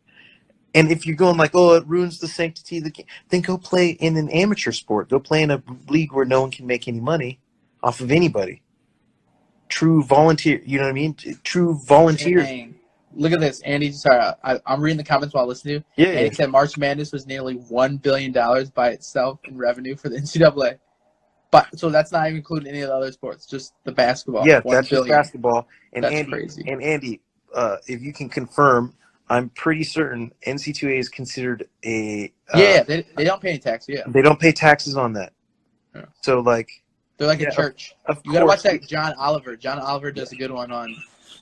And 0.73 0.91
if 0.91 1.05
you're 1.05 1.15
going 1.17 1.37
like, 1.37 1.51
oh, 1.53 1.73
it 1.75 1.85
ruins 1.85 2.19
the 2.19 2.27
sanctity 2.27 2.77
of 2.77 2.85
the 2.85 2.91
game, 2.91 3.05
then 3.29 3.41
go 3.41 3.57
play 3.57 3.89
in 3.89 4.15
an 4.17 4.29
amateur 4.29 4.71
sport. 4.71 5.09
Go 5.09 5.19
play 5.19 5.43
in 5.43 5.51
a 5.51 5.61
league 5.89 6.13
where 6.13 6.25
no 6.25 6.41
one 6.41 6.51
can 6.51 6.65
make 6.67 6.87
any 6.87 7.01
money 7.01 7.39
off 7.83 7.99
of 7.99 8.11
anybody. 8.11 8.61
True 9.69 10.03
volunteer, 10.03 10.61
you 10.65 10.77
know 10.77 10.85
what 10.85 10.91
I 10.91 10.93
mean? 10.93 11.15
True 11.43 11.75
volunteer. 11.75 12.43
Dang. 12.43 12.75
Look 13.13 13.31
at 13.31 13.39
this, 13.39 13.61
Andy. 13.61 13.91
Sorry, 13.91 14.33
I, 14.43 14.59
I'm 14.65 14.81
reading 14.81 14.97
the 14.97 15.03
comments 15.03 15.33
while 15.35 15.47
listening 15.47 15.81
to 15.81 16.01
you. 16.01 16.05
Yeah, 16.07 16.13
Andy 16.17 16.29
he 16.29 16.35
said 16.35 16.49
March 16.49 16.77
Madness 16.77 17.11
was 17.11 17.25
nearly 17.27 17.55
one 17.55 17.97
billion 17.97 18.31
dollars 18.31 18.69
by 18.69 18.89
itself 18.89 19.39
in 19.45 19.57
revenue 19.57 19.95
for 19.95 20.09
the 20.09 20.15
NCAA. 20.21 20.79
But 21.51 21.77
so 21.77 21.89
that's 21.89 22.11
not 22.13 22.27
even 22.27 22.37
including 22.37 22.69
any 22.69 22.81
of 22.81 22.87
the 22.87 22.95
other 22.95 23.11
sports, 23.11 23.45
just 23.45 23.73
the 23.83 23.91
basketball. 23.91 24.47
yeah, 24.47 24.61
that's 24.65 24.87
just 24.87 25.01
billion. 25.01 25.17
basketball. 25.17 25.67
And 25.93 26.05
That's 26.05 26.15
Andy, 26.15 26.31
crazy. 26.31 26.63
and 26.65 26.81
Andy, 26.81 27.19
uh, 27.53 27.77
if 27.87 28.01
you 28.01 28.13
can 28.13 28.29
confirm, 28.29 28.93
I'm 29.29 29.49
pretty 29.49 29.83
certain 29.83 30.31
NC2A 30.47 30.97
is 30.99 31.09
considered 31.09 31.67
a. 31.85 32.31
Uh, 32.53 32.57
yeah, 32.59 32.83
they, 32.83 33.05
they 33.17 33.23
don't 33.25 33.41
pay 33.41 33.49
any 33.49 33.59
tax. 33.59 33.85
Yeah, 33.89 34.03
They 34.07 34.21
don't 34.21 34.39
pay 34.39 34.53
taxes 34.53 34.95
on 34.95 35.11
that. 35.13 35.33
Yeah. 35.93 36.05
So 36.21 36.39
like, 36.39 36.69
they're 37.17 37.27
like 37.27 37.39
Yeah, 37.41 37.49
a 37.49 37.55
church. 37.55 37.93
of 38.05 38.21
You 38.25 38.31
gotta 38.31 38.45
watch 38.45 38.63
that 38.63 38.87
John 38.87 39.13
Oliver. 39.17 39.57
John 39.57 39.77
Oliver 39.79 40.11
does 40.11 40.31
a 40.31 40.35
good 40.37 40.51
one 40.51 40.71
on 40.71 40.95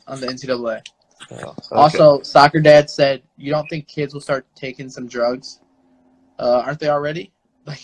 on 0.08 0.20
the 0.20 0.28
NCAA. 0.28 0.82
Oh, 1.32 1.36
okay. 1.36 1.58
Also, 1.72 2.22
soccer 2.22 2.60
dad 2.60 2.90
said 2.90 3.22
you 3.38 3.52
don't 3.52 3.68
think 3.70 3.88
kids 3.88 4.14
will 4.14 4.22
start 4.22 4.46
taking 4.56 4.90
some 4.90 5.08
drugs? 5.08 5.60
Uh, 6.38 6.64
aren't 6.66 6.80
they 6.80 6.90
already? 6.90 7.32
Like 7.66 7.82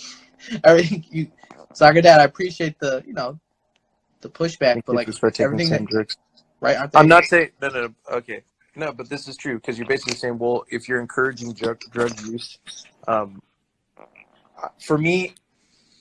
everything. 0.63 1.05
You, 1.09 1.31
soccer 1.73 2.01
dad, 2.01 2.19
I 2.19 2.23
appreciate 2.23 2.79
the 2.79 3.03
you 3.05 3.13
know 3.13 3.39
the 4.21 4.29
pushback, 4.29 4.73
think 4.73 4.85
but 4.85 4.95
like 4.95 5.11
start 5.11 5.33
taking 5.33 5.45
everything 5.45 5.67
some 5.67 5.85
that, 5.85 5.91
drugs. 5.91 6.17
right? 6.61 6.77
Aren't 6.77 6.91
they? 6.93 6.99
I'm 6.99 7.07
not 7.07 7.25
saying 7.25 7.49
no, 7.61 7.69
no, 7.69 7.81
no. 7.87 7.95
Okay, 8.09 8.41
no, 8.75 8.91
but 8.91 9.09
this 9.09 9.27
is 9.27 9.37
true 9.37 9.55
because 9.55 9.77
you're 9.77 9.87
basically 9.87 10.15
saying, 10.15 10.37
well, 10.37 10.65
if 10.69 10.87
you're 10.87 10.99
encouraging 10.99 11.53
drug 11.53 11.79
drug 11.91 12.19
use, 12.21 12.57
um, 13.07 13.41
for 14.79 14.97
me, 14.97 15.33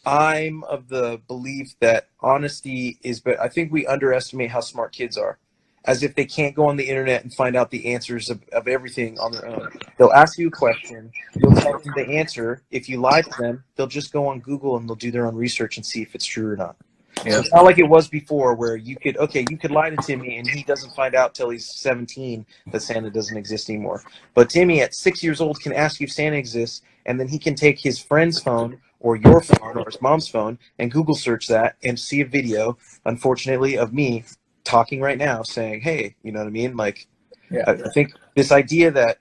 I'm 0.07 0.65
of 0.65 0.89
the 0.89 1.21
belief 1.29 1.75
that 1.81 2.09
honesty 2.21 2.99
is. 3.03 3.21
But 3.21 3.41
I 3.41 3.49
think 3.49 3.73
we 3.73 3.87
underestimate 3.87 4.51
how 4.51 4.61
smart 4.61 4.93
kids 4.93 5.17
are, 5.17 5.39
as 5.85 6.03
if 6.03 6.15
they 6.15 6.25
can't 6.25 6.55
go 6.55 6.67
on 6.67 6.77
the 6.77 6.89
internet 6.89 7.23
and 7.23 7.33
find 7.35 7.57
out 7.57 7.71
the 7.71 7.93
answers 7.93 8.31
of, 8.31 8.43
of 8.53 8.67
everything 8.69 9.19
on 9.19 9.33
their 9.33 9.47
own. 9.47 9.71
They'll 9.99 10.13
ask 10.13 10.39
you 10.39 10.49
a 10.49 10.51
question, 10.51 11.13
you'll 11.37 11.55
tell 11.55 11.79
them 11.79 11.93
the 11.97 12.09
answer. 12.09 12.63
If 12.71 12.89
you 12.89 13.01
lie 13.01 13.23
to 13.23 13.31
them, 13.39 13.65
they'll 13.77 13.87
just 13.87 14.13
go 14.13 14.27
on 14.27 14.41
Google 14.41 14.77
and 14.77 14.89
they'll 14.89 14.97
do 14.97 15.11
their 15.11 15.27
own 15.27 15.37
research 15.37 15.77
and 15.77 15.85
see 15.85 16.03
if 16.03 16.15
it's 16.15 16.25
true 16.25 16.51
or 16.51 16.57
not. 16.57 16.77
So 17.19 17.39
it's 17.41 17.53
not 17.53 17.65
like 17.65 17.79
it 17.79 17.89
was 17.89 18.09
before 18.09 18.55
where 18.55 18.77
you 18.77 18.97
could 18.97 19.17
okay 19.19 19.47
you 19.49 19.57
could 19.57 19.71
lie 19.71 19.89
to 19.89 19.97
Timmy 19.97 20.37
and 20.37 20.47
he 20.47 20.63
doesn't 20.65 20.95
find 20.95 21.15
out 21.15 21.35
till 21.35 21.49
he's 21.51 21.73
17 21.73 22.45
that 22.73 22.83
Santa 22.83 23.09
doesn't 23.09 23.37
exist 23.37 23.71
anymore. 23.71 24.03
But 24.35 24.51
Timmy 24.51 24.83
at 24.83 24.95
six 24.95 25.23
years 25.23 25.41
old 25.41 25.61
can 25.61 25.73
ask 25.73 26.01
you 26.01 26.05
if 26.05 26.13
Santa 26.13 26.37
exists 26.37 26.83
and 27.07 27.19
then 27.19 27.29
he 27.29 27.39
can 27.39 27.55
take 27.55 27.79
his 27.79 27.99
friend's 27.99 28.41
phone 28.41 28.81
or 29.01 29.17
your 29.17 29.41
phone 29.41 29.79
or 29.79 29.85
his 29.87 30.01
mom's 30.03 30.29
phone 30.29 30.59
and 30.79 30.91
Google 30.91 31.15
search 31.15 31.47
that 31.49 31.77
and 31.83 31.99
see 31.99 32.21
a 32.21 32.27
video, 32.27 32.77
unfortunately, 33.05 33.79
of 33.79 33.95
me 33.95 34.25
talking 34.65 35.01
right 35.01 35.19
now 35.19 35.43
saying, 35.43 35.83
Hey, 35.83 36.17
you 36.23 36.33
know 36.33 36.41
what 36.41 36.49
I 36.49 36.51
mean? 36.51 36.77
Like 36.77 37.07
Yeah. 37.51 37.65
I, 37.67 37.73
I 37.73 37.89
think 37.93 38.13
this 38.35 38.51
idea 38.51 38.91
that 38.91 39.19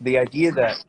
the 0.00 0.18
idea 0.18 0.52
that 0.52 0.84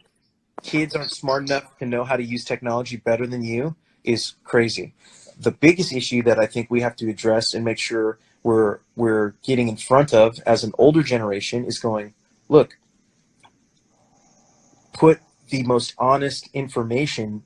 kids 0.63 0.95
aren't 0.95 1.11
smart 1.11 1.43
enough 1.43 1.77
to 1.77 1.85
know 1.85 2.03
how 2.03 2.17
to 2.17 2.23
use 2.23 2.43
technology 2.43 2.97
better 2.97 3.27
than 3.27 3.43
you 3.43 3.75
is 4.03 4.35
crazy 4.43 4.93
the 5.39 5.51
biggest 5.51 5.93
issue 5.93 6.23
that 6.23 6.39
I 6.39 6.45
think 6.45 6.69
we 6.69 6.81
have 6.81 6.95
to 6.97 7.09
address 7.09 7.53
and 7.53 7.65
make 7.65 7.77
sure 7.77 8.19
we're 8.43 8.79
we're 8.95 9.33
getting 9.43 9.67
in 9.67 9.77
front 9.77 10.13
of 10.13 10.39
as 10.45 10.63
an 10.63 10.71
older 10.77 11.03
generation 11.03 11.65
is 11.65 11.79
going, 11.79 12.13
look, 12.47 12.77
put 14.93 15.19
the 15.49 15.63
most 15.63 15.93
honest 15.97 16.49
information 16.53 17.43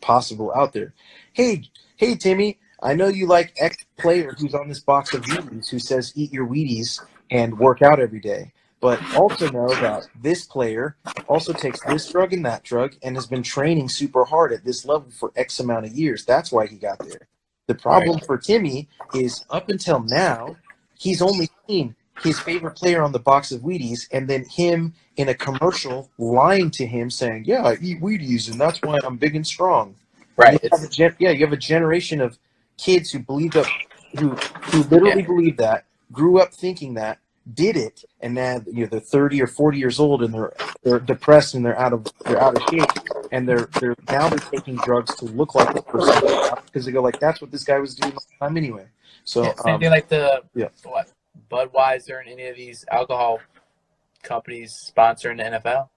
possible 0.00 0.52
out 0.54 0.72
there. 0.72 0.92
Hey, 1.32 1.64
hey 1.96 2.14
Timmy, 2.16 2.58
I 2.82 2.94
know 2.94 3.08
you 3.08 3.26
like 3.26 3.52
X 3.58 3.76
player 3.98 4.34
who's 4.38 4.54
on 4.54 4.68
this 4.68 4.80
box 4.80 5.14
of 5.14 5.22
Wheaties 5.22 5.68
who 5.68 5.78
says 5.78 6.12
eat 6.16 6.32
your 6.32 6.46
Wheaties 6.46 7.00
and 7.30 7.58
work 7.58 7.82
out 7.82 8.00
every 8.00 8.20
day. 8.20 8.52
But 8.80 8.98
also 9.14 9.50
know 9.50 9.68
that 9.68 10.08
this 10.22 10.46
player 10.46 10.96
also 11.28 11.52
takes 11.52 11.80
this 11.84 12.10
drug 12.10 12.32
and 12.32 12.46
that 12.46 12.62
drug 12.62 12.94
and 13.02 13.14
has 13.14 13.26
been 13.26 13.42
training 13.42 13.90
super 13.90 14.24
hard 14.24 14.52
at 14.52 14.64
this 14.64 14.86
level 14.86 15.10
for 15.10 15.32
X 15.36 15.60
amount 15.60 15.84
of 15.84 15.92
years. 15.92 16.24
That's 16.24 16.50
why 16.50 16.66
he 16.66 16.76
got 16.76 16.98
there. 17.00 17.28
The 17.66 17.74
problem 17.74 18.20
for 18.20 18.38
Timmy 18.38 18.88
is 19.14 19.44
up 19.50 19.68
until 19.68 20.00
now, 20.00 20.56
he's 20.98 21.20
only 21.20 21.50
seen 21.68 21.94
his 22.22 22.40
favorite 22.40 22.76
player 22.76 23.02
on 23.02 23.12
the 23.12 23.18
box 23.18 23.52
of 23.52 23.60
Wheaties 23.60 24.08
and 24.12 24.28
then 24.28 24.44
him 24.44 24.94
in 25.16 25.28
a 25.28 25.34
commercial 25.34 26.10
lying 26.18 26.70
to 26.72 26.86
him 26.86 27.10
saying, 27.10 27.44
Yeah, 27.44 27.62
I 27.62 27.76
eat 27.82 28.00
Wheaties 28.00 28.50
and 28.50 28.58
that's 28.58 28.80
why 28.80 28.98
I'm 29.04 29.18
big 29.18 29.36
and 29.36 29.46
strong. 29.46 29.94
right. 30.36 30.58
You 30.62 30.88
gen- 30.88 31.16
yeah, 31.18 31.30
you 31.30 31.44
have 31.44 31.52
a 31.52 31.58
generation 31.58 32.22
of 32.22 32.38
kids 32.80 33.10
who 33.10 33.18
believed 33.18 33.56
up, 33.56 33.66
who 34.18 34.30
who 34.30 34.82
literally 34.84 35.20
Yeah. 35.20 35.26
believed 35.26 35.58
that, 35.58 35.84
grew 36.12 36.40
up 36.40 36.52
thinking 36.52 36.94
that, 36.94 37.18
did 37.52 37.76
it, 37.76 38.04
and 38.20 38.34
now 38.34 38.60
you 38.66 38.84
know 38.84 38.86
they're 38.86 39.00
thirty 39.00 39.42
or 39.42 39.46
forty 39.46 39.78
years 39.78 40.00
old 40.00 40.22
and 40.22 40.32
they're 40.32 40.52
they're 40.82 40.98
depressed 41.00 41.54
and 41.54 41.64
they're 41.64 41.78
out 41.78 41.92
of 41.92 42.06
they're 42.24 42.42
out 42.42 42.56
of 42.56 42.62
shape 42.70 42.90
and 43.32 43.48
they're 43.48 43.68
they're 43.80 43.96
now 44.08 44.28
they're 44.28 44.38
taking 44.38 44.76
drugs 44.76 45.14
to 45.16 45.24
look 45.26 45.54
like 45.54 45.74
the 45.74 45.82
person 45.82 46.14
because 46.66 46.84
they 46.84 46.92
go 46.92 47.02
like 47.02 47.18
that's 47.20 47.40
what 47.40 47.50
this 47.50 47.64
guy 47.64 47.78
was 47.78 47.94
doing 47.94 48.14
the 48.14 48.20
time 48.38 48.56
anyway. 48.56 48.86
So 49.24 49.44
Yeah, 49.44 49.54
same 49.56 49.74
um, 49.74 49.80
thing 49.80 49.90
like 49.90 50.08
the 50.08 50.42
yeah. 50.54 50.68
what 50.84 51.10
Budweiser 51.50 52.20
and 52.20 52.28
any 52.28 52.46
of 52.46 52.56
these 52.56 52.84
alcohol 52.90 53.40
companies 54.22 54.92
sponsoring 54.96 55.36
the 55.38 55.58
NFL. 55.58 55.88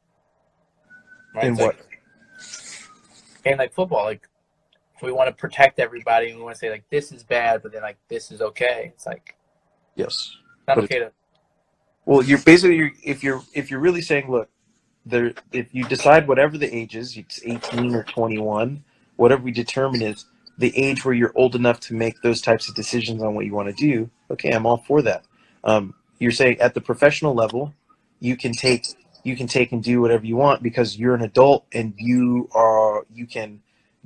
Right? 1.36 1.46
It's 1.46 1.60
what? 1.60 1.76
Like, 1.76 1.90
and 3.46 3.60
like 3.60 3.74
football, 3.74 4.06
like 4.06 4.28
we 5.04 5.12
want 5.12 5.30
to 5.30 5.36
protect 5.36 5.80
everybody 5.80 6.30
and 6.30 6.38
we 6.40 6.44
want 6.44 6.56
to 6.56 6.60
say 6.60 6.72
like 6.72 6.86
this 6.90 7.12
is 7.12 7.24
bad, 7.24 7.64
but 7.64 7.74
then 7.74 7.84
like 7.84 7.98
this 8.10 8.32
is 8.32 8.42
okay. 8.42 8.92
It's 8.96 9.06
like 9.06 9.36
Yes. 9.96 10.36
not 10.68 10.78
But 10.78 10.80
okay 10.80 11.00
to 11.00 11.12
Well, 12.06 12.24
you're 12.24 12.40
basically 12.40 12.78
you're, 12.78 12.92
if 13.04 13.24
you're 13.24 13.44
if 13.54 13.72
you're 13.72 13.80
really 13.80 14.02
saying, 14.02 14.30
look, 14.32 14.50
there 15.06 15.34
if 15.52 15.74
you 15.74 15.86
decide 15.86 16.28
whatever 16.28 16.58
the 16.58 16.74
age 16.76 16.96
is, 16.96 17.18
it's 17.18 17.42
18 17.46 17.96
or 17.96 18.04
21, 18.04 18.84
whatever 19.18 19.44
we 19.44 19.52
determine 19.52 20.02
is 20.02 20.26
the 20.58 20.78
age 20.78 21.06
where 21.06 21.14
you're 21.16 21.34
old 21.36 21.56
enough 21.56 21.80
to 21.82 21.96
make 21.96 22.22
those 22.22 22.42
types 22.42 22.70
of 22.70 22.76
decisions 22.76 23.24
on 23.24 23.36
what 23.36 23.46
you 23.46 23.54
want 23.54 23.70
to 23.70 23.76
do. 23.76 24.10
Okay, 24.32 24.52
I'm 24.52 24.66
all 24.66 24.78
for 24.88 25.02
that. 25.04 25.26
Um, 25.64 25.96
you're 26.20 26.32
saying 26.32 26.60
at 26.62 26.74
the 26.74 26.82
professional 26.82 27.34
level, 27.36 27.74
you 28.20 28.38
can 28.38 28.54
take 28.54 28.86
you 29.24 29.38
can 29.38 29.48
take 29.48 29.72
and 29.72 29.84
do 29.84 30.02
whatever 30.02 30.26
you 30.26 30.36
want 30.36 30.64
because 30.64 30.98
you're 31.00 31.16
an 31.16 31.24
adult 31.24 31.66
and 31.74 31.94
you 31.98 32.50
are 32.54 33.06
you 33.14 33.28
can 33.28 33.62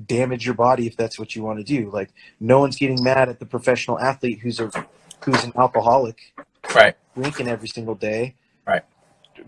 damage 0.05 0.45
your 0.45 0.55
body 0.55 0.87
if 0.87 0.95
that's 0.95 1.17
what 1.17 1.35
you 1.35 1.43
want 1.43 1.59
to 1.59 1.63
do. 1.63 1.89
Like 1.89 2.09
no 2.39 2.59
one's 2.59 2.77
getting 2.77 3.03
mad 3.03 3.29
at 3.29 3.39
the 3.39 3.45
professional 3.45 3.99
athlete 3.99 4.39
who's 4.39 4.59
a 4.59 4.71
who's 5.23 5.43
an 5.43 5.53
alcoholic 5.57 6.33
right. 6.75 6.95
drinking 7.15 7.47
every 7.47 7.67
single 7.67 7.95
day, 7.95 8.35
Right. 8.65 8.83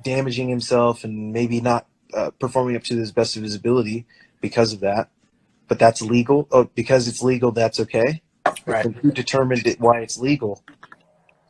damaging 0.04 0.50
himself 0.50 1.04
and 1.04 1.32
maybe 1.34 1.62
not 1.62 1.88
uh, 2.14 2.32
performing 2.40 2.76
up 2.76 2.84
to 2.86 2.98
his 2.98 3.12
best 3.12 3.38
of 3.38 3.44
his 3.44 3.56
ability 3.56 4.06
because 4.42 4.74
of 4.74 4.80
that. 4.80 5.10
But 5.68 5.78
that's 5.80 6.02
legal. 6.02 6.48
Oh, 6.52 6.66
because 6.76 7.08
it's 7.08 7.22
legal, 7.22 7.52
that's 7.52 7.80
okay. 7.82 8.22
Right. 8.66 8.86
Who 8.86 9.12
determined 9.12 9.68
it, 9.68 9.80
why 9.80 10.00
it's 10.00 10.18
legal? 10.18 10.64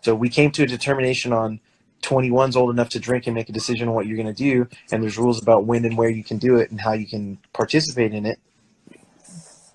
So 0.01 0.15
we 0.15 0.29
came 0.29 0.51
to 0.51 0.63
a 0.63 0.67
determination 0.67 1.33
on 1.33 1.59
21's 2.03 2.55
old 2.55 2.69
enough 2.71 2.89
to 2.89 2.99
drink 2.99 3.27
and 3.27 3.35
make 3.35 3.49
a 3.49 3.53
decision 3.53 3.87
on 3.89 3.93
what 3.93 4.07
you're 4.07 4.17
going 4.17 4.33
to 4.33 4.33
do, 4.33 4.67
and 4.91 5.03
there's 5.03 5.17
rules 5.17 5.41
about 5.41 5.65
when 5.65 5.85
and 5.85 5.97
where 5.97 6.09
you 6.09 6.23
can 6.23 6.37
do 6.37 6.57
it 6.57 6.71
and 6.71 6.79
how 6.81 6.93
you 6.93 7.07
can 7.07 7.37
participate 7.53 8.13
in 8.13 8.25
it. 8.25 8.39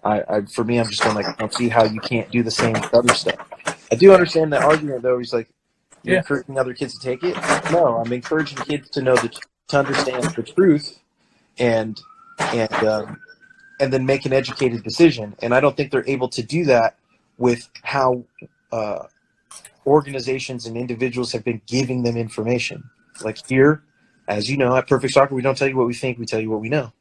I, 0.05 0.23
I 0.29 0.41
for 0.43 0.65
me, 0.65 0.79
I'm 0.79 0.89
just 0.89 1.03
going 1.03 1.17
like, 1.17 1.27
I 1.29 1.35
don't 1.39 1.53
see 1.55 1.69
how 1.69 1.85
you 1.85 2.01
can't 2.01 2.31
do 2.31 2.43
the 2.43 2.51
same 2.51 2.73
with 2.75 2.95
other 2.95 3.15
stuff. 3.15 3.39
I 3.93 3.97
do 3.97 4.13
understand 4.13 4.53
that 4.53 4.63
argument 4.63 5.03
though. 5.03 5.19
He's 5.19 5.33
like, 5.33 5.49
you're 6.03 6.15
Yeah. 6.15 6.21
encouraging 6.21 6.59
other 6.59 6.75
kids 6.75 6.99
to 6.99 7.01
take 7.01 7.25
it. 7.25 7.37
No, 7.73 7.97
I'm 7.99 8.13
encouraging 8.13 8.59
kids 8.59 8.91
to 8.91 9.03
know 9.03 9.17
the 9.17 9.33
to 9.69 9.79
understand 9.79 10.25
the 10.37 10.43
truth, 10.43 10.99
and 11.59 12.01
and 12.39 12.73
um, 12.85 13.21
and 13.81 13.93
then 13.93 14.07
make 14.07 14.27
an 14.27 14.33
educated 14.33 14.83
decision. 14.83 15.35
And 15.43 15.55
I 15.55 15.61
don't 15.61 15.77
think 15.77 15.91
they're 15.93 16.09
able 16.09 16.29
to 16.31 16.43
do 16.43 16.65
that 16.67 16.97
with 17.39 17.69
how 17.83 18.25
uh, 18.73 19.07
organizations 19.87 20.67
and 20.67 20.77
individuals 20.77 21.33
have 21.33 21.45
been 21.45 21.61
giving 21.67 22.03
them 22.03 22.17
information. 22.17 22.85
Like 23.23 23.39
here, 23.47 23.83
as 24.29 24.51
you 24.51 24.57
know, 24.57 24.77
at 24.77 24.89
Perfect 24.89 25.15
Soccer, 25.15 25.35
we 25.35 25.43
don't 25.43 25.57
tell 25.59 25.69
you 25.69 25.77
what 25.77 25.87
we 25.87 25.95
think; 25.95 26.19
we 26.19 26.27
tell 26.27 26.41
you 26.41 26.51
what 26.51 26.61
we 26.61 26.69
know. 26.69 26.93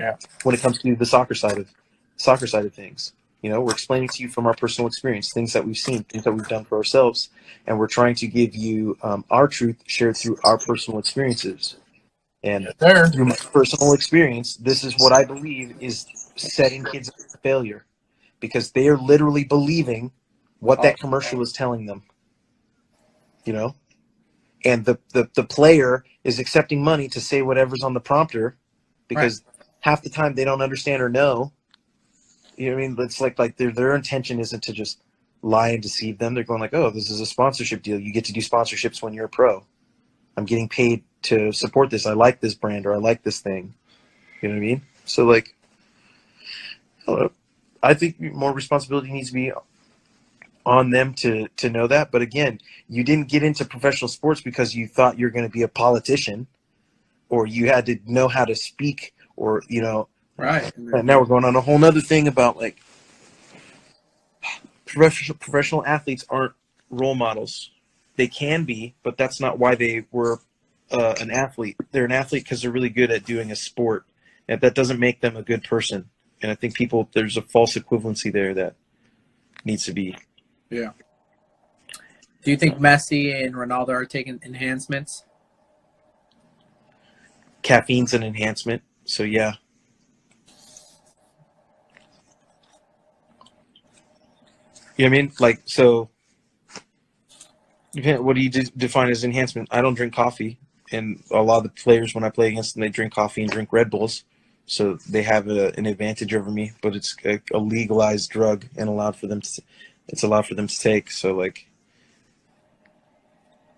Yeah. 0.00 0.16
When 0.44 0.54
it 0.54 0.60
comes 0.62 0.78
to 0.80 0.96
the 0.96 1.06
soccer 1.06 1.34
side 1.34 1.58
of 1.58 1.68
soccer 2.16 2.46
side 2.46 2.66
of 2.66 2.74
things, 2.74 3.12
you 3.42 3.50
know, 3.50 3.60
we're 3.60 3.72
explaining 3.72 4.08
to 4.10 4.22
you 4.22 4.28
from 4.28 4.46
our 4.46 4.54
personal 4.54 4.88
experience 4.88 5.32
things 5.32 5.52
that 5.52 5.64
we've 5.66 5.76
seen, 5.76 6.04
things 6.04 6.24
that 6.24 6.32
we've 6.32 6.48
done 6.48 6.64
for 6.64 6.78
ourselves, 6.78 7.30
and 7.66 7.78
we're 7.78 7.86
trying 7.88 8.14
to 8.16 8.26
give 8.26 8.54
you 8.54 8.98
um, 9.02 9.24
our 9.30 9.48
truth 9.48 9.76
shared 9.86 10.16
through 10.16 10.38
our 10.44 10.58
personal 10.58 10.98
experiences. 10.98 11.76
And 12.42 12.72
There. 12.78 13.08
through 13.08 13.26
my 13.26 13.36
personal 13.52 13.92
experience, 13.92 14.56
this 14.56 14.84
is 14.84 14.98
what 14.98 15.12
I 15.12 15.24
believe 15.24 15.76
is 15.80 16.06
setting 16.36 16.84
kids 16.84 17.08
up 17.08 17.16
for 17.30 17.38
failure 17.38 17.86
because 18.40 18.72
they 18.72 18.88
are 18.88 18.98
literally 18.98 19.44
believing 19.44 20.12
what 20.60 20.82
that 20.82 20.98
commercial 20.98 21.42
is 21.42 21.52
telling 21.52 21.86
them. 21.86 22.04
You 23.44 23.52
know? 23.52 23.74
And 24.64 24.84
the, 24.84 24.98
the, 25.12 25.28
the 25.34 25.44
player 25.44 26.04
is 26.24 26.38
accepting 26.38 26.82
money 26.82 27.08
to 27.08 27.20
say 27.20 27.42
whatever's 27.42 27.82
on 27.82 27.94
the 27.94 28.00
prompter 28.00 28.56
because 29.08 29.42
half 29.80 30.02
the 30.02 30.10
time 30.10 30.34
they 30.34 30.44
don't 30.44 30.62
understand 30.62 31.02
or 31.02 31.08
know. 31.08 31.52
You 32.56 32.70
know 32.70 32.76
what 32.76 32.84
I 32.84 32.88
mean? 32.88 32.96
It's 33.00 33.20
like 33.20 33.38
like 33.38 33.56
their 33.56 33.70
their 33.70 33.94
intention 33.94 34.40
isn't 34.40 34.62
to 34.64 34.72
just 34.72 35.00
lie 35.42 35.70
and 35.70 35.82
deceive 35.82 36.18
them. 36.18 36.34
They're 36.34 36.44
going 36.44 36.60
like, 36.60 36.74
oh, 36.74 36.90
this 36.90 37.10
is 37.10 37.20
a 37.20 37.26
sponsorship 37.26 37.82
deal. 37.82 37.98
You 38.00 38.12
get 38.12 38.24
to 38.26 38.32
do 38.32 38.40
sponsorships 38.40 39.02
when 39.02 39.12
you're 39.12 39.26
a 39.26 39.28
pro. 39.28 39.64
I'm 40.36 40.44
getting 40.44 40.68
paid 40.68 41.04
to 41.22 41.52
support 41.52 41.90
this. 41.90 42.06
I 42.06 42.12
like 42.12 42.40
this 42.40 42.54
brand 42.54 42.86
or 42.86 42.92
I 42.92 42.98
like 42.98 43.22
this 43.22 43.40
thing. 43.40 43.74
You 44.40 44.48
know 44.48 44.54
what 44.54 44.62
I 44.62 44.66
mean? 44.66 44.82
So 45.04 45.24
like, 45.24 45.54
hello. 47.04 47.30
I 47.82 47.94
think 47.94 48.20
more 48.20 48.52
responsibility 48.52 49.12
needs 49.12 49.28
to 49.28 49.34
be 49.34 49.52
on 50.64 50.90
them 50.90 51.14
to 51.14 51.48
to 51.56 51.70
know 51.70 51.86
that. 51.86 52.10
But 52.10 52.22
again, 52.22 52.60
you 52.88 53.04
didn't 53.04 53.28
get 53.28 53.42
into 53.42 53.64
professional 53.64 54.08
sports 54.08 54.40
because 54.40 54.74
you 54.74 54.88
thought 54.88 55.18
you're 55.18 55.30
going 55.30 55.46
to 55.46 55.52
be 55.52 55.62
a 55.62 55.68
politician, 55.68 56.48
or 57.28 57.46
you 57.46 57.68
had 57.68 57.86
to 57.86 57.98
know 58.06 58.28
how 58.28 58.44
to 58.44 58.54
speak, 58.54 59.14
or 59.36 59.62
you 59.68 59.80
know. 59.80 60.08
Right. 60.36 60.70
And 60.76 61.04
now 61.04 61.20
we're 61.20 61.26
going 61.26 61.44
on 61.44 61.56
a 61.56 61.60
whole 61.60 61.78
nother 61.78 62.00
thing 62.00 62.28
about 62.28 62.56
like 62.56 62.78
professional 64.84 65.38
professional 65.38 65.84
athletes 65.86 66.24
aren't 66.28 66.52
role 66.90 67.14
models. 67.14 67.70
They 68.16 68.28
can 68.28 68.64
be, 68.64 68.94
but 69.02 69.16
that's 69.16 69.40
not 69.40 69.58
why 69.58 69.74
they 69.74 70.06
were 70.10 70.40
uh, 70.90 71.14
an 71.20 71.30
athlete. 71.30 71.76
They're 71.92 72.04
an 72.04 72.12
athlete 72.12 72.44
because 72.44 72.62
they're 72.62 72.70
really 72.70 72.88
good 72.88 73.10
at 73.10 73.24
doing 73.24 73.50
a 73.50 73.56
sport, 73.56 74.04
and 74.48 74.60
that 74.60 74.74
doesn't 74.74 75.00
make 75.00 75.20
them 75.20 75.36
a 75.36 75.42
good 75.42 75.64
person. 75.64 76.08
And 76.42 76.50
I 76.50 76.54
think 76.54 76.74
people 76.74 77.08
there's 77.12 77.36
a 77.36 77.42
false 77.42 77.74
equivalency 77.74 78.32
there 78.32 78.54
that 78.54 78.74
needs 79.64 79.84
to 79.84 79.92
be. 79.92 80.16
Yeah. 80.70 80.92
Do 82.42 82.50
you 82.50 82.56
think 82.56 82.78
Messi 82.78 83.44
and 83.44 83.54
Ronaldo 83.54 83.88
are 83.88 84.04
taking 84.04 84.40
enhancements? 84.44 85.24
Caffeine's 87.62 88.14
an 88.14 88.22
enhancement, 88.22 88.82
so 89.04 89.24
yeah. 89.24 89.54
You 94.96 95.04
know 95.04 95.10
what 95.10 95.18
I 95.18 95.22
mean? 95.22 95.32
Like 95.38 95.62
so. 95.64 96.10
What 97.94 98.36
do 98.36 98.42
you 98.42 98.50
de- 98.50 98.70
define 98.76 99.08
as 99.08 99.24
enhancement? 99.24 99.68
I 99.70 99.80
don't 99.80 99.94
drink 99.94 100.14
coffee, 100.14 100.58
and 100.92 101.22
a 101.30 101.40
lot 101.40 101.58
of 101.58 101.62
the 101.64 101.68
players 101.70 102.14
when 102.14 102.24
I 102.24 102.30
play 102.30 102.48
against 102.48 102.74
them, 102.74 102.82
they 102.82 102.90
drink 102.90 103.14
coffee 103.14 103.42
and 103.42 103.50
drink 103.50 103.72
Red 103.72 103.90
Bulls, 103.90 104.24
so 104.66 104.98
they 105.08 105.22
have 105.22 105.48
a, 105.48 105.72
an 105.78 105.86
advantage 105.86 106.34
over 106.34 106.50
me. 106.50 106.72
But 106.82 106.94
it's 106.94 107.16
a, 107.24 107.40
a 107.54 107.58
legalized 107.58 108.30
drug 108.30 108.66
and 108.76 108.88
allowed 108.88 109.16
for 109.16 109.26
them 109.26 109.40
to. 109.40 109.62
It's 110.08 110.22
allowed 110.22 110.46
for 110.46 110.54
them 110.54 110.66
to 110.66 110.78
take. 110.78 111.10
So 111.10 111.34
like, 111.34 111.66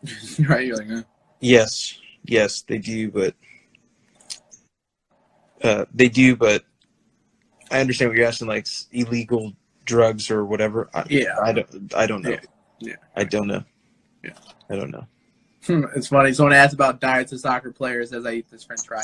right. 0.49 0.67
You're 0.67 0.77
like, 0.77 0.89
huh? 0.89 1.03
Yes, 1.41 1.99
yes, 2.25 2.63
they 2.63 2.79
do, 2.79 3.11
but 3.11 3.35
uh, 5.63 5.85
they 5.95 6.09
do, 6.09 6.37
but 6.37 6.65
I 7.71 7.81
understand 7.81 8.11
what 8.11 8.19
you're 8.19 8.27
asking, 8.27 8.49
like 8.49 8.67
illegal 8.93 9.53
drugs 9.89 10.31
or 10.31 10.45
whatever. 10.45 10.89
I, 10.95 11.05
Yeah. 11.09 11.35
I 11.43 11.53
don't, 11.53 11.95
I 11.97 12.07
don't 12.07 12.23
know. 12.23 12.31
Yeah, 12.31 12.41
yeah. 12.79 12.97
I 13.17 13.25
don't 13.25 13.49
know. 13.49 13.65
Yeah. 14.23 14.35
I 14.71 14.77
don't 14.77 14.91
know. 14.91 15.07
Hmm, 15.67 15.85
it's 15.97 16.07
funny. 16.07 16.33
Someone 16.33 16.55
asked 16.55 16.75
about 16.75 17.01
diets 17.01 17.33
of 17.33 17.41
soccer 17.41 17.73
players 17.73 18.13
as 18.13 18.25
I 18.25 18.35
eat 18.35 18.51
this 18.51 18.65
French 18.65 18.87
fry. 18.87 19.03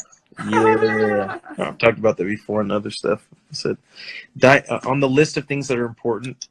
Yeah, 0.49 1.39
I've 1.59 1.79
talked 1.79 1.99
about 1.99 2.17
that 2.17 2.25
before 2.25 2.61
and 2.61 2.71
other 2.71 2.91
stuff. 2.91 3.27
I 3.51 3.55
said, 3.55 3.77
diet 4.37 4.67
uh, 4.69 4.81
on 4.85 5.01
the 5.01 5.09
list 5.09 5.37
of 5.37 5.47
things 5.47 5.69
that 5.69 5.79
are 5.79 5.85
important. 5.85 6.49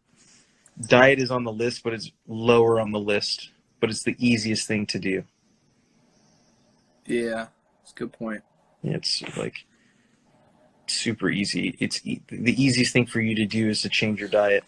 Diet 0.87 1.19
is 1.19 1.31
on 1.31 1.43
the 1.43 1.51
list, 1.51 1.83
but 1.83 1.93
it's 1.93 2.11
lower 2.27 2.79
on 2.79 2.91
the 2.91 2.99
list. 2.99 3.49
But 3.79 3.89
it's 3.89 4.03
the 4.03 4.15
easiest 4.19 4.67
thing 4.67 4.85
to 4.87 4.99
do. 4.99 5.23
Yeah, 7.05 7.47
it's 7.81 7.91
a 7.91 7.95
good 7.95 8.13
point. 8.13 8.43
It's 8.83 9.23
like 9.37 9.65
super 10.87 11.29
easy. 11.29 11.75
It's 11.79 12.05
e- 12.05 12.21
the 12.29 12.61
easiest 12.61 12.93
thing 12.93 13.05
for 13.05 13.21
you 13.21 13.35
to 13.35 13.45
do 13.45 13.69
is 13.69 13.81
to 13.83 13.89
change 13.89 14.19
your 14.19 14.29
diet. 14.29 14.63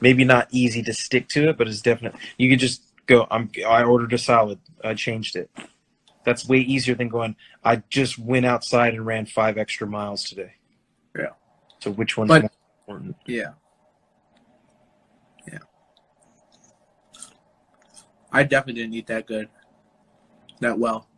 Maybe 0.00 0.24
not 0.24 0.48
easy 0.50 0.82
to 0.82 0.92
stick 0.92 1.28
to 1.28 1.48
it, 1.50 1.56
but 1.56 1.68
it's 1.68 1.80
definitely 1.80 2.20
You 2.36 2.50
could 2.50 2.58
just 2.58 2.82
go. 3.06 3.26
I'm. 3.30 3.50
I 3.66 3.82
ordered 3.84 4.12
a 4.12 4.18
salad. 4.18 4.58
I 4.82 4.94
changed 4.94 5.36
it. 5.36 5.50
That's 6.24 6.46
way 6.48 6.58
easier 6.58 6.94
than 6.94 7.08
going. 7.08 7.36
I 7.64 7.82
just 7.90 8.18
went 8.18 8.46
outside 8.46 8.94
and 8.94 9.04
ran 9.06 9.26
five 9.26 9.56
extra 9.58 9.86
miles 9.86 10.24
today. 10.24 10.54
Yeah. 11.16 11.30
So 11.80 11.90
which 11.92 12.16
one's 12.16 12.28
But- 12.28 12.42
more 12.42 12.50
important? 12.96 13.16
Yeah. 13.26 13.52
Yeah. 15.50 15.58
I 18.32 18.42
definitely 18.42 18.82
didn't 18.82 18.94
eat 18.94 19.06
that 19.06 19.26
good, 19.26 19.48
that 20.60 20.78
well 20.78 21.08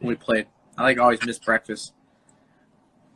when 0.00 0.08
we 0.08 0.14
played. 0.16 0.46
I 0.76 0.82
like 0.82 0.98
always 0.98 1.24
miss 1.24 1.38
breakfast. 1.38 1.92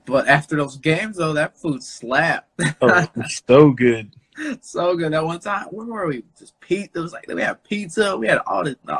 But 0.07 0.28
after 0.28 0.57
those 0.57 0.76
games, 0.76 1.16
though, 1.16 1.32
that 1.34 1.59
food 1.59 1.82
slapped. 1.82 2.48
Oh, 2.80 3.07
so 3.44 3.70
good. 3.72 4.12
so 4.61 4.96
good. 4.96 5.12
That 5.12 5.24
one 5.24 5.40
time, 5.40 5.66
where 5.70 5.86
were 5.86 6.07
we? 6.07 6.22
Just 6.38 6.59
pizza. 6.61 6.90
It 6.98 7.02
was 7.02 7.12
like 7.12 7.26
we 7.28 7.42
had 7.42 7.62
pizza. 7.64 8.16
We 8.16 8.28
had 8.28 8.38
all 8.46 8.64
this. 8.64 8.76
No, 8.86 8.98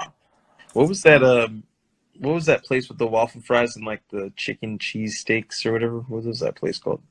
What 0.73 0.89
was 0.89 1.03
that? 1.03 1.23
Um, 1.23 1.63
what 2.19 2.35
was 2.35 2.47
that 2.47 2.65
place 2.65 2.89
with 2.89 2.99
the 2.99 3.07
waffle 3.07 3.41
fries 3.43 3.77
and 3.77 3.85
like 3.85 4.03
the 4.11 4.33
chicken 4.37 4.79
cheese 4.79 5.19
steaks 5.21 5.65
or 5.65 5.73
whatever? 5.73 6.01
What 6.01 6.25
was 6.25 6.41
that 6.41 6.57
place 6.57 6.79
called? 6.79 7.03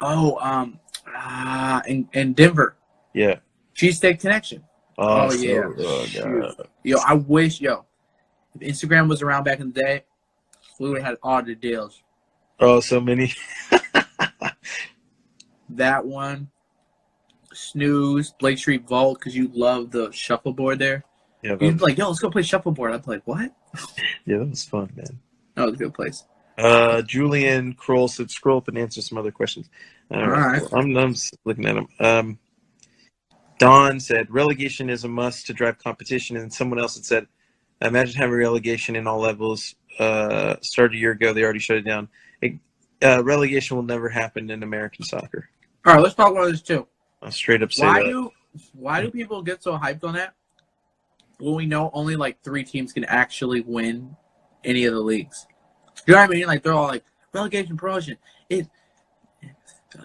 oh, 0.00 0.38
um, 0.40 0.78
ah, 1.14 1.82
in, 1.86 2.06
in 2.12 2.32
Denver, 2.34 2.76
Yeah. 3.14 3.36
cheesesteak 3.74 4.20
connection. 4.20 4.62
Oh, 4.98 5.26
Oh, 5.26 5.30
so- 5.30 5.42
yeah. 5.42 6.50
Yo, 6.84 6.98
I 7.06 7.14
wish, 7.14 7.60
yo, 7.62 7.84
if 8.60 8.68
Instagram 8.74 9.08
was 9.08 9.22
around 9.22 9.44
back 9.44 9.60
in 9.60 9.72
the 9.72 9.82
day, 9.82 10.04
we 10.78 10.88
would 10.90 10.98
have 10.98 11.06
had 11.12 11.18
all 11.22 11.42
the 11.42 11.54
deals. 11.54 12.02
Oh, 12.58 12.80
so 12.80 13.00
many. 13.00 13.32
That 15.70 16.06
one, 16.06 16.48
Snooze, 17.52 18.32
Blake 18.38 18.58
Street 18.58 18.86
Vault, 18.86 19.18
because 19.18 19.36
you 19.36 19.50
love 19.52 19.90
the 19.90 20.10
shuffleboard 20.12 20.78
there. 20.78 21.04
Yeah, 21.42 21.56
You'd 21.60 21.78
be 21.78 21.84
like, 21.84 21.98
yo, 21.98 22.08
let's 22.08 22.20
go 22.20 22.30
play 22.30 22.42
shuffleboard. 22.42 22.92
I'm 22.92 23.02
like, 23.06 23.26
what? 23.26 23.52
yeah, 24.24 24.38
that 24.38 24.50
was 24.50 24.64
fun, 24.64 24.90
man. 24.96 25.20
That 25.54 25.66
was 25.66 25.74
a 25.74 25.78
good 25.78 25.94
place. 25.94 26.24
Uh, 26.56 27.02
Julian 27.02 27.74
Kroll 27.74 28.08
said, 28.08 28.30
"Scroll 28.30 28.58
up 28.58 28.68
and 28.68 28.78
answer 28.78 29.02
some 29.02 29.18
other 29.18 29.30
questions." 29.30 29.68
All 30.10 30.26
right, 30.26 30.62
right. 30.62 30.72
I'm, 30.72 30.96
I'm 30.96 31.14
looking 31.44 31.66
at 31.66 31.74
them. 31.74 31.88
Um, 32.00 32.38
Don 33.58 34.00
said, 34.00 34.30
"Relegation 34.30 34.88
is 34.88 35.04
a 35.04 35.08
must 35.08 35.46
to 35.46 35.52
drive 35.52 35.76
competition," 35.76 36.38
and 36.38 36.50
someone 36.50 36.78
else 36.78 36.94
had 36.94 37.04
said, 37.04 37.26
"Imagine 37.82 38.16
having 38.16 38.36
relegation 38.36 38.96
in 38.96 39.06
all 39.06 39.20
levels. 39.20 39.74
Uh, 39.98 40.56
started 40.60 40.96
a 40.96 40.98
year 40.98 41.12
ago. 41.12 41.32
They 41.32 41.42
already 41.42 41.58
shut 41.58 41.78
it 41.78 41.82
down. 41.82 42.08
It, 42.42 42.54
uh, 43.02 43.22
relegation 43.24 43.76
will 43.76 43.84
never 43.84 44.08
happen 44.08 44.50
in 44.50 44.62
American 44.62 45.04
soccer. 45.04 45.48
All 45.84 45.94
right, 45.94 46.02
let's 46.02 46.14
talk 46.14 46.32
about 46.32 46.50
this 46.50 46.62
too. 46.62 46.86
I'll 47.22 47.30
straight 47.30 47.62
up 47.62 47.72
say 47.72 47.86
Why 47.86 48.02
that. 48.02 48.08
do 48.08 48.30
why 48.72 49.02
do 49.02 49.10
people 49.10 49.42
get 49.42 49.62
so 49.62 49.76
hyped 49.78 50.04
on 50.04 50.14
that? 50.14 50.34
when 51.38 51.54
we 51.54 51.66
know 51.66 51.90
only 51.92 52.16
like 52.16 52.42
three 52.42 52.64
teams 52.64 52.92
can 52.92 53.04
actually 53.04 53.60
win 53.60 54.16
any 54.64 54.84
of 54.84 54.94
the 54.94 55.00
leagues. 55.00 55.46
You 56.06 56.14
know 56.14 56.20
what 56.20 56.30
I 56.30 56.32
mean? 56.32 56.46
Like 56.46 56.62
they're 56.62 56.72
all 56.72 56.86
like 56.86 57.04
relegation, 57.32 57.76
promotion, 57.76 58.16
it 58.48 58.68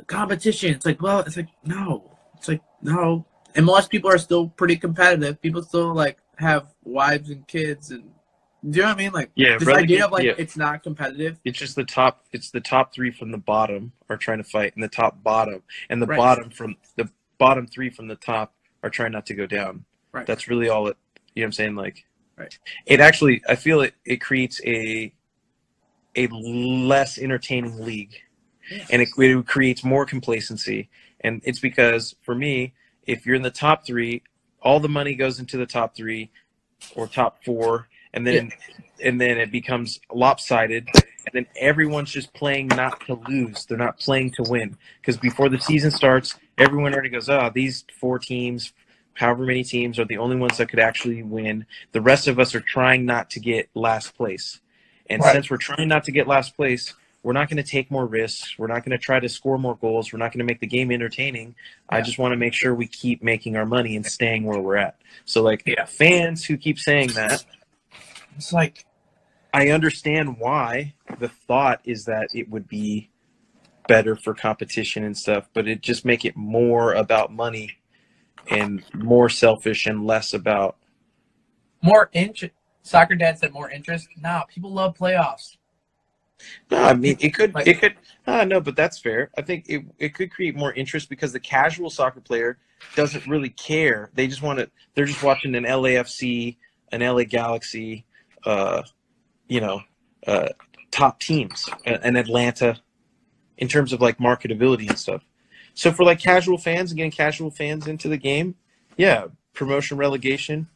competition. 0.07 0.73
It's 0.73 0.85
like, 0.85 1.01
well, 1.01 1.19
it's 1.19 1.37
like 1.37 1.49
no, 1.63 2.17
it's 2.37 2.47
like 2.47 2.61
no. 2.81 3.25
And 3.55 3.65
most 3.65 3.89
people 3.89 4.09
are 4.09 4.17
still 4.17 4.47
pretty 4.49 4.77
competitive. 4.77 5.41
People 5.41 5.61
still 5.61 5.93
like 5.93 6.17
have 6.37 6.73
wives 6.83 7.29
and 7.29 7.47
kids, 7.47 7.91
and 7.91 8.11
do 8.69 8.77
you 8.77 8.83
know 8.83 8.89
what 8.89 8.95
I 8.95 8.97
mean? 8.97 9.11
Like 9.11 9.31
Yeah, 9.35 9.57
this 9.57 9.67
idea 9.67 10.05
of 10.05 10.11
like 10.11 10.23
yeah. 10.23 10.33
it's 10.37 10.55
not 10.55 10.83
competitive. 10.83 11.39
It's 11.43 11.57
just 11.57 11.75
the 11.75 11.83
top. 11.83 12.25
It's 12.31 12.51
the 12.51 12.61
top 12.61 12.93
three 12.93 13.11
from 13.11 13.31
the 13.31 13.37
bottom 13.37 13.91
are 14.09 14.17
trying 14.17 14.37
to 14.37 14.43
fight, 14.43 14.73
and 14.75 14.83
the 14.83 14.87
top 14.87 15.23
bottom, 15.23 15.63
and 15.89 16.01
the 16.01 16.07
Right. 16.07 16.17
bottom 16.17 16.49
from 16.51 16.75
the 16.95 17.09
bottom 17.37 17.65
three 17.67 17.89
from 17.89 18.07
the 18.07 18.15
top 18.15 18.53
are 18.83 18.89
trying 18.89 19.11
not 19.11 19.25
to 19.27 19.33
go 19.33 19.45
down. 19.45 19.85
Right. 20.11 20.25
That's 20.27 20.47
really 20.47 20.69
all 20.69 20.87
it. 20.87 20.97
You 21.35 21.41
know 21.41 21.45
what 21.45 21.47
I'm 21.47 21.51
saying? 21.53 21.75
Like, 21.75 22.05
Right. 22.37 22.57
It 22.85 22.99
actually, 22.99 23.41
I 23.47 23.55
feel 23.55 23.81
it. 23.81 23.93
It 24.05 24.17
creates 24.21 24.61
a 24.65 25.13
a 26.15 26.27
less 26.27 27.17
entertaining 27.17 27.79
league, 27.83 28.15
and 28.91 29.01
it, 29.01 29.09
it 29.17 29.47
creates 29.47 29.83
more 29.83 30.05
complacency. 30.05 30.89
And 31.21 31.41
it's 31.45 31.59
because 31.59 32.15
for 32.23 32.35
me, 32.35 32.73
if 33.05 33.25
you're 33.25 33.35
in 33.35 33.43
the 33.43 33.51
top 33.51 33.85
three, 33.85 34.23
all 34.61 34.79
the 34.79 34.89
money 34.89 35.15
goes 35.15 35.39
into 35.39 35.57
the 35.57 35.65
top 35.65 35.95
three 35.95 36.31
or 36.95 37.07
top 37.07 37.43
four, 37.43 37.87
and 38.13 38.25
then 38.25 38.51
and 39.03 39.19
then 39.19 39.37
it 39.39 39.51
becomes 39.51 39.99
lopsided. 40.13 40.87
And 41.25 41.33
then 41.33 41.45
everyone's 41.55 42.11
just 42.11 42.33
playing 42.33 42.67
not 42.67 42.99
to 43.05 43.13
lose. 43.27 43.65
They're 43.65 43.77
not 43.77 43.99
playing 43.99 44.31
to 44.31 44.43
win. 44.43 44.77
Because 44.99 45.17
before 45.17 45.49
the 45.49 45.59
season 45.59 45.91
starts, 45.91 46.35
everyone 46.57 46.93
already 46.93 47.09
goes, 47.09 47.29
oh, 47.29 47.51
these 47.53 47.85
four 47.99 48.17
teams, 48.17 48.73
however 49.13 49.45
many 49.45 49.63
teams, 49.63 49.99
are 49.99 50.05
the 50.05 50.17
only 50.17 50.35
ones 50.35 50.57
that 50.57 50.69
could 50.69 50.79
actually 50.79 51.21
win. 51.21 51.65
The 51.91 52.01
rest 52.01 52.27
of 52.27 52.39
us 52.39 52.55
are 52.55 52.59
trying 52.61 53.05
not 53.05 53.29
to 53.31 53.39
get 53.39 53.69
last 53.75 54.15
place. 54.15 54.59
And 55.09 55.21
Right. 55.21 55.33
since 55.33 55.49
we're 55.49 55.57
trying 55.57 55.87
not 55.87 56.05
to 56.05 56.11
get 56.11 56.27
last 56.27 56.55
place, 56.55 56.93
we're 57.23 57.33
not 57.33 57.49
going 57.49 57.63
to 57.63 57.69
take 57.69 57.91
more 57.91 58.07
risks. 58.07 58.57
We're 58.57 58.67
not 58.67 58.83
going 58.83 58.97
to 58.97 58.97
try 58.97 59.19
to 59.19 59.29
score 59.29 59.59
more 59.59 59.75
goals. 59.75 60.11
We're 60.11 60.19
not 60.19 60.31
going 60.31 60.39
to 60.39 60.45
make 60.45 60.59
the 60.59 60.67
game 60.67 60.91
entertaining. 60.91 61.53
I 61.87 62.01
just 62.01 62.17
want 62.17 62.31
to 62.31 62.37
make 62.37 62.53
sure 62.53 62.73
we 62.73 62.87
keep 62.87 63.21
making 63.21 63.55
our 63.57 63.65
money 63.65 63.95
and 63.95 64.05
staying 64.05 64.43
where 64.43 64.59
we're 64.59 64.77
at. 64.77 64.95
So, 65.25 65.43
like, 65.43 65.61
Yeah. 65.67 65.85
fans 65.85 66.43
who 66.45 66.57
keep 66.57 66.79
saying 66.79 67.09
that, 67.13 67.43
It's 68.37 68.53
like 68.53 68.85
I 69.53 69.69
understand 69.69 70.37
why 70.39 70.93
the 71.19 71.27
thought 71.29 71.81
is 71.83 72.05
that 72.05 72.29
it 72.33 72.49
would 72.49 72.67
be 72.67 73.09
better 73.87 74.15
for 74.15 74.33
competition 74.33 75.03
and 75.03 75.17
stuff, 75.17 75.49
but 75.53 75.67
it 75.67 75.81
just 75.81 76.05
make 76.05 76.23
it 76.23 76.35
more 76.37 76.93
about 76.93 77.31
money 77.33 77.77
and 78.49 78.83
more 78.93 79.29
selfish 79.29 79.85
and 79.85 80.05
less 80.05 80.33
about 80.33 80.77
more 81.81 82.09
interest. 82.13 82.53
Soccer 82.83 83.15
dad 83.15 83.37
said 83.37 83.53
more 83.53 83.69
interest. 83.69 84.07
Nah, 84.19 84.43
people 84.43 84.71
love 84.71 84.97
playoffs. 84.97 85.57
no, 86.71 86.81
I 86.83 86.93
mean 86.93 87.17
it 87.19 87.33
could 87.35 87.53
Like- 87.53 87.67
it 87.67 87.79
could 87.79 87.95
uh, 88.25 88.45
no, 88.45 88.61
but 88.61 88.75
that's 88.75 88.97
fair. 88.99 89.29
I 89.37 89.41
think 89.41 89.65
it 89.67 89.83
it 89.99 90.13
could 90.15 90.31
create 90.31 90.55
more 90.55 90.73
interest 90.73 91.09
because 91.09 91.33
the 91.33 91.39
casual 91.39 91.89
soccer 91.89 92.21
player 92.21 92.57
doesn't 92.95 93.27
really 93.27 93.49
care. 93.49 94.09
They 94.15 94.27
just 94.27 94.41
want 94.41 94.59
to 94.59 94.69
they're 94.95 95.05
just 95.05 95.21
watching 95.23 95.53
an 95.55 95.65
LAFC, 95.65 96.57
an 96.91 97.01
LA 97.01 97.23
Galaxy, 97.25 98.05
uh, 98.45 98.83
you 99.47 99.61
know, 99.61 99.81
uh, 100.27 100.49
top 100.91 101.19
teams, 101.19 101.69
uh, 101.85 101.97
an 102.03 102.15
Atlanta 102.15 102.79
in 103.57 103.67
terms 103.67 103.93
of 103.93 104.01
like 104.01 104.17
marketability 104.17 104.89
and 104.89 104.97
stuff. 104.97 105.23
So 105.73 105.91
for 105.91 106.03
like 106.03 106.19
casual 106.19 106.57
fans 106.57 106.91
and 106.91 106.97
getting 106.97 107.11
casual 107.11 107.51
fans 107.51 107.87
into 107.87 108.07
the 108.09 108.17
game, 108.17 108.55
yeah, 108.97 109.25
promotion 109.53 109.97
relegation. 109.97 110.67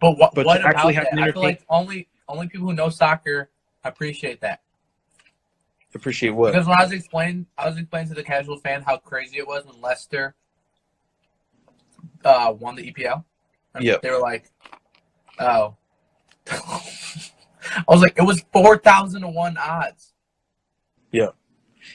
But 0.00 0.18
what, 0.18 0.34
But 0.34 0.46
what 0.46 0.64
actually 0.64 0.94
have 0.94 1.06
I 1.12 1.32
feel 1.32 1.42
like 1.42 1.64
only 1.68 2.08
only 2.28 2.48
people 2.48 2.66
who 2.66 2.74
know 2.74 2.88
soccer 2.88 3.50
appreciate 3.84 4.40
that. 4.40 4.60
Appreciate 5.94 6.30
what? 6.30 6.52
Because 6.52 6.66
when 6.66 6.78
I 6.78 6.82
was 6.82 6.92
explaining, 6.92 7.46
I 7.56 7.68
was 7.68 7.78
explaining 7.78 8.08
to 8.08 8.14
the 8.14 8.22
casual 8.22 8.58
fan 8.58 8.82
how 8.82 8.98
crazy 8.98 9.38
it 9.38 9.46
was 9.46 9.64
when 9.64 9.80
Leicester 9.80 10.34
uh, 12.24 12.52
won 12.58 12.74
the 12.74 12.92
EPL. 12.92 13.24
And 13.74 13.84
Yep. 13.84 14.02
They 14.02 14.10
were 14.10 14.18
like, 14.18 14.50
"Oh." 15.38 15.76
I 16.50 17.84
was 17.88 18.00
like, 18.00 18.16
"It 18.16 18.22
was 18.22 18.44
four 18.52 18.78
thousand 18.78 19.22
to 19.22 19.28
one 19.28 19.56
odds." 19.56 20.12
Yeah, 21.12 21.30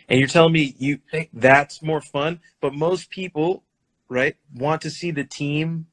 and 0.10 0.20
you're 0.20 0.28
telling 0.28 0.54
me 0.54 0.76
you 0.78 1.00
that's 1.34 1.82
more 1.82 2.02
fun, 2.02 2.40
but 2.60 2.74
most 2.74 3.10
people, 3.10 3.64
right, 4.10 4.36
want 4.54 4.82
to 4.82 4.90
see 4.90 5.12
the 5.12 5.24
team 5.24 5.88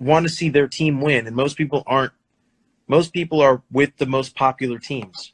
want 0.00 0.26
to 0.26 0.32
see 0.32 0.48
their 0.48 0.68
team 0.68 1.00
win 1.00 1.26
and 1.26 1.36
most 1.36 1.56
people 1.56 1.82
aren't 1.86 2.12
most 2.88 3.12
people 3.12 3.40
are 3.40 3.62
with 3.70 3.96
the 3.96 4.06
most 4.06 4.34
popular 4.34 4.78
teams. 4.78 5.32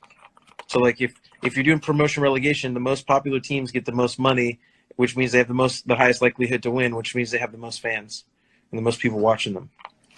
So 0.68 0.78
like 0.78 1.00
if 1.00 1.14
if 1.42 1.56
you're 1.56 1.64
doing 1.64 1.80
promotion 1.80 2.22
relegation, 2.22 2.74
the 2.74 2.80
most 2.80 3.06
popular 3.06 3.40
teams 3.40 3.70
get 3.70 3.86
the 3.86 3.92
most 3.92 4.18
money, 4.18 4.60
which 4.96 5.16
means 5.16 5.32
they 5.32 5.38
have 5.38 5.48
the 5.48 5.54
most 5.54 5.88
the 5.88 5.96
highest 5.96 6.22
likelihood 6.22 6.62
to 6.62 6.70
win, 6.70 6.94
which 6.94 7.14
means 7.14 7.30
they 7.30 7.38
have 7.38 7.52
the 7.52 7.58
most 7.58 7.80
fans 7.80 8.24
and 8.70 8.78
the 8.78 8.82
most 8.82 9.00
people 9.00 9.18
watching 9.18 9.54
them. 9.54 9.70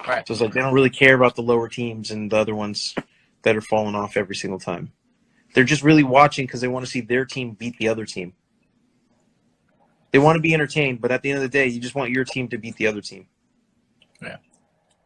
Right. 0.07 0.26
So 0.26 0.32
it's 0.32 0.40
like 0.40 0.53
they 0.53 0.61
don't 0.61 0.74
really 0.74 0.90
care 0.90 1.14
about 1.14 1.36
the 1.36 1.42
lower 1.42 1.68
teams 1.68 2.11
and 2.11 2.30
the 2.30 2.36
other 2.36 2.55
ones 2.55 2.94
that 3.42 3.57
are 3.57 3.61
falling 3.61 3.94
off 3.94 4.16
every 4.16 4.34
single 4.34 4.59
time. 4.59 4.92
They're 5.55 5.64
just 5.64 5.82
really 5.82 6.03
watching 6.03 6.46
because 6.46 6.61
they 6.61 6.68
want 6.68 6.84
to 6.84 6.90
see 6.90 7.00
their 7.00 7.24
team 7.24 7.53
beat 7.53 7.76
the 7.78 7.88
other 7.88 8.07
team. 8.07 8.32
They 10.11 10.18
want 10.18 10.36
to 10.36 10.42
be 10.42 10.55
entertained, 10.55 11.00
but 11.00 11.11
at 11.11 11.22
the 11.22 11.30
end 11.30 11.38
of 11.38 11.42
the 11.42 11.48
day, 11.48 11.66
you 11.66 11.80
just 11.80 11.94
want 11.94 12.11
your 12.11 12.24
team 12.24 12.48
to 12.48 12.59
beat 12.59 12.76
the 12.76 12.86
other 12.86 13.00
team. 13.00 13.28
Yeah. 14.20 14.36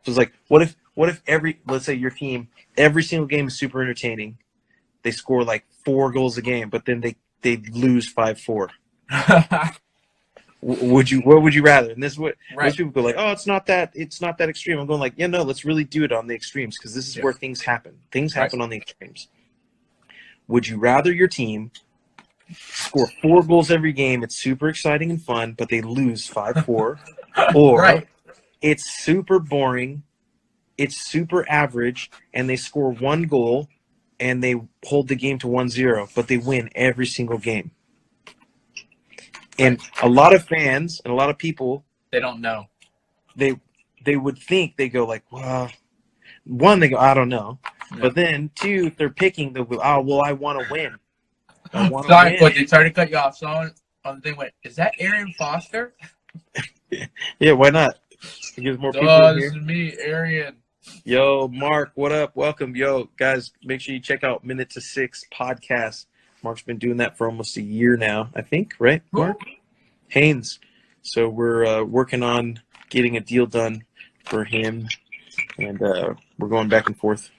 So 0.02 0.10
it's 0.10 0.18
like, 0.18 0.32
what 0.48 0.62
if, 0.62 0.76
what 0.94 1.08
if 1.08 1.22
every, 1.26 1.60
let's 1.66 1.84
say 1.84 1.94
your 1.94 2.10
team, 2.10 2.48
every 2.76 3.02
single 3.02 3.26
game 3.26 3.48
is 3.48 3.58
super 3.58 3.82
entertaining. 3.82 4.38
They 5.02 5.10
score 5.12 5.44
like 5.44 5.64
four 5.84 6.10
goals 6.10 6.36
a 6.38 6.42
game, 6.42 6.68
but 6.68 6.84
then 6.84 7.00
they 7.00 7.16
they 7.42 7.56
lose 7.56 8.08
five 8.08 8.40
four. 8.40 8.70
Would 10.66 11.08
you? 11.08 11.20
What 11.20 11.42
would 11.42 11.54
you 11.54 11.62
rather? 11.62 11.92
And 11.92 12.02
this 12.02 12.14
is 12.14 12.18
what 12.18 12.34
right. 12.56 12.64
most 12.64 12.76
people 12.76 12.90
go 12.90 13.00
like, 13.00 13.14
oh, 13.16 13.30
it's 13.30 13.46
not 13.46 13.66
that, 13.66 13.92
it's 13.94 14.20
not 14.20 14.36
that 14.38 14.48
extreme. 14.48 14.80
I'm 14.80 14.86
going 14.88 14.98
like, 14.98 15.12
yeah, 15.16 15.28
no, 15.28 15.42
let's 15.42 15.64
really 15.64 15.84
do 15.84 16.02
it 16.02 16.10
on 16.10 16.26
the 16.26 16.34
extremes 16.34 16.76
because 16.76 16.92
this 16.92 17.06
is 17.06 17.16
Yeah. 17.16 17.22
where 17.22 17.32
things 17.32 17.62
happen. 17.62 18.00
Things 18.10 18.34
Right. 18.34 18.42
happen 18.42 18.60
on 18.60 18.70
the 18.70 18.78
extremes. 18.78 19.28
Would 20.48 20.66
you 20.66 20.76
rather 20.78 21.12
your 21.12 21.28
team 21.28 21.70
score 22.58 23.06
four 23.22 23.44
goals 23.44 23.70
every 23.70 23.92
game? 23.92 24.24
It's 24.24 24.36
super 24.36 24.68
exciting 24.68 25.08
and 25.10 25.22
fun, 25.22 25.52
but 25.52 25.68
they 25.68 25.80
lose 25.82 26.26
five 26.26 26.64
four, 26.64 26.98
or 27.54 27.80
Right. 27.80 28.08
it's 28.60 29.04
super 29.04 29.38
boring, 29.38 30.02
it's 30.76 30.96
super 31.08 31.48
average, 31.48 32.10
and 32.34 32.50
they 32.50 32.56
score 32.56 32.90
one 32.90 33.24
goal 33.24 33.68
and 34.18 34.42
they 34.42 34.56
hold 34.84 35.06
the 35.06 35.14
game 35.14 35.38
to 35.38 35.46
1-0, 35.46 36.08
but 36.14 36.26
they 36.26 36.38
win 36.38 36.70
every 36.74 37.06
single 37.06 37.38
game. 37.38 37.70
And 39.58 39.80
a 40.02 40.08
lot 40.08 40.34
of 40.34 40.44
fans 40.44 41.00
and 41.04 41.12
a 41.12 41.16
lot 41.16 41.30
of 41.30 41.38
people 41.38 41.84
They 42.12 42.20
don't 42.20 42.40
know. 42.40 42.66
they 43.36 43.58
they 44.04 44.16
would 44.16 44.38
think 44.38 44.76
they 44.76 44.88
go 44.88 45.04
like, 45.06 45.24
well, 45.32 45.70
one 46.44 46.78
they 46.80 46.88
go, 46.88 46.96
I 46.98 47.12
don't 47.14 47.28
know, 47.28 47.58
Yeah. 47.92 47.98
but 48.02 48.14
then 48.14 48.50
two, 48.54 48.90
they're 48.96 49.10
picking, 49.10 49.52
they'll 49.52 49.66
oh 49.82 50.00
well, 50.00 50.22
I 50.22 50.32
want 50.32 50.60
to 50.60 50.72
win. 50.72 50.96
I 51.72 51.88
want 51.90 52.06
to 52.06 52.12
Sorry, 52.12 52.30
win. 52.32 52.40
but 52.40 52.54
they 52.54 52.66
started 52.66 52.90
to 52.90 52.94
cut 52.94 53.10
you 53.10 53.16
off. 53.16 53.36
Someone 53.36 53.72
on 54.04 54.16
the 54.16 54.20
thing 54.22 54.36
went, 54.36 54.52
"Is 54.62 54.76
that 54.76 54.94
Aaron 54.98 55.32
Foster?" 55.38 55.94
Yeah, 57.40 57.52
why 57.52 57.70
not? 57.70 57.98
Because 58.54 58.78
more 58.78 58.92
people 58.92 59.08
Oh, 59.10 59.34
this 59.34 59.50
here. 59.52 59.60
is 59.60 59.66
me, 59.66 59.92
Arian. 60.00 60.56
Yo, 61.04 61.48
Mark, 61.48 61.90
what 61.96 62.12
up? 62.12 62.36
Welcome, 62.36 62.76
yo, 62.76 63.08
guys. 63.18 63.52
Make 63.64 63.80
sure 63.80 63.92
you 63.94 64.00
check 64.00 64.22
out 64.22 64.44
Minute 64.44 64.70
to 64.70 64.80
Six 64.80 65.24
podcast. 65.34 66.06
Mark's 66.46 66.62
been 66.62 66.78
doing 66.78 66.98
that 66.98 67.18
for 67.18 67.26
almost 67.26 67.56
a 67.56 67.60
year 67.60 67.96
now, 67.96 68.30
I 68.36 68.40
think, 68.40 68.74
right, 68.78 69.02
Mark? 69.10 69.36
Haynes. 70.06 70.60
So 71.02 71.28
we're 71.28 71.66
uh, 71.66 71.82
working 71.82 72.22
on 72.22 72.60
getting 72.88 73.16
a 73.16 73.20
deal 73.20 73.46
done 73.46 73.82
for 74.24 74.44
him, 74.44 74.86
and 75.58 75.82
uh, 75.82 76.14
we're 76.38 76.46
going 76.46 76.68
back 76.68 76.86
and 76.86 76.96
forth 76.96 77.30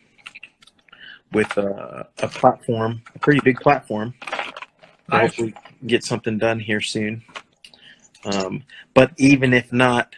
with 1.32 1.58
uh, 1.58 2.04
a 2.22 2.28
platform, 2.28 3.02
a 3.16 3.20
pretty 3.20 3.40
big 3.46 3.62
platform. 3.62 4.14
Nice. 5.08 5.22
Hopefully, 5.22 5.54
get 5.86 6.04
something 6.04 6.38
done 6.38 6.60
here 6.60 6.82
soon. 6.82 7.24
Um, 8.26 8.62
but 8.94 9.12
even 9.16 9.54
if 9.54 9.72
not, 9.72 10.18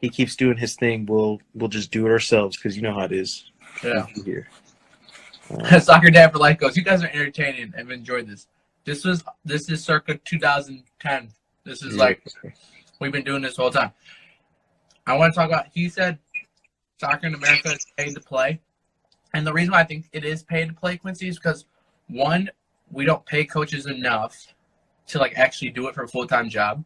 he 0.00 0.08
keeps 0.08 0.36
doing 0.36 0.56
his 0.56 0.74
thing. 0.74 1.04
We'll 1.04 1.38
we'll 1.54 1.68
just 1.68 1.90
do 1.90 2.06
it 2.06 2.10
ourselves 2.10 2.56
because 2.56 2.76
you 2.76 2.82
know 2.82 2.94
how 2.94 3.04
it 3.04 3.12
is 3.12 3.50
Yeah. 3.84 4.06
here. 4.24 4.48
Soccer 5.80 6.10
Dad 6.10 6.32
for 6.32 6.38
Life 6.38 6.58
goes. 6.58 6.76
You 6.76 6.84
guys 6.84 7.02
are 7.02 7.08
entertaining. 7.08 7.72
I've 7.76 7.90
enjoyed 7.90 8.28
this. 8.28 8.46
This 8.84 9.04
was 9.04 9.24
this 9.44 9.68
is 9.68 9.82
circa 9.82 10.18
2010. 10.24 11.28
This 11.64 11.82
is 11.82 11.96
like 11.96 12.22
we've 13.00 13.12
been 13.12 13.24
doing 13.24 13.42
this 13.42 13.56
whole 13.56 13.70
time. 13.70 13.90
I 15.06 15.16
want 15.16 15.34
to 15.34 15.38
talk 15.38 15.48
about. 15.48 15.66
He 15.72 15.88
said 15.88 16.18
soccer 16.98 17.26
in 17.26 17.34
America 17.34 17.72
is 17.72 17.86
paid 17.96 18.14
to 18.14 18.20
play, 18.20 18.60
and 19.34 19.46
the 19.46 19.52
reason 19.52 19.72
why 19.72 19.80
I 19.80 19.84
think 19.84 20.08
it 20.12 20.24
is 20.24 20.42
paid 20.42 20.68
to 20.68 20.74
play, 20.74 20.96
Quincy, 20.96 21.28
is 21.28 21.36
because 21.36 21.66
one, 22.08 22.48
we 22.90 23.04
don't 23.04 23.24
pay 23.26 23.44
coaches 23.44 23.86
enough 23.86 24.54
to 25.08 25.18
like 25.18 25.36
actually 25.36 25.70
do 25.70 25.88
it 25.88 25.94
for 25.94 26.04
a 26.04 26.08
full 26.08 26.28
time 26.28 26.48
job, 26.48 26.84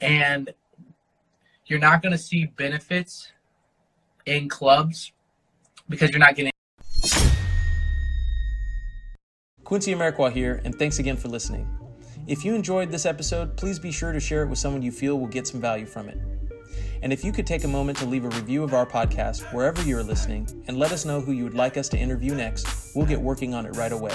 and 0.00 0.52
you're 1.66 1.78
not 1.78 2.02
going 2.02 2.12
to 2.12 2.18
see 2.18 2.46
benefits 2.46 3.32
in 4.26 4.48
clubs 4.48 5.12
because 5.88 6.10
you're 6.10 6.18
not 6.18 6.36
getting. 6.36 6.52
Quincy 9.68 9.94
Amarikwa 9.94 10.32
here, 10.32 10.62
and 10.64 10.74
thanks 10.78 10.98
again 10.98 11.18
for 11.18 11.28
listening. 11.28 11.68
If 12.26 12.42
you 12.42 12.54
enjoyed 12.54 12.90
this 12.90 13.04
episode, 13.04 13.54
please 13.54 13.78
be 13.78 13.92
sure 13.92 14.12
to 14.12 14.18
share 14.18 14.42
it 14.42 14.48
with 14.48 14.58
someone 14.58 14.80
you 14.80 14.90
feel 14.90 15.20
will 15.20 15.26
get 15.26 15.46
some 15.46 15.60
value 15.60 15.84
from 15.84 16.08
it. 16.08 16.16
And 17.02 17.12
if 17.12 17.22
you 17.22 17.32
could 17.32 17.46
take 17.46 17.64
a 17.64 17.68
moment 17.68 17.98
to 17.98 18.06
leave 18.06 18.24
a 18.24 18.30
review 18.30 18.62
of 18.62 18.72
our 18.72 18.86
podcast 18.86 19.42
wherever 19.52 19.82
you're 19.82 20.02
listening 20.02 20.48
and 20.68 20.78
let 20.78 20.90
us 20.90 21.04
know 21.04 21.20
who 21.20 21.32
you 21.32 21.44
would 21.44 21.52
like 21.52 21.76
us 21.76 21.86
to 21.90 21.98
interview 21.98 22.34
next, 22.34 22.96
we'll 22.96 23.04
get 23.04 23.20
working 23.20 23.52
on 23.52 23.66
it 23.66 23.76
right 23.76 23.92
away. 23.92 24.14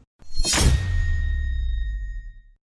you 0.43 0.90